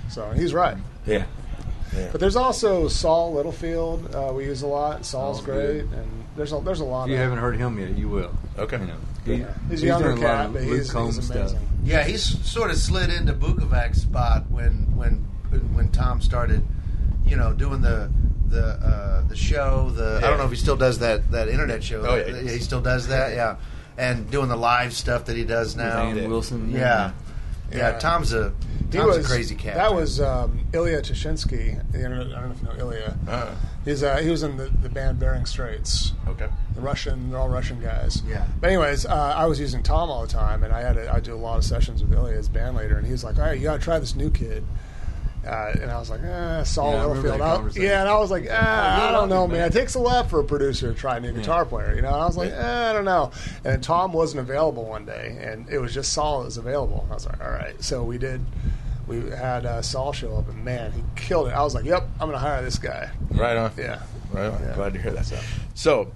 so 0.08 0.30
he's 0.30 0.52
right. 0.54 0.76
Yeah. 1.06 1.24
But 2.10 2.20
there's 2.20 2.36
also 2.36 2.88
Sol 2.88 3.34
Littlefield. 3.34 4.14
Uh, 4.14 4.32
we 4.34 4.44
use 4.44 4.62
a 4.62 4.66
lot. 4.66 5.04
Sol's 5.04 5.36
Sol's 5.38 5.40
great, 5.44 5.58
good. 5.88 5.92
and 5.92 6.24
there's 6.36 6.52
a 6.52 6.60
there's 6.60 6.80
a 6.80 6.84
lot. 6.84 7.04
If 7.04 7.10
you 7.10 7.16
of 7.16 7.22
haven't 7.22 7.38
heard 7.38 7.56
him 7.56 7.78
yet, 7.78 7.96
you 7.98 8.08
will. 8.08 8.32
Okay. 8.58 8.78
You 8.78 8.86
know, 8.86 8.96
he- 9.24 9.34
Yeah. 9.34 9.54
He's 9.68 9.82
a 9.82 9.86
younger 9.86 10.08
doing 10.10 10.22
cat, 10.22 10.52
but 10.52 10.62
Luke 10.62 10.78
he's, 10.78 10.90
Combs 10.90 11.16
he's 11.16 11.24
stuff. 11.26 11.36
amazing. 11.36 11.68
Yeah, 11.84 12.04
he's 12.04 12.22
sort 12.48 12.70
of 12.70 12.76
slid 12.76 13.10
into 13.10 13.32
Bukovac's 13.32 14.02
spot 14.02 14.50
when 14.50 14.72
when 14.96 15.24
when 15.74 15.90
Tom 15.90 16.20
started, 16.22 16.64
you 17.26 17.36
know, 17.36 17.52
doing 17.52 17.82
the 17.82 18.10
the 18.48 18.64
uh, 18.66 19.20
the 19.28 19.36
show. 19.36 19.90
The 19.90 20.18
I 20.22 20.28
don't 20.28 20.38
know 20.38 20.44
if 20.44 20.50
he 20.50 20.56
still 20.56 20.76
does 20.76 20.98
that 21.00 21.30
that 21.30 21.48
internet 21.48 21.82
show. 21.84 22.02
Oh, 22.06 22.16
yeah, 22.16 22.36
he 22.42 22.48
he, 22.52 22.58
still 22.58 22.80
does 22.80 23.08
that. 23.08 23.32
Yeah, 23.36 23.56
and 23.98 24.30
doing 24.30 24.48
the 24.48 24.56
live 24.56 24.92
stuff 24.94 25.26
that 25.26 25.36
he 25.36 25.44
does 25.44 25.76
now. 25.76 26.02
Ann 26.04 26.28
Wilson. 26.30 26.70
Yeah, 26.70 26.78
Yeah, 26.78 27.10
Tom's 27.98 28.32
a 28.32 28.52
He 28.90 28.98
Tom's 28.98 29.16
was 29.16 29.26
a 29.26 29.28
crazy 29.28 29.54
cat. 29.54 29.74
That 29.74 29.90
man. 29.90 29.96
was 29.96 30.20
um, 30.20 30.66
Ilya 30.72 31.02
Toshinsky. 31.02 31.80
The 31.92 31.98
internet, 32.04 32.36
I 32.36 32.40
don't 32.40 32.48
know 32.50 32.54
if 32.54 32.62
you 32.62 32.68
know 32.68 32.90
Ilya. 32.90 33.18
Uh, 33.28 33.54
He's 33.84 34.02
uh, 34.04 34.16
he 34.18 34.30
was 34.30 34.42
in 34.44 34.56
the, 34.56 34.66
the 34.82 34.88
band 34.88 35.18
Bering 35.18 35.44
Straits. 35.44 36.12
okay. 36.28 36.48
The 36.76 36.80
Russian, 36.80 37.30
they're 37.30 37.40
all 37.40 37.48
Russian 37.48 37.80
guys. 37.80 38.22
Yeah. 38.28 38.46
But 38.60 38.68
anyways, 38.68 39.06
uh, 39.06 39.34
I 39.36 39.46
was 39.46 39.58
using 39.58 39.82
Tom 39.82 40.08
all 40.08 40.22
the 40.22 40.32
time, 40.32 40.62
and 40.62 40.72
I 40.72 40.80
had 40.82 40.94
to, 40.94 41.12
I 41.12 41.18
do 41.20 41.34
a 41.34 41.36
lot 41.36 41.58
of 41.58 41.64
sessions 41.64 42.00
with 42.02 42.12
Ilya 42.12 42.36
as 42.38 42.48
band 42.48 42.76
leader, 42.76 42.96
and 42.96 43.04
he's 43.06 43.24
like, 43.24 43.38
"All 43.38 43.44
right, 43.44 43.58
you 43.58 43.64
got 43.64 43.78
to 43.78 43.82
try 43.84 43.98
this 43.98 44.14
new 44.14 44.30
kid." 44.30 44.64
Uh, 45.46 45.72
and 45.80 45.90
I 45.90 45.98
was 45.98 46.08
like, 46.08 46.22
eh, 46.22 46.62
Sol 46.62 46.92
Yeah, 46.92 47.04
Littlefield. 47.06 47.40
I- 47.40 47.80
yeah, 47.80 48.00
and 48.00 48.08
I 48.08 48.16
was 48.18 48.30
like, 48.30 48.46
eh, 48.46 48.56
I 48.56 49.10
don't 49.10 49.28
know, 49.28 49.48
man. 49.48 49.66
It 49.68 49.72
takes 49.72 49.94
a 49.96 49.98
lot 49.98 50.30
for 50.30 50.38
a 50.38 50.44
producer 50.44 50.92
to 50.92 50.98
try 50.98 51.16
a 51.16 51.20
new 51.20 51.32
guitar 51.32 51.64
player, 51.64 51.94
you 51.96 52.02
know. 52.02 52.08
And 52.12 52.22
I 52.22 52.26
was 52.26 52.36
like, 52.36 52.52
eh, 52.52 52.90
I 52.90 52.92
don't 52.92 53.04
know. 53.04 53.32
And 53.64 53.64
then 53.74 53.80
Tom 53.80 54.12
wasn't 54.12 54.40
available 54.40 54.84
one 54.84 55.04
day, 55.04 55.36
and 55.40 55.68
it 55.68 55.78
was 55.78 55.92
just 55.92 56.12
Sol 56.12 56.38
that 56.40 56.44
was 56.44 56.58
available. 56.58 57.06
I 57.10 57.14
was 57.14 57.26
like, 57.26 57.42
all 57.42 57.50
right. 57.50 57.74
So 57.82 58.04
we 58.04 58.18
did. 58.18 58.40
We 59.08 59.30
had 59.30 59.66
uh, 59.66 59.82
Sol 59.82 60.12
show 60.12 60.36
up, 60.36 60.48
and 60.48 60.64
man, 60.64 60.92
he 60.92 61.02
killed 61.16 61.48
it. 61.48 61.50
I 61.54 61.62
was 61.62 61.74
like, 61.74 61.84
yep, 61.84 62.04
I'm 62.20 62.28
going 62.28 62.32
to 62.32 62.38
hire 62.38 62.62
this 62.62 62.78
guy. 62.78 63.10
Right 63.32 63.56
on. 63.56 63.72
Yeah. 63.76 64.00
Right 64.32 64.46
on. 64.46 64.62
Yeah. 64.62 64.74
Glad 64.76 64.92
to 64.94 65.02
hear 65.02 65.10
that. 65.10 65.26
So, 65.74 66.12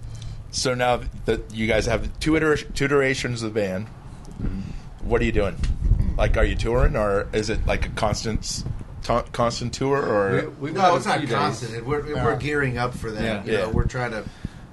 so 0.53 0.73
now 0.75 1.01
that 1.25 1.53
you 1.53 1.67
guys 1.67 1.87
have 1.87 2.17
two 2.21 2.37
iter- 2.37 2.57
two 2.57 2.85
iterations 2.85 3.43
of 3.43 3.53
the 3.55 3.61
band, 3.61 3.89
what 5.03 5.21
are 5.21 5.25
you 5.25 5.33
doing? 5.33 5.57
Like, 6.17 6.37
are 6.37 6.45
you 6.45 6.55
touring, 6.55 6.95
or 6.97 7.27
is 7.33 7.51
it 7.51 7.67
like 7.67 7.87
a 7.87 7.91
constant 7.91 8.62
s- 9.11 9.25
to- 9.25 9.31
constant 9.33 9.73
tour, 9.73 9.99
or 9.99 10.51
We, 10.61 10.71
no, 10.73 10.81
got 10.81 10.97
it's 10.97 11.07
a 11.07 11.09
not 11.11 11.19
few 11.19 11.27
days. 11.29 11.37
constant. 11.37 11.87
We're, 11.87 12.03
we're 12.14 12.37
gearing 12.37 12.79
up 12.79 12.95
for 12.95 13.11
that. 13.11 13.23
Yeah. 13.23 13.45
You 13.45 13.53
Yeah. 13.53 13.59
know, 13.66 13.71
we're 13.71 13.85
trying 13.87 14.11
to 14.12 14.25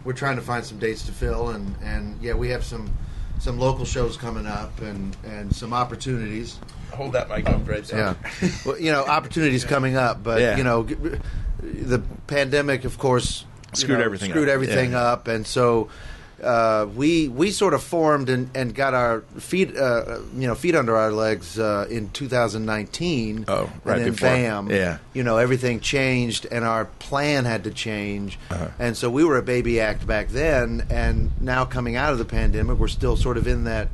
we're 0.03 0.13
trying 0.13 0.35
to 0.35 0.41
find 0.41 0.65
some 0.65 0.79
dates 0.79 1.05
to 1.05 1.11
fill, 1.11 1.49
and 1.49 1.75
and 1.83 2.17
yeah, 2.21 2.33
we 2.33 2.49
have 2.49 2.63
some 2.63 2.91
some 3.39 3.59
local 3.59 3.85
shows 3.85 4.17
coming 4.17 4.45
up, 4.47 4.79
and 4.81 5.15
and 5.25 5.55
some 5.55 5.73
opportunities. 5.73 6.59
hold 6.93 7.13
that 7.13 7.27
mic 7.29 7.47
up 7.49 7.67
right 7.67 7.89
Yeah, 7.91 8.13
well, 8.65 8.77
you 8.79 8.91
know, 8.91 9.03
opportunities 9.05 9.65
coming 9.65 9.95
up, 9.95 10.21
but 10.23 10.39
Yeah. 10.41 10.57
you 10.57 10.63
know, 10.63 10.83
the 11.61 12.01
pandemic, 12.27 12.85
of 12.85 12.97
course, 12.99 13.45
you 13.73 13.77
Screwed 13.79 13.97
know, 13.99 14.05
everything 14.05 14.29
screwed 14.29 14.47
up. 14.49 14.53
everything 14.53 14.91
Yeah. 14.91 15.01
up, 15.03 15.27
and 15.27 15.45
so. 15.47 15.89
Uh, 16.43 16.85
we 16.95 17.27
we 17.29 17.49
sort 17.51 17.73
of 17.73 17.81
formed 17.81 18.29
and, 18.29 18.49
and 18.55 18.75
got 18.75 18.93
our 18.93 19.21
feet 19.39 19.75
uh, 19.77 20.19
you 20.35 20.45
know 20.47 20.55
feet 20.55 20.75
under 20.75 20.95
our 20.97 21.11
legs 21.11 21.57
uh, 21.57 21.87
in 21.89 22.09
2019. 22.09 23.45
Oh, 23.47 23.71
right 23.83 23.97
and 23.97 24.05
then 24.05 24.11
before. 24.13 24.29
bam, 24.29 24.69
Yeah. 24.69 24.97
you 25.13 25.23
know 25.23 25.37
everything 25.37 25.79
changed 25.79 26.45
and 26.51 26.65
our 26.65 26.85
plan 26.99 27.45
had 27.45 27.63
to 27.63 27.71
change, 27.71 28.37
Uh-huh. 28.51 28.67
and 28.79 28.97
so 28.97 29.09
we 29.09 29.23
were 29.23 29.37
a 29.37 29.41
baby 29.43 29.79
act 29.79 30.05
back 30.05 30.29
then, 30.29 30.85
and 30.89 31.31
now 31.41 31.65
coming 31.65 31.95
out 31.95 32.11
of 32.11 32.17
the 32.19 32.25
pandemic, 32.25 32.77
we're 32.77 32.87
still 32.89 33.15
sort 33.15 33.37
of 33.37 33.47
in 33.47 33.63
that 33.63 33.87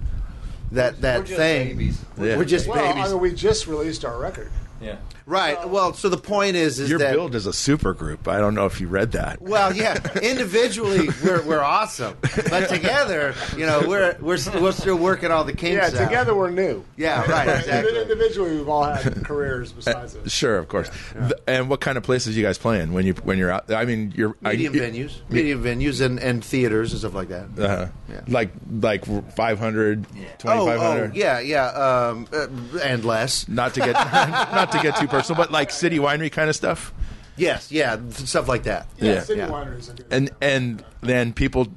that 0.72 1.02
that 1.02 1.20
We're 1.20 1.26
just 1.26 1.38
thing. 1.38 1.68
babies. 1.70 2.02
Yeah. 2.18 2.38
We're 2.38 2.46
just 2.46 2.68
Well, 2.68 2.78
babies, 2.84 3.10
I 3.10 3.14
mean, 3.14 3.22
we 3.22 3.34
just 3.34 3.68
released 3.68 4.06
our 4.06 4.18
record. 4.20 4.52
Yeah. 4.82 4.96
Right? 5.30 5.70
Well, 5.70 5.94
so 5.94 6.10
the 6.10 6.18
point 6.18 6.56
is, 6.58 6.80
is 6.80 6.90
Your 6.90 7.00
that 7.00 7.14
build 7.14 7.36
is 7.36 7.46
a 7.46 7.54
super 7.54 7.94
group. 7.94 8.28
I 8.28 8.40
don't 8.40 8.56
know 8.56 8.66
if 8.66 8.82
you 8.82 8.88
read 8.88 9.14
that. 9.14 9.42
Well, 9.42 9.74
yeah. 9.76 9.98
Individually, 10.22 11.10
we're, 11.24 11.42
we're 11.44 11.62
awesome, 11.62 12.18
but 12.22 12.68
together, 12.70 13.34
you 13.56 13.66
know, 13.66 13.84
we're 13.88 14.18
we're 14.20 14.38
st- 14.38 14.62
we're 14.62 14.72
still 14.72 14.98
working 14.98 15.32
all 15.32 15.44
the 15.44 15.54
kinks. 15.54 15.94
Yeah, 15.94 16.02
out. 16.02 16.06
together 16.08 16.36
we're 16.36 16.50
new. 16.52 16.84
Yeah, 16.98 17.22
right. 17.30 17.48
Exactly. 17.60 18.02
Individually, 18.02 18.58
we've 18.58 18.70
all 18.70 18.84
had 18.84 19.24
careers 19.24 19.72
besides 19.72 20.14
this. 20.24 20.34
Sure, 20.34 20.58
of 20.58 20.68
course. 20.68 20.90
Th- 21.14 21.34
And 21.48 21.70
what 21.70 21.80
kind 21.82 21.98
of 21.98 22.04
places 22.04 22.36
you 22.36 22.44
guys 22.44 22.58
playing 22.58 22.92
when 22.94 23.06
you 23.06 23.14
when 23.24 23.38
you're 23.38 23.52
out? 23.52 23.72
I 23.72 23.86
mean, 23.86 24.14
you're 24.16 24.36
Medium 24.42 24.74
I, 24.74 24.78
venues, 24.78 25.14
medium 25.30 25.64
venues, 25.64 26.04
and, 26.04 26.20
and 26.20 26.44
theaters 26.44 26.92
and 26.92 27.00
stuff 27.00 27.14
like 27.14 27.30
that. 27.30 27.48
Uh, 27.60 27.88
Yeah. 28.10 28.22
Like 28.28 28.50
like 28.72 29.06
500, 29.06 30.06
Oh, 30.10 30.14
2500. 30.40 31.12
oh, 31.12 31.12
yeah, 31.14 31.40
yeah, 31.40 31.66
um, 31.68 32.28
uh, 32.34 32.48
and 32.84 33.04
less. 33.06 33.48
Not 33.48 33.74
to 33.76 33.80
get 33.82 33.94
not 33.94 34.72
to 34.72 34.80
get 34.82 34.96
too 34.98 35.08
personal, 35.20 35.38
but 35.44 35.52
like 35.52 35.72
city 35.72 36.00
winery 36.00 36.32
kind 36.32 36.50
of 36.50 36.56
stuff. 36.56 36.94
Yes, 37.38 37.72
yeah, 37.72 37.98
stuff 38.10 38.50
like 38.50 38.64
that. 38.64 38.88
Yeah, 38.98 39.14
Yeah. 39.14 39.20
City 39.22 39.40
Yeah. 39.40 39.48
Winery's 39.50 39.88
a 39.90 39.94
good 39.94 40.06
And 40.12 40.30
and 40.42 40.84
then 41.02 41.32
people 41.34 41.68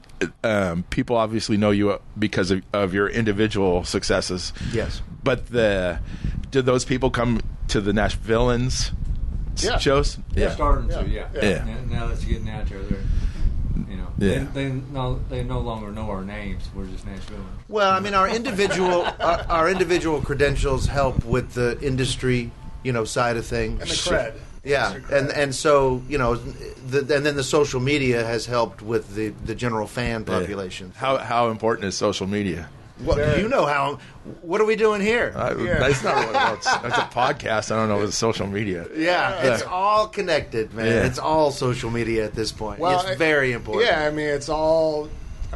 um, 0.42 0.82
people 0.90 1.16
obviously 1.16 1.56
know 1.56 1.70
you 1.70 2.00
because 2.18 2.50
of, 2.50 2.62
of 2.72 2.92
your 2.94 3.08
individual 3.08 3.84
successes. 3.84 4.52
Yes. 4.72 5.02
But 5.22 5.46
the 5.50 6.00
did 6.50 6.66
those 6.66 6.84
people 6.84 7.10
come 7.10 7.40
to 7.68 7.80
the 7.80 7.92
Nash 7.92 8.14
Villains 8.16 8.90
Yeah. 9.58 9.78
shows? 9.78 10.18
They're 10.32 10.50
starting 10.50 10.88
to, 10.88 11.06
Yeah. 11.08 11.28
yeah. 11.34 11.44
Yeah. 11.44 11.64
Now, 11.64 12.00
now 12.00 12.06
that's 12.08 12.24
getting 12.24 12.48
out 12.50 12.66
there, 12.68 12.82
they're, 12.82 12.98
you 13.88 13.96
know, 13.96 14.08
Yeah. 14.18 14.44
they, 14.52 14.64
they 14.66 14.72
no, 14.92 15.20
they 15.30 15.44
no 15.44 15.60
longer 15.60 15.92
know 15.92 16.10
our 16.10 16.24
names. 16.24 16.64
We're 16.74 16.86
just 16.86 17.06
Nashville. 17.06 17.38
Well, 17.68 17.90
I 17.92 18.00
mean, 18.00 18.14
our 18.14 18.28
individual 18.28 19.06
our, 19.20 19.46
our 19.48 19.70
individual 19.70 20.20
credentials 20.20 20.86
help 20.86 21.24
with 21.24 21.54
the 21.54 21.78
industry, 21.80 22.50
you 22.82 22.92
know, 22.92 23.04
side 23.04 23.36
of 23.36 23.46
things. 23.46 23.80
And 23.80 23.90
the 23.90 23.94
cred. 23.94 24.34
Yeah, 24.64 24.94
cred. 24.94 25.10
and 25.18 25.30
and 25.32 25.54
so 25.54 26.02
you 26.08 26.18
know, 26.18 26.36
the, 26.36 27.00
and 27.14 27.26
then 27.26 27.36
the 27.36 27.42
social 27.44 27.80
media 27.80 28.24
has 28.24 28.46
helped 28.46 28.82
with 28.82 29.14
the 29.14 29.30
the 29.44 29.54
general 29.54 29.86
fan 29.86 30.24
population. 30.24 30.92
How 30.96 31.18
how 31.18 31.50
important 31.50 31.86
is 31.86 31.96
social 31.96 32.26
media? 32.26 32.68
Well, 33.00 33.16
Very. 33.16 33.42
you 33.42 33.48
know 33.48 33.66
how. 33.66 33.98
What 34.42 34.60
are 34.60 34.64
we 34.64 34.76
doing 34.76 35.00
here? 35.00 35.32
I, 35.34 35.54
Yeah. 35.54 35.78
That's 35.80 36.04
not 36.04 36.14
what 36.14 36.34
well, 36.34 36.54
it's, 36.54 36.66
it's 36.66 36.98
a 36.98 37.10
podcast. 37.10 37.72
I 37.72 37.76
don't 37.76 37.88
know 37.88 37.98
with 37.98 38.14
social 38.14 38.46
media. 38.46 38.86
yeah, 38.94 39.52
it's 39.52 39.64
all 39.64 40.06
connected, 40.06 40.72
man. 40.74 40.86
Yeah. 40.86 41.06
It's 41.06 41.18
all 41.18 41.50
social 41.50 41.90
media 41.90 42.24
at 42.24 42.34
this 42.34 42.52
point. 42.52 42.78
Well, 42.78 43.00
it's 43.00 43.10
it- 43.10 43.18
very 43.18 43.50
important. 43.52 43.86
Yeah, 43.86 44.06
I 44.06 44.10
mean, 44.10 44.26
it's 44.26 44.48
all. 44.48 45.08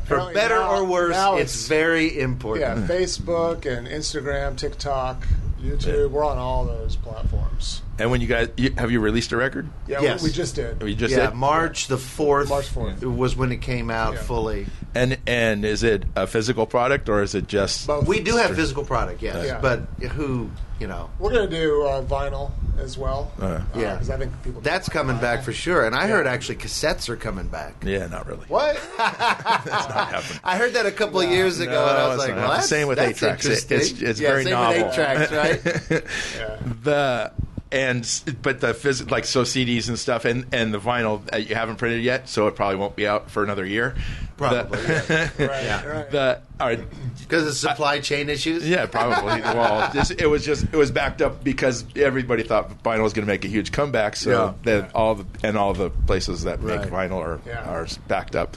For 0.07 0.33
better 0.33 0.57
now- 0.57 0.77
or 0.77 0.85
worse, 0.85 1.13
now 1.13 1.37
it's, 1.37 1.67
very 1.69 2.19
important. 2.19 2.89
Yeah, 2.89 2.97
Facebook 2.97 3.65
and 3.67 3.87
Instagram, 3.89 4.57
TikTok, 4.57 5.27
YouTube. 5.61 6.11
We're 6.11 6.25
on 6.25 6.39
all 6.39 6.65
those 6.65 6.97
platforms. 6.97 7.83
And 7.99 8.11
when 8.11 8.21
you 8.21 8.27
guys 8.27 8.49
you, 8.57 8.73
have 8.77 8.91
you 8.91 9.01
released 9.01 9.33
a 9.33 9.37
record? 9.37 9.69
Yeah, 9.87 10.01
Yes. 10.03 10.23
we, 10.23 10.29
we 10.29 10.33
just 10.35 10.55
did. 10.55 10.83
You 10.83 10.95
just 10.95 11.15
yeah, 11.15 11.27
did? 11.31 11.35
March 11.37 11.87
the 11.89 11.97
fourth. 11.99 12.49
March 12.51 12.67
4th. 12.73 13.03
was 13.03 13.35
when 13.37 13.53
it 13.53 13.63
came 13.63 13.91
out 13.91 14.15
Yeah. 14.15 14.21
fully. 14.21 14.67
And 14.95 15.19
and 15.27 15.65
is 15.65 15.83
it 15.83 16.05
a 16.15 16.27
physical 16.27 16.67
product 16.67 17.09
or 17.09 17.23
is 17.23 17.35
it 17.35 17.47
just 17.49 17.87
Both. 17.87 18.07
We 18.07 18.21
do 18.21 18.37
have 18.37 18.55
physical 18.55 18.85
product, 18.85 19.23
yes, 19.23 19.45
Yeah. 19.47 19.61
but 19.61 19.81
who 20.13 20.51
you 20.79 20.87
know 20.87 21.09
We're 21.19 21.31
gonna 21.33 21.49
do 21.49 21.85
uh, 21.87 22.03
vinyl 22.03 22.51
as 22.79 22.99
well. 22.99 23.33
Uh, 23.41 23.61
Yeah. 23.75 23.95
because 23.95 24.11
I 24.11 24.19
think 24.19 24.33
people. 24.43 24.61
that's 24.61 24.89
coming 24.91 25.17
back 25.17 25.43
for 25.43 25.53
sure. 25.55 25.87
And 25.87 25.95
I 25.95 26.07
heard 26.07 26.27
actually 26.27 26.57
cassettes 26.57 27.09
are 27.09 27.17
coming 27.17 27.49
back. 27.49 27.75
Yeah, 27.83 28.07
not 28.09 28.27
really. 28.27 28.45
What? 28.49 28.77
That's 28.99 29.67
not 29.89 30.09
happening. 30.11 30.41
I 30.45 30.59
heard 30.59 30.75
that 30.75 30.85
a 30.87 30.91
couple 30.91 31.21
of 31.21 31.31
years 31.31 31.61
ago, 31.61 31.73
No, 31.73 31.89
and 31.89 31.99
I 31.99 32.07
was 32.09 32.17
it's 32.17 32.25
like, 32.29 32.37
not 32.37 32.43
"Well, 32.49 32.57
that's, 32.57 32.69
Same 32.69 32.89
with 32.89 32.99
that's 32.99 33.11
eight 33.11 33.17
tracks. 33.17 33.47
It- 33.47 33.49
interesting." 33.71 33.77
it's- 33.79 34.03
it's 34.11 34.21
yeah, 34.21 34.29
very 34.29 34.45
same 34.45 34.53
novel. 34.53 34.83
with 34.85 34.93
eight 34.93 34.95
tracks, 34.95 35.33
right? 35.33 36.03
yeah. 36.39 36.57
the 36.83 37.33
and 37.73 38.03
but 38.43 38.61
the 38.61 38.69
phys- 38.73 39.11
like 39.11 39.25
so 39.25 39.43
CDs 39.43 39.89
and 39.89 39.99
stuff 39.99 40.25
and 40.25 40.47
and 40.53 40.73
the 40.73 40.79
vinyl 40.79 41.21
uh, 41.33 41.37
you 41.39 41.55
haven't 41.55 41.77
printed 41.77 42.03
yet, 42.03 42.29
so 42.29 42.47
it 42.47 42.55
probably 42.57 42.77
won't 42.77 42.95
be 42.97 43.07
out 43.07 43.31
for 43.31 43.43
another 43.43 43.65
year. 43.67 43.97
Probably, 44.37 44.79
The, 44.79 45.33
Right, 45.39 45.87
right. 45.87 46.11
the 46.11 46.43
all 46.61 46.67
right, 46.67 46.81
Because 47.21 47.47
of 47.47 47.55
supply 47.55 48.01
chain 48.01 48.29
issues. 48.29 48.69
yeah, 48.69 48.85
probably. 48.87 49.41
Well, 49.43 49.91
just, 49.93 50.13
it 50.13 50.27
was 50.27 50.45
just 50.45 50.65
it 50.65 50.77
was 50.77 50.91
backed 50.91 51.23
up 51.23 51.43
because 51.43 51.85
everybody 51.97 52.43
thought 52.43 52.83
vinyl 52.83 53.03
was 53.03 53.13
going 53.15 53.27
to 53.27 53.33
make 53.33 53.45
a 53.45 53.49
huge 53.49 53.73
comeback. 53.73 54.17
So 54.17 54.31
Yeah. 54.31 54.53
that 54.81 54.95
all 54.95 55.15
the 55.17 55.25
and 55.43 55.57
all 55.57 55.73
the 55.75 55.91
places 55.91 56.43
that 56.45 56.61
make 56.61 56.83
vinyl 56.83 57.19
are 57.19 57.41
Yeah. 57.47 57.63
are 57.69 57.87
backed 58.09 58.37
up. 58.37 58.57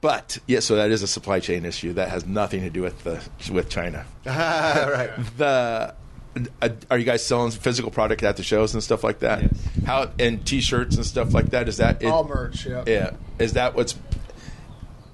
But 0.00 0.38
yeah, 0.46 0.60
so 0.60 0.76
that 0.76 0.90
is 0.90 1.02
a 1.02 1.06
supply 1.06 1.40
chain 1.40 1.66
issue 1.66 1.92
that 1.92 2.08
has 2.08 2.24
nothing 2.24 2.62
to 2.62 2.70
do 2.70 2.80
with 2.80 3.04
the 3.04 3.22
with 3.52 3.68
China. 3.68 4.06
right. 4.26 5.10
the 5.36 5.94
are 6.90 6.98
you 6.98 7.04
guys 7.04 7.24
selling 7.24 7.50
physical 7.50 7.90
product 7.90 8.22
at 8.22 8.36
the 8.36 8.42
shows 8.42 8.74
and 8.74 8.82
stuff 8.82 9.02
like 9.02 9.20
that? 9.20 9.42
Yes. 9.42 9.68
How 9.84 10.10
and 10.18 10.44
T-shirts 10.46 10.96
and 10.96 11.04
stuff 11.04 11.34
like 11.34 11.46
that? 11.50 11.68
Is 11.68 11.78
that 11.78 12.02
it, 12.02 12.06
All 12.06 12.24
merch. 12.24 12.66
Yeah. 12.66 12.84
Yeah, 12.86 13.10
is 13.38 13.54
that 13.54 13.74
what's 13.74 13.96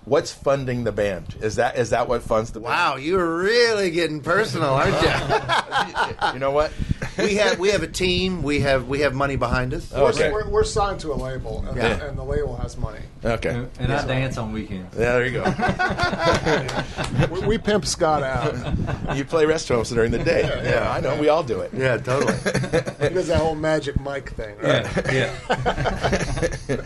what's 0.07 0.33
funding 0.33 0.85
the 0.85 0.93
band? 0.93 1.37
Is 1.43 1.57
that 1.57 1.77
is 1.77 1.91
that 1.91 2.09
what 2.09 2.23
funds 2.23 2.53
the 2.53 2.61
Wow, 2.61 2.97
you're 2.97 3.37
really 3.39 3.91
getting 3.91 4.23
personal, 4.23 4.71
aren't 4.71 5.03
you? 5.03 5.11
You 6.33 6.39
know 6.39 6.51
what? 6.53 6.73
we 7.19 7.35
have 7.37 7.59
we 7.59 7.69
have 7.71 7.83
a 7.83 7.87
team. 7.89 8.43
We 8.43 8.61
have 8.61 8.89
we 8.89 9.01
have 9.01 9.15
money 9.15 9.37
behind 9.37 9.75
us. 9.75 9.93
Oh, 9.95 10.05
We're, 10.05 10.11
okay. 10.11 10.33
we're, 10.33 10.49
we're 10.49 10.65
signed 10.65 11.01
to 11.01 11.13
a 11.13 11.15
label, 11.15 11.65
and, 11.69 11.77
Yeah. 11.77 12.05
and 12.07 12.19
the 12.19 12.23
label 12.25 12.57
has 12.57 12.77
money. 12.77 13.01
Okay, 13.25 13.51
And, 13.51 13.71
and 13.81 13.93
I 13.93 14.05
dance 14.07 14.39
on 14.39 14.53
weekends. 14.53 14.95
yeah, 14.97 15.19
there 15.19 15.27
you 15.27 15.33
go. 15.33 15.45
We, 17.31 17.41
we 17.47 17.59
pimp 17.59 17.85
Scott 17.87 18.23
out. 18.23 19.17
you 19.17 19.25
play 19.25 19.47
restaurants 19.47 19.91
during 19.91 20.11
the 20.13 20.19
day. 20.23 20.43
Yeah, 20.65 20.91
I 20.93 21.01
know. 21.01 21.19
We 21.21 21.29
all 21.29 21.43
do 21.43 21.61
it. 21.61 21.73
Yeah, 21.75 21.97
totally. 21.97 22.35
He 23.09 23.15
does 23.15 23.29
that 23.29 23.39
whole 23.41 23.55
magic 23.55 23.99
mic 24.01 24.31
thing, 24.31 24.57
right? 24.59 24.87
Yeah, 25.13 25.33
yeah. 26.69 26.77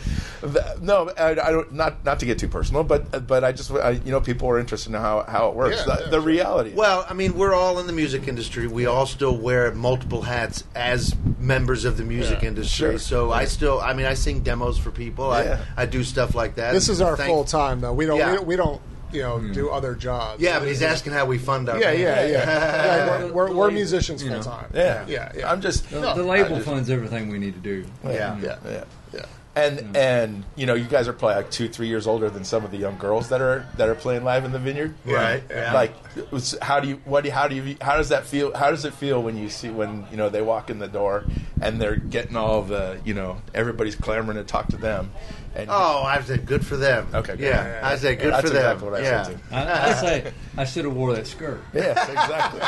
The- 0.40 0.78
no, 0.80 1.10
I, 1.18 1.30
I 1.30 1.34
don't. 1.50 1.72
Not 1.72 2.04
not 2.04 2.20
to 2.20 2.26
get 2.26 2.38
too 2.38 2.48
personal, 2.48 2.82
but 2.84 3.09
but 3.26 3.44
I 3.44 3.52
just 3.52 3.70
I, 3.70 3.90
you 3.90 4.10
know 4.10 4.20
people 4.20 4.48
are 4.48 4.58
interested 4.58 4.90
in 4.90 5.00
how 5.00 5.24
how 5.24 5.48
it 5.48 5.54
works. 5.54 5.76
Yeah, 5.78 5.96
the, 5.96 6.02
yeah, 6.02 6.10
the 6.10 6.16
sure. 6.16 6.20
reality. 6.20 6.72
Well, 6.74 7.04
I 7.08 7.14
mean, 7.14 7.36
we're 7.36 7.54
all 7.54 7.78
in 7.78 7.86
the 7.86 7.92
music 7.92 8.28
industry. 8.28 8.66
We 8.66 8.86
all 8.86 9.06
still 9.06 9.36
wear 9.36 9.72
multiple 9.72 10.22
hats 10.22 10.64
as 10.74 11.14
members 11.38 11.84
of 11.84 11.96
the 11.96 12.04
music 12.04 12.42
Yeah, 12.42 12.48
industry. 12.48 12.90
sure. 12.90 12.98
So 12.98 13.32
I 13.32 13.44
still, 13.46 13.80
I 13.80 13.92
mean, 13.92 14.06
I 14.06 14.14
sing 14.14 14.40
demos 14.40 14.78
for 14.78 14.90
people. 14.90 15.30
Yeah. 15.30 15.64
I, 15.76 15.82
I 15.82 15.86
do 15.86 16.04
stuff 16.04 16.34
like 16.34 16.56
that. 16.56 16.72
This 16.72 16.88
is 16.88 17.00
our 17.00 17.16
Thank- 17.16 17.28
full 17.28 17.44
time, 17.44 17.80
though. 17.80 17.92
We 17.92 18.06
don't. 18.06 18.18
Yeah. 18.18 18.38
We, 18.38 18.44
we 18.44 18.56
don't 18.56 18.80
you 19.12 19.22
know 19.22 19.38
hmm. 19.38 19.52
do 19.52 19.70
other 19.70 19.94
jobs. 19.94 20.42
Yeah, 20.42 20.58
but 20.58 20.68
he's 20.68 20.82
asking 20.82 21.12
how 21.12 21.26
we 21.26 21.38
fund 21.38 21.68
our. 21.68 21.78
Yeah, 21.78 21.92
yeah, 21.92 22.26
yeah. 22.26 22.26
yeah 22.26 23.24
we're, 23.24 23.32
we're, 23.32 23.54
we're 23.54 23.70
musicians 23.70 24.22
full 24.22 24.40
time. 24.40 24.70
Yeah, 24.74 25.04
yeah, 25.06 25.32
yeah. 25.36 25.50
I'm 25.50 25.60
just 25.60 25.90
The, 25.90 26.00
No, 26.00 26.14
the 26.14 26.22
label 26.22 26.56
just- 26.56 26.66
funds 26.66 26.90
everything 26.90 27.28
we 27.28 27.38
need 27.38 27.54
to 27.54 27.60
do. 27.60 27.84
Yeah. 28.04 28.10
Mm-hmm. 28.10 28.44
yeah, 28.44 28.56
yeah. 28.64 28.84
yeah. 29.12 29.26
And 29.60 29.78
mm-hmm. 29.78 29.96
and 29.96 30.44
you 30.56 30.66
know 30.66 30.74
you 30.74 30.84
guys 30.84 31.08
are 31.08 31.12
probably 31.12 31.36
like 31.36 31.50
two 31.50 31.68
three 31.68 31.88
years 31.88 32.06
older 32.06 32.30
than 32.30 32.44
some 32.44 32.64
of 32.64 32.70
the 32.70 32.76
young 32.78 32.96
girls 32.98 33.28
that 33.28 33.40
are 33.40 33.66
that 33.76 33.88
are 33.88 33.94
playing 33.94 34.24
live 34.24 34.44
in 34.44 34.52
the 34.52 34.58
vineyard. 34.58 34.94
Right, 35.04 35.42
yeah. 35.50 35.72
Like, 35.74 35.92
was- 36.30 36.56
how 36.62 36.80
do 36.80 36.88
you 36.88 37.00
what 37.04 37.22
do 37.24 37.28
you, 37.28 37.34
how 37.34 37.48
do 37.48 37.54
you 37.54 37.76
how 37.80 37.96
does 37.96 38.08
that 38.10 38.24
feel? 38.26 38.54
How 38.54 38.70
does 38.70 38.84
it 38.84 38.94
feel 38.94 39.22
when 39.22 39.36
you 39.36 39.48
see 39.48 39.68
when 39.70 40.06
you 40.10 40.16
know 40.16 40.28
they 40.28 40.42
walk 40.42 40.70
in 40.70 40.78
the 40.78 40.88
door 40.88 41.24
and 41.60 41.80
they're 41.80 41.96
getting 41.96 42.36
all 42.36 42.62
the 42.62 43.00
you 43.04 43.14
know 43.14 43.38
everybody's 43.54 43.96
clamoring 43.96 44.36
to 44.38 44.44
talk 44.44 44.68
to 44.68 44.76
them. 44.76 45.10
And 45.52 45.68
Oh, 45.68 46.02
I 46.04 46.20
said 46.22 46.46
good 46.46 46.64
for 46.64 46.76
them. 46.76 47.08
Okay, 47.12 47.32
good. 47.32 47.40
Yeah, 47.40 47.64
Yeah, 47.64 47.80
yeah, 47.80 47.88
I 47.88 47.96
said 47.96 48.20
good 48.20 48.32
That's 48.32 48.42
for 48.42 48.48
them. 48.50 48.58
exactly 48.58 48.88
what 48.88 49.00
I 49.00 49.02
yeah. 49.02 49.22
said. 49.24 49.40
I, 49.50 49.90
I 49.90 49.92
say 49.94 50.32
I 50.56 50.64
should 50.64 50.84
have 50.84 50.94
wore 50.94 51.12
that 51.14 51.26
skirt. 51.26 51.60
Yes, 51.74 51.98
exactly. 52.08 52.60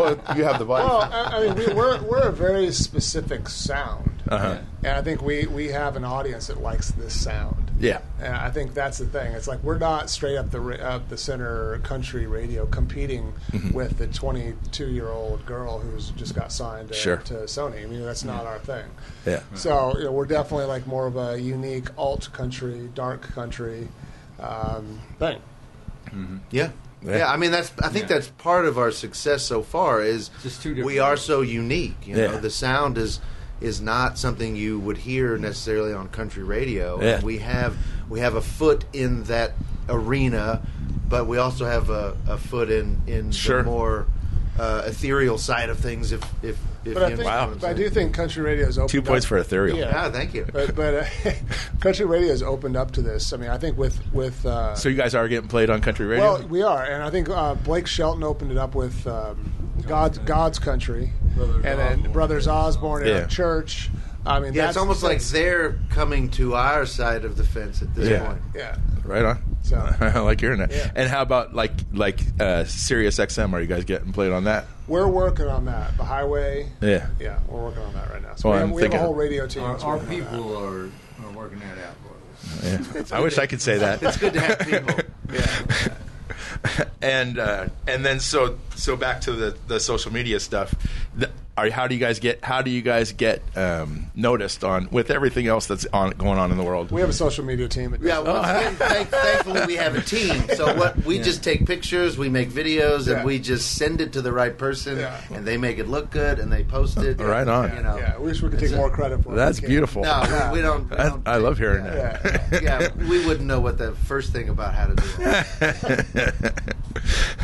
well, 0.00 0.18
you 0.34 0.44
have 0.44 0.58
the 0.58 0.64
body. 0.64 0.86
Well, 0.88 1.02
I, 1.02 1.36
I 1.36 1.46
mean, 1.46 1.54
we, 1.54 1.74
we're 1.74 2.00
we're 2.02 2.28
a 2.28 2.32
very 2.32 2.72
specific 2.72 3.46
sound, 3.50 4.19
uh-huh. 4.30 4.58
and 4.84 4.92
I 4.96 5.02
think 5.02 5.22
we 5.22 5.46
we 5.46 5.68
have 5.68 5.96
an 5.96 6.04
audience 6.04 6.46
that 6.46 6.60
likes 6.60 6.90
this 6.92 7.18
sound. 7.20 7.70
Yeah. 7.80 8.00
And 8.20 8.34
I 8.34 8.50
think 8.50 8.74
that's 8.74 8.98
the 8.98 9.06
thing. 9.06 9.32
It's 9.32 9.48
like 9.48 9.62
we're 9.62 9.78
not 9.78 10.10
straight 10.10 10.36
up 10.36 10.50
the 10.50 10.60
up 10.86 11.08
the 11.08 11.16
center 11.16 11.78
country 11.82 12.26
radio 12.26 12.66
competing 12.66 13.32
Mm-hmm. 13.52 13.70
with 13.72 13.98
the 13.98 14.06
22 14.06 14.86
year 14.90 15.08
old 15.08 15.44
girl 15.46 15.78
who's 15.80 16.10
just 16.10 16.34
got 16.34 16.52
signed 16.52 16.88
to, 16.88 16.94
Sure. 16.94 17.16
to 17.18 17.34
Sony. 17.44 17.82
I 17.82 17.86
mean, 17.86 18.04
that's 18.04 18.22
not 18.24 18.46
our 18.46 18.58
thing. 18.60 18.84
Yeah. 19.26 19.40
So 19.54 19.96
you 19.98 20.04
know, 20.04 20.12
we're 20.12 20.26
definitely 20.26 20.66
like 20.66 20.86
more 20.86 21.06
of 21.06 21.16
a 21.16 21.40
unique 21.40 21.88
alt 21.98 22.30
country, 22.32 22.88
dark 22.94 23.22
country 23.22 23.88
um, 24.38 25.00
thing. 25.18 25.40
Yeah. 26.50 26.70
Yeah. 27.02 27.16
Yeah. 27.18 27.32
I 27.32 27.36
mean 27.36 27.50
that's. 27.50 27.72
I 27.82 27.88
think 27.88 28.08
Yeah. 28.08 28.16
that's 28.16 28.28
part 28.28 28.66
of 28.66 28.76
our 28.78 28.90
success 28.90 29.42
so 29.42 29.62
far 29.62 30.02
is 30.02 30.30
Just 30.42 30.62
two 30.62 30.84
we 30.84 30.98
are 30.98 31.16
so 31.16 31.40
unique. 31.40 31.96
You 32.06 32.16
know, 32.16 32.32
Yeah. 32.32 32.38
the 32.38 32.50
sound 32.50 32.98
is 32.98 33.20
is 33.60 33.80
not 33.80 34.18
something 34.18 34.56
you 34.56 34.78
would 34.80 34.96
hear 34.98 35.36
necessarily 35.38 35.92
on 35.92 36.08
country 36.08 36.42
radio. 36.42 37.00
Yeah. 37.00 37.16
And 37.16 37.22
we 37.24 37.38
have 37.38 37.76
we 38.08 38.20
have 38.20 38.34
a 38.34 38.40
foot 38.40 38.84
in 38.92 39.24
that 39.24 39.52
arena, 39.88 40.62
but 41.08 41.26
we 41.26 41.38
also 41.38 41.66
have 41.66 41.90
a, 41.90 42.16
a 42.28 42.38
foot 42.38 42.70
in 42.70 43.00
in 43.06 43.30
Sure. 43.32 43.58
the 43.58 43.64
more 43.70 44.06
uh, 44.58 44.82
ethereal 44.86 45.38
side 45.38 45.68
of 45.70 45.78
things. 45.78 46.12
If 46.12 46.22
if, 46.42 46.58
if 46.84 46.94
But 46.94 47.02
I 47.02 47.08
you 47.10 47.16
think, 47.16 47.28
Wow. 47.28 47.52
but 47.60 47.64
I 47.68 47.72
do 47.74 47.88
think 47.90 48.14
country 48.14 48.42
radio 48.42 48.66
is 48.66 48.78
open. 48.78 48.88
Two 48.88 49.02
points 49.02 49.26
for 49.26 49.36
ethereal. 49.38 49.76
Yeah. 49.78 49.86
Yeah, 49.90 50.10
thank 50.10 50.32
you. 50.34 50.46
But 50.52 50.74
but 50.74 50.94
uh, 50.94 51.04
country 51.80 52.06
radio 52.06 52.28
has 52.30 52.42
opened 52.42 52.76
up 52.76 52.90
to 52.92 53.02
this. 53.02 53.32
I 53.32 53.36
mean, 53.36 53.50
I 53.50 53.58
think 53.58 53.76
with 53.78 54.00
with 54.12 54.44
uh, 54.46 54.74
So 54.74 54.88
you 54.88 54.96
guys 54.96 55.14
are 55.14 55.28
getting 55.28 55.48
played 55.48 55.70
on 55.70 55.80
country 55.80 56.06
radio. 56.06 56.24
well, 56.38 56.48
we 56.48 56.62
are, 56.62 56.82
and 56.84 57.02
I 57.02 57.10
think 57.10 57.28
uh, 57.28 57.54
Blake 57.56 57.86
Shelton 57.86 58.22
opened 58.24 58.50
it 58.52 58.58
up 58.58 58.74
with 58.74 59.06
um, 59.06 59.52
God's 59.86 60.18
God's 60.18 60.58
Country, 60.58 61.12
Brothers 61.46 61.64
and 61.64 61.78
then 61.78 61.92
Osborne. 61.98 62.12
Brothers 62.12 62.48
Osborne, 62.48 63.06
Yeah. 63.06 63.12
Eric 63.14 63.28
Church. 63.30 63.90
I 64.26 64.38
mean, 64.40 64.52
Yeah, 64.52 64.62
that's 64.62 64.70
it's 64.72 64.76
almost 64.78 65.02
like 65.02 65.20
they're 65.22 65.78
coming 65.88 66.28
to 66.32 66.54
our 66.54 66.84
side 66.84 67.24
of 67.24 67.36
the 67.36 67.44
fence 67.44 67.80
at 67.80 67.94
this 67.94 68.08
Yeah. 68.08 68.26
point. 68.26 68.42
yeah. 68.54 68.76
right 69.04 69.24
on. 69.24 69.42
So- 69.62 69.76
I 70.00 70.18
like 70.20 70.40
hearing 70.40 70.58
that. 70.60 70.70
Yeah. 70.70 70.90
And 70.94 71.08
how 71.08 71.22
about 71.22 71.54
like 71.54 71.72
like 71.92 72.20
uh, 72.38 72.64
Sirius 72.64 73.16
XM? 73.18 73.52
Are 73.54 73.60
you 73.60 73.66
guys 73.66 73.84
getting 73.84 74.12
played 74.12 74.30
on 74.30 74.44
that? 74.44 74.66
We're 74.86 75.08
working 75.08 75.46
on 75.48 75.64
that. 75.64 75.96
The 75.96 76.04
highway. 76.04 76.68
Yeah. 76.82 77.08
Yeah, 77.18 77.38
we're 77.48 77.62
working 77.64 77.82
on 77.82 77.94
that 77.94 78.10
right 78.10 78.22
now. 78.22 78.34
So 78.36 78.50
Well, 78.50 78.58
we, 78.58 78.62
I'm 78.62 78.68
have, 78.68 78.76
we 78.76 78.82
have 78.82 78.88
a 78.88 78.92
thinking- 78.92 79.00
whole 79.06 79.14
radio 79.14 79.46
team. 79.46 79.62
Our, 79.64 79.72
that's 79.72 79.84
our 79.84 79.96
working 79.96 80.22
on 80.22 80.24
that. 80.24 80.30
people 80.32 80.56
are, 80.56 80.84
are 81.26 81.32
working 81.34 81.58
that 81.60 81.78
out 81.78 81.94
for 82.02 82.66
us. 82.94 83.10
Yeah. 83.10 83.16
I 83.16 83.20
wish 83.20 83.38
I 83.38 83.46
could 83.46 83.62
say 83.62 83.78
that. 83.78 84.02
It's 84.02 84.16
good 84.18 84.34
to 84.34 84.40
have 84.40 84.58
people. 84.60 84.94
Yeah. 85.32 85.94
and 87.02 87.38
uh, 87.38 87.66
and 87.86 88.04
then 88.04 88.20
so 88.20 88.58
so 88.76 88.96
back 88.96 89.20
to 89.22 89.32
the, 89.32 89.56
the 89.66 89.80
social 89.80 90.12
media 90.12 90.40
stuff. 90.40 90.74
The, 91.14 91.30
are 91.66 91.70
how 91.70 91.86
do 91.86 91.94
you 91.94 92.00
guys 92.00 92.18
get 92.18 92.44
how 92.44 92.62
do 92.62 92.70
you 92.70 92.82
guys 92.82 93.12
get 93.12 93.42
um, 93.56 94.10
noticed 94.14 94.64
on 94.64 94.88
with 94.90 95.10
everything 95.10 95.46
else 95.46 95.66
that's 95.66 95.86
on 95.92 96.10
going 96.12 96.38
on 96.38 96.50
in 96.50 96.56
the 96.58 96.64
world? 96.64 96.90
We 96.90 97.00
have 97.00 97.10
a 97.10 97.14
social 97.14 97.44
media 97.44 97.68
team. 97.68 97.94
At 97.94 98.00
Yeah, 98.00 98.20
well, 98.20 98.42
thank, 98.76 99.08
thankfully 99.08 99.66
we 99.66 99.76
have 99.76 99.94
a 99.94 100.00
team. 100.00 100.42
So 100.56 100.74
what 100.76 100.96
we 101.04 101.18
just 101.20 101.44
take 101.44 101.66
pictures, 101.66 102.16
we 102.18 102.28
make 102.28 102.50
videos, 102.50 103.06
Yeah. 103.06 103.16
and 103.16 103.24
we 103.24 103.38
just 103.38 103.76
send 103.76 104.00
it 104.00 104.12
to 104.14 104.22
the 104.22 104.32
right 104.32 104.56
person, 104.56 104.98
Yeah. 104.98 105.20
and 105.32 105.46
they 105.46 105.56
make 105.56 105.78
it 105.78 105.88
look 105.88 106.10
good, 106.10 106.38
and 106.38 106.50
they 106.52 106.64
post 106.64 106.98
it. 106.98 107.18
Right 107.30 107.46
on. 107.46 107.76
You 107.76 107.82
know. 107.82 107.96
yeah, 107.98 108.16
we 108.18 108.26
wish 108.26 108.42
we 108.42 108.50
could 108.50 108.58
take 108.58 108.72
more 108.74 108.90
credit 108.90 109.22
for 109.22 109.32
it. 109.32 109.36
That's 109.36 109.60
We 109.60 109.68
beautiful. 109.68 110.02
No, 110.02 110.48
we, 110.52 110.58
we 110.58 110.62
don't. 110.62 110.88
we 110.90 110.96
I, 110.96 111.08
don't 111.08 111.28
I 111.28 111.34
take- 111.34 111.42
love 111.44 111.58
hearing 111.58 111.84
Yeah. 111.84 112.18
that. 112.50 112.62
Yeah, 112.62 112.88
we 113.08 113.24
wouldn't 113.26 113.46
know 113.46 113.60
what 113.60 113.78
the 113.78 113.92
first 113.92 114.32
thing 114.32 114.48
about 114.48 114.74
how 114.74 114.86
to 114.86 114.94
do 114.94 115.04
it. 115.18 116.54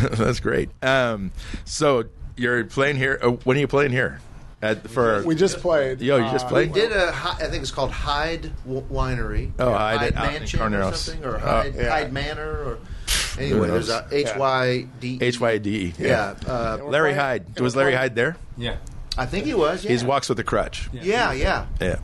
That's 0.16 0.40
great. 0.40 0.70
Um, 0.82 1.32
so 1.64 2.04
you're 2.36 2.64
playing 2.64 2.96
here. 2.96 3.18
Uh, 3.22 3.30
when 3.44 3.56
are 3.56 3.60
you 3.60 3.66
playing 3.68 3.92
here? 3.92 4.20
At, 4.62 4.88
for 4.88 5.22
We 5.22 5.34
just 5.34 5.58
played. 5.60 6.00
Yo, 6.00 6.16
you 6.16 6.30
just 6.32 6.46
uh, 6.46 6.48
played? 6.48 6.72
We 6.72 6.80
did 6.80 6.92
a. 6.92 7.12
hi- 7.12 7.44
I 7.44 7.48
think 7.50 7.62
it's 7.62 7.70
called 7.70 7.90
Hyde 7.90 8.50
W- 8.64 8.82
Winery. 8.90 9.52
Oh, 9.58 9.68
or 9.68 9.76
Hyde- 9.76 10.14
out 10.14 10.26
in 10.28 10.32
Mansion 10.32 10.60
or 10.60 10.62
Cornelius. 10.70 11.00
something, 11.02 11.24
or 11.24 11.36
Oh. 11.36 11.38
Hyde, 11.38 11.74
Yeah. 11.74 11.90
Hyde 11.90 12.12
Manor, 12.12 12.50
or 12.50 12.78
anyway. 13.38 13.68
There's 13.68 13.90
a 13.90 14.06
H 14.10 14.30
Y 14.36 14.86
D. 14.98 15.18
H 15.20 15.38
Y 15.40 15.58
D 15.58 15.70
E. 15.76 15.94
Yeah, 15.98 16.34
uh, 16.46 16.78
we're 16.80 16.90
Larry 16.90 17.10
playing- 17.12 17.16
Hyde. 17.20 17.46
and 17.56 17.60
Was 17.60 17.74
we're 17.76 17.80
Larry 17.82 17.92
playing- 17.92 18.02
Hyde 18.02 18.14
there? 18.14 18.36
Yeah. 18.56 18.76
I 19.18 19.26
think 19.26 19.44
he 19.44 19.52
was. 19.54 19.84
Yeah. 19.84 19.94
He 19.96 20.04
walks 20.06 20.28
with 20.30 20.38
a 20.40 20.44
crutch. 20.44 20.88
Yeah, 20.92 21.32
yeah. 21.32 21.66
Yeah. 21.80 21.96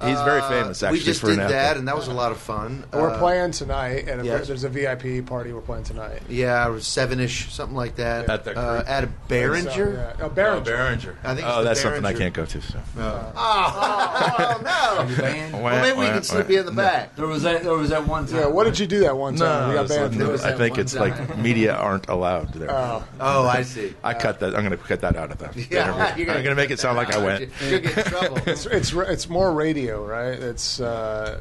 He's 0.00 0.20
very 0.22 0.40
Uh, 0.40 0.48
famous, 0.48 0.82
actually. 0.82 0.98
we 1.00 1.04
just 1.04 1.20
for 1.20 1.26
did 1.28 1.38
an 1.40 1.48
that, 1.48 1.52
athlete. 1.52 1.78
and 1.80 1.88
that 1.88 1.96
was 1.96 2.06
a 2.08 2.12
lot 2.12 2.30
of 2.30 2.38
fun. 2.38 2.84
We're 2.92 3.10
Uh, 3.10 3.18
playing 3.18 3.50
tonight, 3.50 4.08
and 4.08 4.24
yes. 4.24 4.46
there's 4.46 4.62
a 4.64 4.68
VIP 4.68 5.22
party 5.26 5.52
we're 5.52 5.60
playing 5.60 5.84
tonight. 5.84 6.22
Yeah, 6.28 6.66
it 6.68 6.70
was 6.70 6.86
seven-ish, 6.86 7.52
something 7.52 7.76
like 7.76 7.96
that. 7.96 8.28
At 8.30 8.44
the 8.44 8.56
uh, 8.56 8.76
creek. 8.76 8.88
at 8.88 9.04
a 9.04 9.08
Behringer. 9.28 9.74
So, 9.74 9.92
yeah. 9.92 10.24
Oh, 10.24 10.28
Behringer. 10.30 10.64
Behringer. 10.64 11.14
I 11.24 11.34
think 11.34 11.46
it's 11.46 11.46
oh, 11.48 11.58
the 11.58 11.64
that's 11.64 11.80
something 11.80 12.04
I 12.04 12.12
Behringer. 12.12 12.18
can't 12.18 12.34
go 12.34 12.44
to. 12.44 12.60
So. 12.62 12.78
Oh, 12.98 13.32
oh, 13.36 14.60
no! 14.62 15.16
Band. 15.22 15.62
Well, 15.62 15.82
maybe 15.82 15.98
we 15.98 16.06
can 16.06 16.22
slip 16.22 16.48
you 16.50 16.60
in 16.60 16.66
the 16.66 16.72
back. 16.72 17.16
There 17.16 17.26
was 17.26 17.42
that. 17.42 17.62
There 17.62 17.72
was 17.74 17.90
that 17.90 18.06
one 18.06 18.26
time. 18.26 18.36
Yeah, 18.40 18.46
what 18.46 18.64
did 18.64 18.78
you 18.78 18.86
do 18.86 19.00
that 19.00 19.16
one 19.16 19.36
time? 19.36 19.62
No, 19.62 19.68
we 19.68 19.74
got 19.74 19.84
it's 19.86 19.94
banned. 19.96 20.16
like- 20.16 20.26
for 20.26 20.32
this. 20.32 20.44
I 20.44 20.52
think 20.56 20.72
one 20.72 20.80
it's 20.80 20.94
like 20.94 21.38
media 21.38 21.74
aren't 21.74 22.08
allowed 22.08 22.52
there. 22.54 22.70
Oh, 22.70 23.04
Oh, 23.20 23.46
I 23.46 23.62
see. 23.62 23.94
I 24.04 24.14
cut 24.14 24.40
that. 24.40 24.54
I'm 24.54 24.64
going 24.64 24.70
to 24.70 24.76
cut 24.76 25.00
that 25.00 25.16
out 25.16 25.30
of 25.32 25.38
the 25.38 25.46
Yeah, 25.70 26.06
interview. 26.06 26.24
you're 26.26 26.34
I'm 26.36 26.44
going 26.44 26.54
to 26.56 26.62
make 26.62 26.70
it 26.70 26.78
sound 26.78 26.96
like 26.96 27.14
I 27.14 27.18
went. 27.18 27.50
You'll 27.68 27.80
get 27.80 27.98
in 27.98 28.04
trouble. 28.04 28.38
it's 28.46 28.66
it's 28.66 28.92
it's 28.92 29.28
more 29.28 29.52
radio, 29.52 29.87
right? 29.96 30.38
It's 30.38 30.80
uh, 30.80 31.40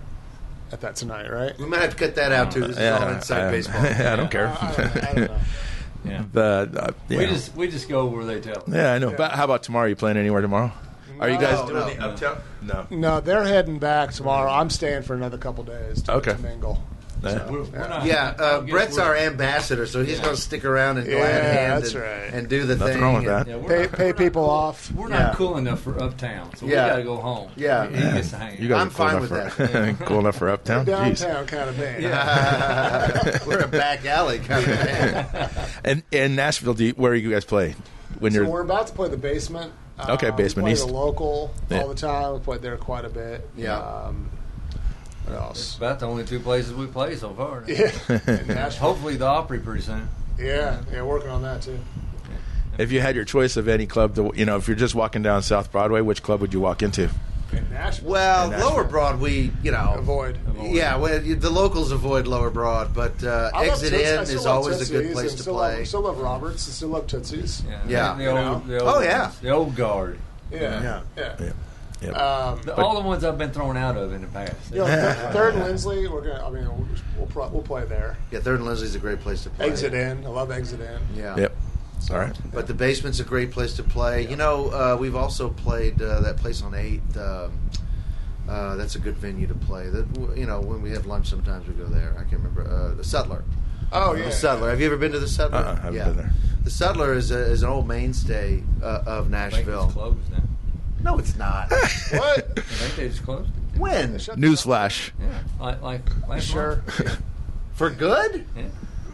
at 0.72 0.82
that 0.82 0.96
tonight, 0.96 1.32
right? 1.32 1.58
We 1.58 1.66
might 1.66 1.82
have 1.82 1.92
to 1.92 1.96
cut 1.98 2.16
that 2.16 2.32
out 2.32 2.52
too. 2.52 2.62
This 2.62 2.72
is 2.72 2.78
Yeah, 2.80 2.98
all 2.98 3.10
inside 3.10 3.48
I- 3.48 3.52
baseball. 3.52 3.82
I 3.86 4.16
don't 4.16 4.32
care. 4.32 4.48
I 4.48 4.74
don't. 4.76 4.98
I 5.04 5.14
don't 5.14 5.32
know. 5.32 5.40
Yeah. 6.06 6.24
the, 6.32 6.70
uh, 6.78 6.92
We 7.10 7.26
just 7.26 7.54
we 7.56 7.68
just 7.68 7.90
go 7.90 8.06
where 8.06 8.24
they 8.24 8.40
tell. 8.40 8.60
us. 8.60 8.64
yeah, 8.70 8.94
I 8.94 8.98
know. 8.98 9.12
But 9.12 9.32
how 9.34 9.44
about 9.44 9.64
tomorrow? 9.64 9.88
Are 9.88 9.90
you 9.90 9.96
playing 9.98 10.16
anywhere 10.16 10.40
tomorrow? 10.42 10.72
Are 11.20 11.28
you 11.30 11.38
guys 11.38 11.60
No, 11.60 11.68
doing 11.68 11.80
no. 11.88 11.94
the 11.94 12.00
uptown? 12.02 12.38
No. 12.62 12.88
No, 12.92 13.20
they're 13.20 13.44
heading 13.44 13.78
back 13.78 14.12
tomorrow. 14.14 14.50
I'm 14.50 14.70
staying 14.70 15.02
for 15.02 15.16
another 15.16 15.38
couple 15.38 15.66
days 15.66 16.04
to, 16.04 16.14
Okay. 16.14 16.32
to 16.34 16.38
mingle. 16.40 16.82
Yeah. 17.34 17.50
We're, 17.52 17.64
we're 17.64 17.88
not, 17.88 18.06
Yeah, 18.06 18.34
uh, 18.40 18.62
Brett's 18.62 18.98
we're- 18.98 19.08
our 19.08 19.16
ambassador, 19.18 19.86
so 19.86 20.04
he's 20.04 20.18
Yeah. 20.18 20.24
going 20.24 20.36
to 20.36 20.42
stick 20.42 20.66
around 20.66 20.98
and 20.98 21.08
go 21.08 21.18
Yeah, 21.18 21.26
hand 21.28 21.38
in 21.48 21.54
hand 21.54 21.84
that's 21.84 21.94
and, 21.94 22.04
right. 22.04 22.34
and 22.34 22.48
do 22.50 22.66
the 22.66 22.76
Nothing 22.76 22.94
thing. 22.94 23.02
wrong 23.04 23.14
with 23.24 23.28
and- 23.28 23.46
that. 23.46 23.62
Yeah, 23.62 23.68
Pay 23.68 23.82
not- 23.84 23.92
pay 23.94 24.14
people 24.14 24.44
cool- 24.44 24.50
off. 24.52 24.92
We're 24.94 25.10
Yeah. 25.10 25.18
not 25.24 25.36
cool 25.36 25.58
enough 25.58 25.82
for 25.82 26.02
uptown, 26.02 26.50
so 26.56 26.66
Yeah. 26.66 26.84
we 26.86 26.90
got 26.92 26.96
to 26.98 27.04
go 27.04 27.16
home. 27.18 27.52
Yeah. 27.56 27.88
he, 27.88 27.96
he 27.96 28.02
gets 28.02 28.30
to 28.32 28.38
hang. 28.38 28.62
You 28.62 28.76
I'm 28.76 28.88
cool 28.90 28.96
fine 29.08 29.18
enough 29.24 29.58
with 29.60 29.72
for, 29.72 29.94
cool 30.06 30.20
enough 30.20 30.36
for 30.38 30.50
uptown. 30.50 30.86
Jeez. 30.86 31.20
Downtown 31.22 31.46
kind 31.48 31.70
of 31.70 31.78
band. 31.78 32.04
We're 33.48 33.60
a 33.60 33.68
back 33.68 34.06
alley 34.06 34.40
kind 34.40 34.64
of 34.64 34.70
man. 34.70 35.50
And 35.84 36.04
in 36.12 36.36
Nashville, 36.36 36.74
do 36.74 36.86
you, 36.86 36.92
where 36.94 37.14
do 37.14 37.20
you 37.20 37.30
guys 37.32 37.46
play 37.46 37.76
when 38.20 38.32
So 38.32 38.40
you're? 38.42 38.50
we're 38.50 38.62
about 38.62 38.88
to 38.88 38.94
play 38.94 39.10
the 39.10 39.18
basement. 39.18 39.72
Uh, 40.00 40.14
Okay, 40.14 40.30
Basement 40.30 40.66
we 40.66 40.70
play 40.70 40.72
East. 40.74 40.86
the 40.88 40.94
local 40.94 41.52
all 41.72 41.88
the 41.88 41.96
time. 41.96 42.34
We 42.34 42.40
played 42.40 42.62
there 42.62 42.78
quite 42.78 43.04
a 43.06 43.10
bit. 43.10 43.50
Yeah. 43.58 43.78
Um, 43.80 44.30
what 45.28 45.38
else? 45.38 45.78
About 45.78 46.00
the 46.00 46.08
only 46.08 46.24
two 46.26 46.40
places 46.40 46.74
we 46.74 46.86
play 46.88 47.16
so 47.16 47.34
far. 47.34 47.64
Yeah. 47.68 47.92
In 48.28 48.48
Nashville. 48.48 48.88
Hopefully 48.94 49.16
the 49.18 49.26
Opry 49.26 49.60
pretty 49.60 49.82
soon. 49.82 50.08
Yeah. 50.40 50.82
Yeah. 50.92 51.04
Working 51.04 51.30
on 51.30 51.42
that 51.44 51.62
too. 51.62 51.80
If 52.78 52.92
you 52.92 53.02
had 53.02 53.16
your 53.16 53.26
choice 53.26 53.58
of 53.58 53.68
any 53.68 53.88
club 53.88 54.14
to, 54.16 54.32
you 54.36 54.46
know, 54.46 54.58
if 54.58 54.68
you're 54.68 54.78
just 54.78 54.94
walking 54.94 55.24
down 55.24 55.42
South 55.42 55.72
Broadway, 55.72 56.02
which 56.02 56.22
club 56.22 56.42
would 56.42 56.54
you 56.54 56.60
walk 56.60 56.84
into? 56.84 57.10
In 57.52 57.68
Nashville. 57.72 58.12
Well, 58.12 58.46
In 58.46 58.52
Nashville. 58.52 58.70
Lower 58.70 58.84
Broad, 58.84 59.20
we, 59.20 59.52
you 59.64 59.72
know. 59.72 59.96
avoid. 59.98 60.38
Yeah, 60.62 60.98
well, 60.98 61.20
the 61.20 61.50
locals 61.50 61.92
avoid 61.92 62.28
Lower 62.28 62.52
Broad, 62.52 62.94
but 62.94 63.24
uh, 63.24 63.50
Exit 63.56 63.94
Toots- 63.94 64.06
I 64.06 64.20
In 64.20 64.26
still 64.28 64.38
is 64.40 64.46
love 64.46 64.56
always 64.58 64.90
a 64.90 64.94
good 64.94 65.12
place 65.14 65.32
to 65.34 65.42
still 65.42 65.56
play. 65.56 65.78
Love, 65.80 65.88
still 65.88 66.02
love 66.02 66.20
Roberts. 66.20 66.68
and 66.68 66.76
Still 66.76 66.90
love 66.90 67.08
Tootsies. 67.08 67.64
Yeah. 67.88 68.14
the, 68.16 68.28
old, 68.28 68.68
the 68.68 68.80
old, 68.86 68.96
Oh, 68.98 69.00
yeah. 69.02 69.32
the 69.42 69.50
old 69.50 69.76
guard. 69.76 70.20
Yeah. 70.52 70.60
Yeah. 70.60 71.02
Yeah. 71.18 71.36
Yeah. 71.40 71.52
Yep. 72.02 72.16
Um, 72.16 72.62
The, 72.64 72.76
all 72.76 72.94
the 72.96 73.08
ones 73.08 73.24
I've 73.24 73.38
been 73.38 73.52
thrown 73.52 73.76
out 73.78 73.98
of 73.98 74.14
in 74.14 74.22
the 74.22 74.28
past. 74.28 74.54
you 74.72 74.78
know, 74.80 74.86
Third, 74.86 75.34
Third 75.34 75.54
and 75.56 75.64
Lindsley. 75.64 76.08
We're 76.08 76.22
gonna. 76.22 76.46
I 76.46 76.50
mean, 76.52 76.66
we'll 76.66 76.88
we'll, 77.18 77.28
pro- 77.28 77.48
we'll 77.50 77.64
play 77.64 77.86
there. 77.86 78.18
Yeah, 78.32 78.40
Third 78.40 78.60
and 78.60 78.68
Lindsley's 78.68 78.94
a 78.96 79.00
great 79.00 79.20
place 79.22 79.44
to 79.44 79.50
play. 79.50 79.68
Exit 79.68 79.94
in. 79.94 80.26
I 80.26 80.30
love 80.30 80.52
exit 80.52 80.80
in. 80.80 81.00
Yeah. 81.16 81.36
Yep. 81.38 81.56
All 82.12 82.20
right. 82.20 82.38
But 82.54 82.68
the 82.68 82.74
basement's 82.76 83.20
a 83.20 83.24
great 83.24 83.52
place 83.52 83.74
to 83.78 83.84
play. 83.84 84.28
You 84.28 84.36
know, 84.36 84.68
uh, 84.70 84.98
we've 85.00 85.16
also 85.16 85.50
played 85.50 86.00
uh, 86.02 86.20
that 86.22 86.38
place 86.38 86.62
on 86.62 86.74
Eighth. 86.76 87.18
Um, 87.18 87.52
uh, 88.48 88.76
that's 88.76 88.96
a 88.96 89.00
good 89.00 89.18
venue 89.18 89.48
to 89.48 89.56
play. 89.56 89.90
That 89.90 90.06
you 90.38 90.46
know, 90.46 90.62
when 90.62 90.82
we 90.82 90.92
have 90.92 91.06
lunch, 91.08 91.28
sometimes 91.28 91.68
we 91.68 91.74
go 91.74 91.86
there. 91.86 92.14
I 92.16 92.22
can't 92.30 92.42
remember 92.44 92.62
uh, 92.70 92.94
the 92.96 93.04
Sutler. 93.04 93.44
Oh 93.92 94.14
yeah. 94.14 94.26
The 94.26 94.32
Sutler. 94.32 94.70
Have 94.70 94.80
you 94.80 94.86
ever 94.86 94.98
been 94.98 95.12
to 95.14 95.20
the 95.20 95.28
Sutler? 95.28 95.58
Uh-uh, 95.58 95.76
haven't 95.78 95.94
been 96.06 96.18
there. 96.18 96.32
The 96.64 96.70
Sutler 96.70 97.14
is, 97.14 97.32
a, 97.32 97.40
is 97.40 97.64
an 97.64 97.70
old 97.70 97.88
mainstay 97.88 98.62
uh, 98.84 99.04
of 99.06 99.08
I 99.08 99.22
think 99.22 99.32
Nashville. 99.32 99.86
it's 99.86 99.94
closed 99.94 100.32
now. 100.32 100.44
No, 101.08 101.18
it's 101.20 101.38
not. 101.38 101.72
What? 101.72 102.50
I 102.58 102.62
think 102.62 102.96
they 102.98 103.08
just 103.08 103.24
closed 103.24 103.50
it. 103.50 103.80
when? 103.80 104.16
Newsflash. 104.16 105.12
Yeah, 105.20 105.40
like 105.60 105.82
like 105.82 106.28
last 106.28 106.48
Sure. 106.50 106.84
month. 106.86 107.22
For 107.76 107.90
good? 107.90 108.46
Yeah. 108.56 108.64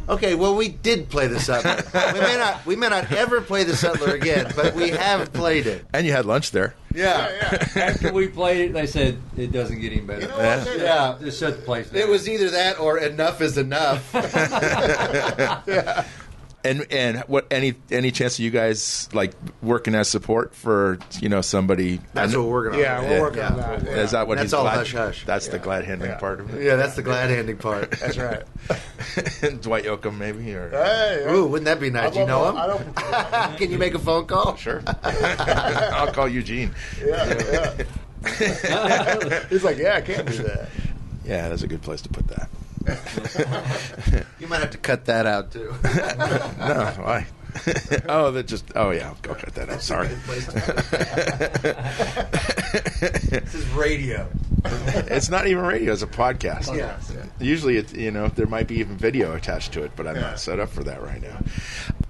Okay, 0.09 0.33
well, 0.35 0.55
we 0.55 0.67
did 0.69 1.07
play 1.09 1.27
the 1.27 1.39
Sutler. 1.39 1.81
we 2.13 2.19
may 2.19 2.35
not, 2.37 2.65
we 2.65 2.75
may 2.75 2.89
not 2.89 3.09
ever 3.13 3.39
play 3.41 3.63
the 3.63 3.73
Sutler 3.75 4.13
again, 4.15 4.51
but 4.55 4.73
we 4.75 4.89
have 4.89 5.31
played 5.31 5.65
it. 5.67 5.85
And 5.93 6.05
you 6.05 6.11
had 6.11 6.25
lunch 6.25 6.51
there. 6.51 6.73
Yeah, 6.93 7.29
Yeah. 7.75 7.81
After 7.83 8.11
we 8.11 8.27
played 8.27 8.69
it, 8.69 8.73
they 8.73 8.85
said 8.87 9.17
it 9.37 9.51
doesn't 9.53 9.79
get 9.79 9.91
any 9.93 10.01
better. 10.01 10.21
You 10.23 10.27
know 10.29 10.37
Yeah. 10.39 10.57
what? 10.57 10.65
They- 10.77 10.83
yeah. 10.83 11.15
Just 11.21 11.39
shut 11.39 11.55
the 11.57 11.61
place 11.63 11.89
down. 11.89 12.01
It 12.01 12.07
was 12.09 12.27
either 12.27 12.49
that 12.49 12.79
or 12.79 12.97
enough 12.97 13.39
is 13.41 13.57
enough. 13.57 14.13
And 16.65 16.85
and 16.91 17.17
what 17.27 17.45
any 17.51 17.73
any 17.91 18.11
chance 18.11 18.35
of 18.39 18.45
you 18.45 18.49
guys 18.49 19.09
like 19.11 19.33
working 19.61 19.95
as 19.95 20.07
support 20.07 20.55
for 20.55 20.97
you 21.19 21.27
know 21.27 21.41
somebody? 21.41 21.99
That's 22.13 22.31
know- 22.31 22.43
what 22.43 22.51
we're 22.51 22.69
gonna. 22.69 22.81
Yeah, 22.81 23.01
we're 23.01 23.09
Yeah. 23.09 23.21
working 23.21 23.41
on 23.43 23.57
that. 23.57 23.83
Yeah. 23.83 23.89
Is 23.97 24.11
that 24.11 24.27
what 24.29 24.35
That's 24.37 24.45
he's 24.45 24.53
all 24.53 24.63
glad? 24.63 24.75
hush 24.77 24.93
hush. 24.93 25.25
That's 25.25 25.49
the 25.49 25.59
glad 25.59 25.83
handing 25.83 26.09
Yeah. 26.11 26.17
part 26.19 26.39
of 26.39 26.53
it. 26.55 26.63
Yeah, 26.63 26.77
that's 26.77 26.95
the 26.95 27.01
glad 27.01 27.29
handing 27.31 27.57
part. 27.57 27.91
That's 27.99 28.17
right. 28.17 28.43
Dwight 29.61 29.83
Yoakam, 29.83 30.17
maybe 30.17 30.53
or 30.55 30.69
Hey. 30.69 31.25
Ooh, 31.29 31.47
wouldn't 31.47 31.65
that 31.65 31.81
be 31.81 31.89
nice? 31.89 32.15
I 32.15 32.21
You 32.21 32.27
know 32.27 32.45
don't- 32.53 32.55
him? 32.79 32.93
I 32.95 33.11
don't. 33.47 33.57
Can 33.57 33.69
you 33.69 33.77
make 33.77 33.93
a 33.93 33.99
phone 33.99 34.25
call? 34.25 34.55
sure. 34.55 34.81
I'll 35.03 36.11
call 36.13 36.29
Eugene. 36.29 36.73
Yeah, 37.05 37.73
yeah. 38.31 39.43
He's 39.49 39.63
like, 39.65 39.77
yeah, 39.77 39.95
I 39.95 40.01
can't 40.01 40.25
do 40.27 40.37
that. 40.43 40.69
Yeah, 41.25 41.49
that's 41.49 41.63
a 41.63 41.67
good 41.67 41.81
place 41.81 42.01
to 42.03 42.09
put 42.09 42.27
that. 42.29 42.49
You 44.39 44.47
might 44.49 44.59
have 44.59 44.71
to 44.71 44.77
cut 44.77 45.05
that 45.05 45.25
out 45.25 45.51
too. 45.51 45.73
No, 45.83 46.93
why? 46.99 47.25
oh, 48.09 48.31
that 48.31 48.45
just. 48.47 48.65
Oh 48.75 48.89
yeah, 48.91 49.13
go 49.21 49.33
cut 49.35 49.53
that 49.55 49.69
out. 49.69 49.81
Sorry. 49.81 50.09
this 53.31 53.53
is 53.55 53.67
radio. 53.69 54.27
it's 54.65 55.29
not 55.29 55.47
even 55.47 55.63
radio; 55.63 55.93
it's 55.93 56.01
a 56.01 56.07
podcast. 56.07 56.75
Yeah. 56.75 56.97
Usually, 57.39 57.77
it 57.77 57.95
you 57.95 58.11
know 58.11 58.27
there 58.29 58.47
might 58.47 58.67
be 58.67 58.75
even 58.79 58.97
video 58.97 59.35
attached 59.35 59.71
to 59.73 59.83
it, 59.83 59.91
but 59.95 60.07
I'm 60.07 60.15
Yeah. 60.15 60.21
not 60.21 60.39
set 60.39 60.59
up 60.59 60.69
for 60.69 60.83
that 60.83 61.01
right 61.03 61.21
now. 61.21 61.37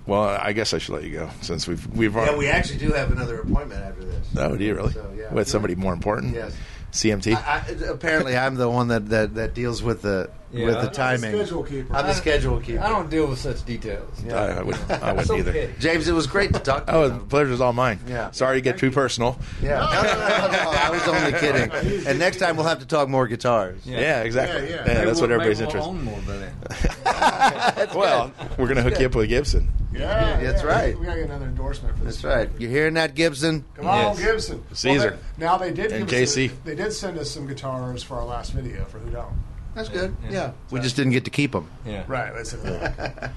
Well, 0.05 0.24
I 0.24 0.53
guess 0.53 0.74
I 0.74 0.78
should 0.80 0.95
let 0.95 1.03
you 1.03 1.11
go 1.11 1.30
since 1.41 1.67
we've 1.67 1.86
we've 1.95 2.13
Yeah, 2.13 2.19
already. 2.21 2.38
we 2.38 2.47
actually 2.47 2.80
do 2.80 2.91
have 2.93 3.11
another 3.11 3.39
appointment 3.41 3.84
after 3.84 4.03
this. 4.05 4.26
Oh, 4.38 4.55
do 4.55 4.63
you 4.63 4.76
really? 4.76 4.93
So, 4.93 5.13
yeah. 5.17 5.32
With 5.34 5.47
somebody 5.47 5.76
more 5.76 5.93
important? 5.93 6.36
Yes. 6.36 6.55
CMT. 6.93 7.36
I, 7.36 7.39
I, 7.39 7.89
apparently, 7.91 8.38
I'm 8.38 8.53
the 8.55 8.69
one 8.69 8.89
that, 8.89 9.09
that, 9.09 9.34
that 9.36 9.53
deals 9.55 9.82
with 9.82 10.03
the 10.03 10.30
Yeah, 10.53 10.65
with 10.67 10.75
I'm 10.75 10.81
the 10.83 10.89
the 10.89 10.95
timing. 10.95 11.31
schedule 11.35 11.63
keeper. 11.63 11.95
I'm 11.95 12.05
the 12.05 12.13
schedule 12.13 12.59
keeper. 12.59 12.81
I 12.81 12.89
don't 12.89 13.09
deal 13.09 13.25
with 13.27 13.39
such 13.39 13.65
details. 13.65 14.23
I, 14.25 14.31
I 14.59 14.61
wouldn't. 14.61 14.91
I 14.91 15.11
wouldn't 15.13 15.39
either. 15.39 15.49
okay. 15.49 15.73
James, 15.79 16.07
it 16.07 16.13
was 16.13 16.27
great 16.27 16.53
to 16.53 16.59
talk 16.59 16.85
to 16.85 16.93
Oh, 16.95 17.03
you. 17.05 17.09
the 17.09 17.19
pleasure's 17.19 17.59
all 17.59 17.73
mine. 17.73 17.99
Yeah. 18.07 18.29
Sorry 18.31 18.57
to 18.57 18.61
get 18.61 18.77
too 18.77 18.91
personal. 18.91 19.39
Yeah. 19.61 19.79
No, 19.79 20.03
no, 20.03 20.03
no, 20.03 20.47
no, 20.47 20.63
no, 20.63 20.69
I 20.79 20.89
was 20.91 21.07
only 21.07 21.31
kidding. 21.39 22.05
And 22.07 22.19
next 22.19 22.37
time 22.37 22.55
we'll 22.55 22.67
have 22.67 22.79
to 22.79 22.85
talk 22.85 23.09
more 23.09 23.27
guitars. 23.27 23.79
Yeah, 23.85 24.21
exactly. 24.21 24.69
Yeah, 24.69 24.75
Yeah, 24.85 24.93
yeah. 24.99 25.05
That's 25.05 25.19
what 25.19 25.29
we'll- 25.29 25.41
everybody's 25.41 25.59
maybe 25.59 25.71
interested. 25.71 25.89
we'll 25.89 25.99
own 25.99 26.03
more 26.03 26.19
by 26.21 26.37
then. 26.37 27.89
well, 27.95 28.31
we're 28.57 28.67
gonna 28.67 28.81
hook 28.83 28.99
you 28.99 29.05
up 29.07 29.15
with 29.15 29.29
Gibson. 29.29 29.71
Yeah, 29.93 30.39
That's 30.41 30.63
right. 30.63 30.97
We 30.99 31.05
gotta 31.05 31.19
get 31.21 31.29
another 31.29 31.45
endorsement 31.45 31.97
for 31.97 32.03
this. 32.03 32.21
That's 32.21 32.35
right. 32.35 32.49
You're 32.59 32.71
hearing 32.71 32.95
that, 32.95 33.13
Gibson? 33.15 33.63
Come 33.75 33.85
on, 33.87 34.15
Yes. 34.17 34.25
Gibson. 34.25 34.63
Caesar. 34.73 35.09
Well, 35.09 35.17
they- 35.37 35.45
now 35.45 35.57
they 35.57 35.71
did 35.71 35.91
And 35.91 36.07
give 36.07 36.23
us 36.23 36.37
a- 36.37 36.47
they 36.63 36.75
did 36.75 36.91
send 36.93 37.17
us 37.19 37.29
some 37.29 37.45
guitars 37.47 38.01
for 38.03 38.15
our 38.17 38.25
last 38.25 38.53
video 38.53 38.85
for 38.85 38.97
Who 38.99 39.11
Don't. 39.11 39.33
That's 39.76 39.89
good. 39.89 40.15
Yeah. 40.24 40.32
Yeah. 40.32 40.51
We 40.71 40.80
just 40.80 40.95
didn't 40.95 41.13
get 41.13 41.26
to 41.26 41.32
keep 41.32 41.51
them. 41.51 41.69
Yeah. 41.86 42.03
Right. 42.07 42.34
That's 42.34 42.53
it. 42.53 42.93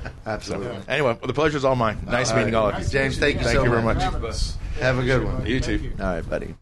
Absolutely. 0.26 0.68
Yeah. 0.68 0.82
Anyway, 0.88 1.16
well, 1.20 1.26
the 1.26 1.32
pleasure's 1.34 1.64
all 1.64 1.76
mine. 1.76 1.98
Nice 2.06 2.32
meeting 2.34 2.54
all 2.54 2.68
of 2.68 2.78
you. 2.78 2.86
James, 2.88 3.18
thank 3.18 3.38
you 3.38 3.44
Thank 3.44 3.56
so 3.56 3.64
you 3.64 3.70
very 3.70 3.82
much. 3.82 3.98
much. 4.20 4.42
Have 4.80 4.98
a 4.98 5.02
good 5.04 5.24
one. 5.24 5.46
You 5.46 5.60
too. 5.60 5.92
All 5.98 6.06
right, 6.06 6.28
buddy. 6.28 6.54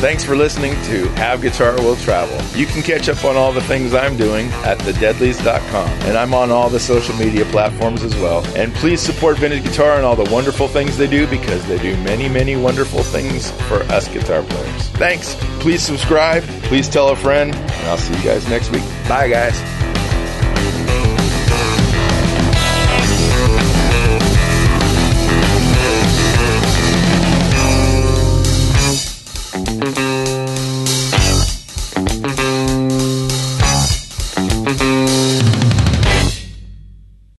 Thanks 0.00 0.22
for 0.22 0.36
listening 0.36 0.80
to 0.84 1.08
Have 1.16 1.42
Guitar 1.42 1.74
Will 1.74 1.96
Travel. 1.96 2.40
You 2.56 2.66
can 2.66 2.82
catch 2.82 3.08
up 3.08 3.24
on 3.24 3.34
all 3.34 3.52
the 3.52 3.60
things 3.62 3.94
I'm 3.94 4.16
doing 4.16 4.46
at 4.62 4.78
thedeadlies.com. 4.78 5.88
And 6.02 6.16
I'm 6.16 6.32
on 6.34 6.52
all 6.52 6.70
the 6.70 6.78
social 6.78 7.16
media 7.16 7.44
platforms 7.46 8.04
as 8.04 8.14
well. 8.14 8.46
And 8.56 8.72
please 8.74 9.00
support 9.00 9.38
Vintage 9.38 9.64
Guitar 9.64 9.96
and 9.96 10.04
all 10.04 10.14
the 10.14 10.30
wonderful 10.30 10.68
things 10.68 10.96
they 10.96 11.08
do 11.08 11.26
because 11.26 11.66
they 11.66 11.78
do 11.78 11.96
many, 12.04 12.28
many 12.28 12.54
wonderful 12.54 13.02
things 13.02 13.50
for 13.62 13.82
us 13.92 14.06
guitar 14.06 14.44
players. 14.44 14.88
Thanks. 14.90 15.34
Please 15.58 15.82
subscribe. 15.82 16.44
Please 16.62 16.88
tell 16.88 17.08
a 17.08 17.16
friend. 17.16 17.52
And 17.56 17.88
I'll 17.88 17.98
see 17.98 18.14
you 18.16 18.22
guys 18.22 18.48
next 18.48 18.70
week. 18.70 18.84
Bye, 19.08 19.28
guys. 19.28 19.77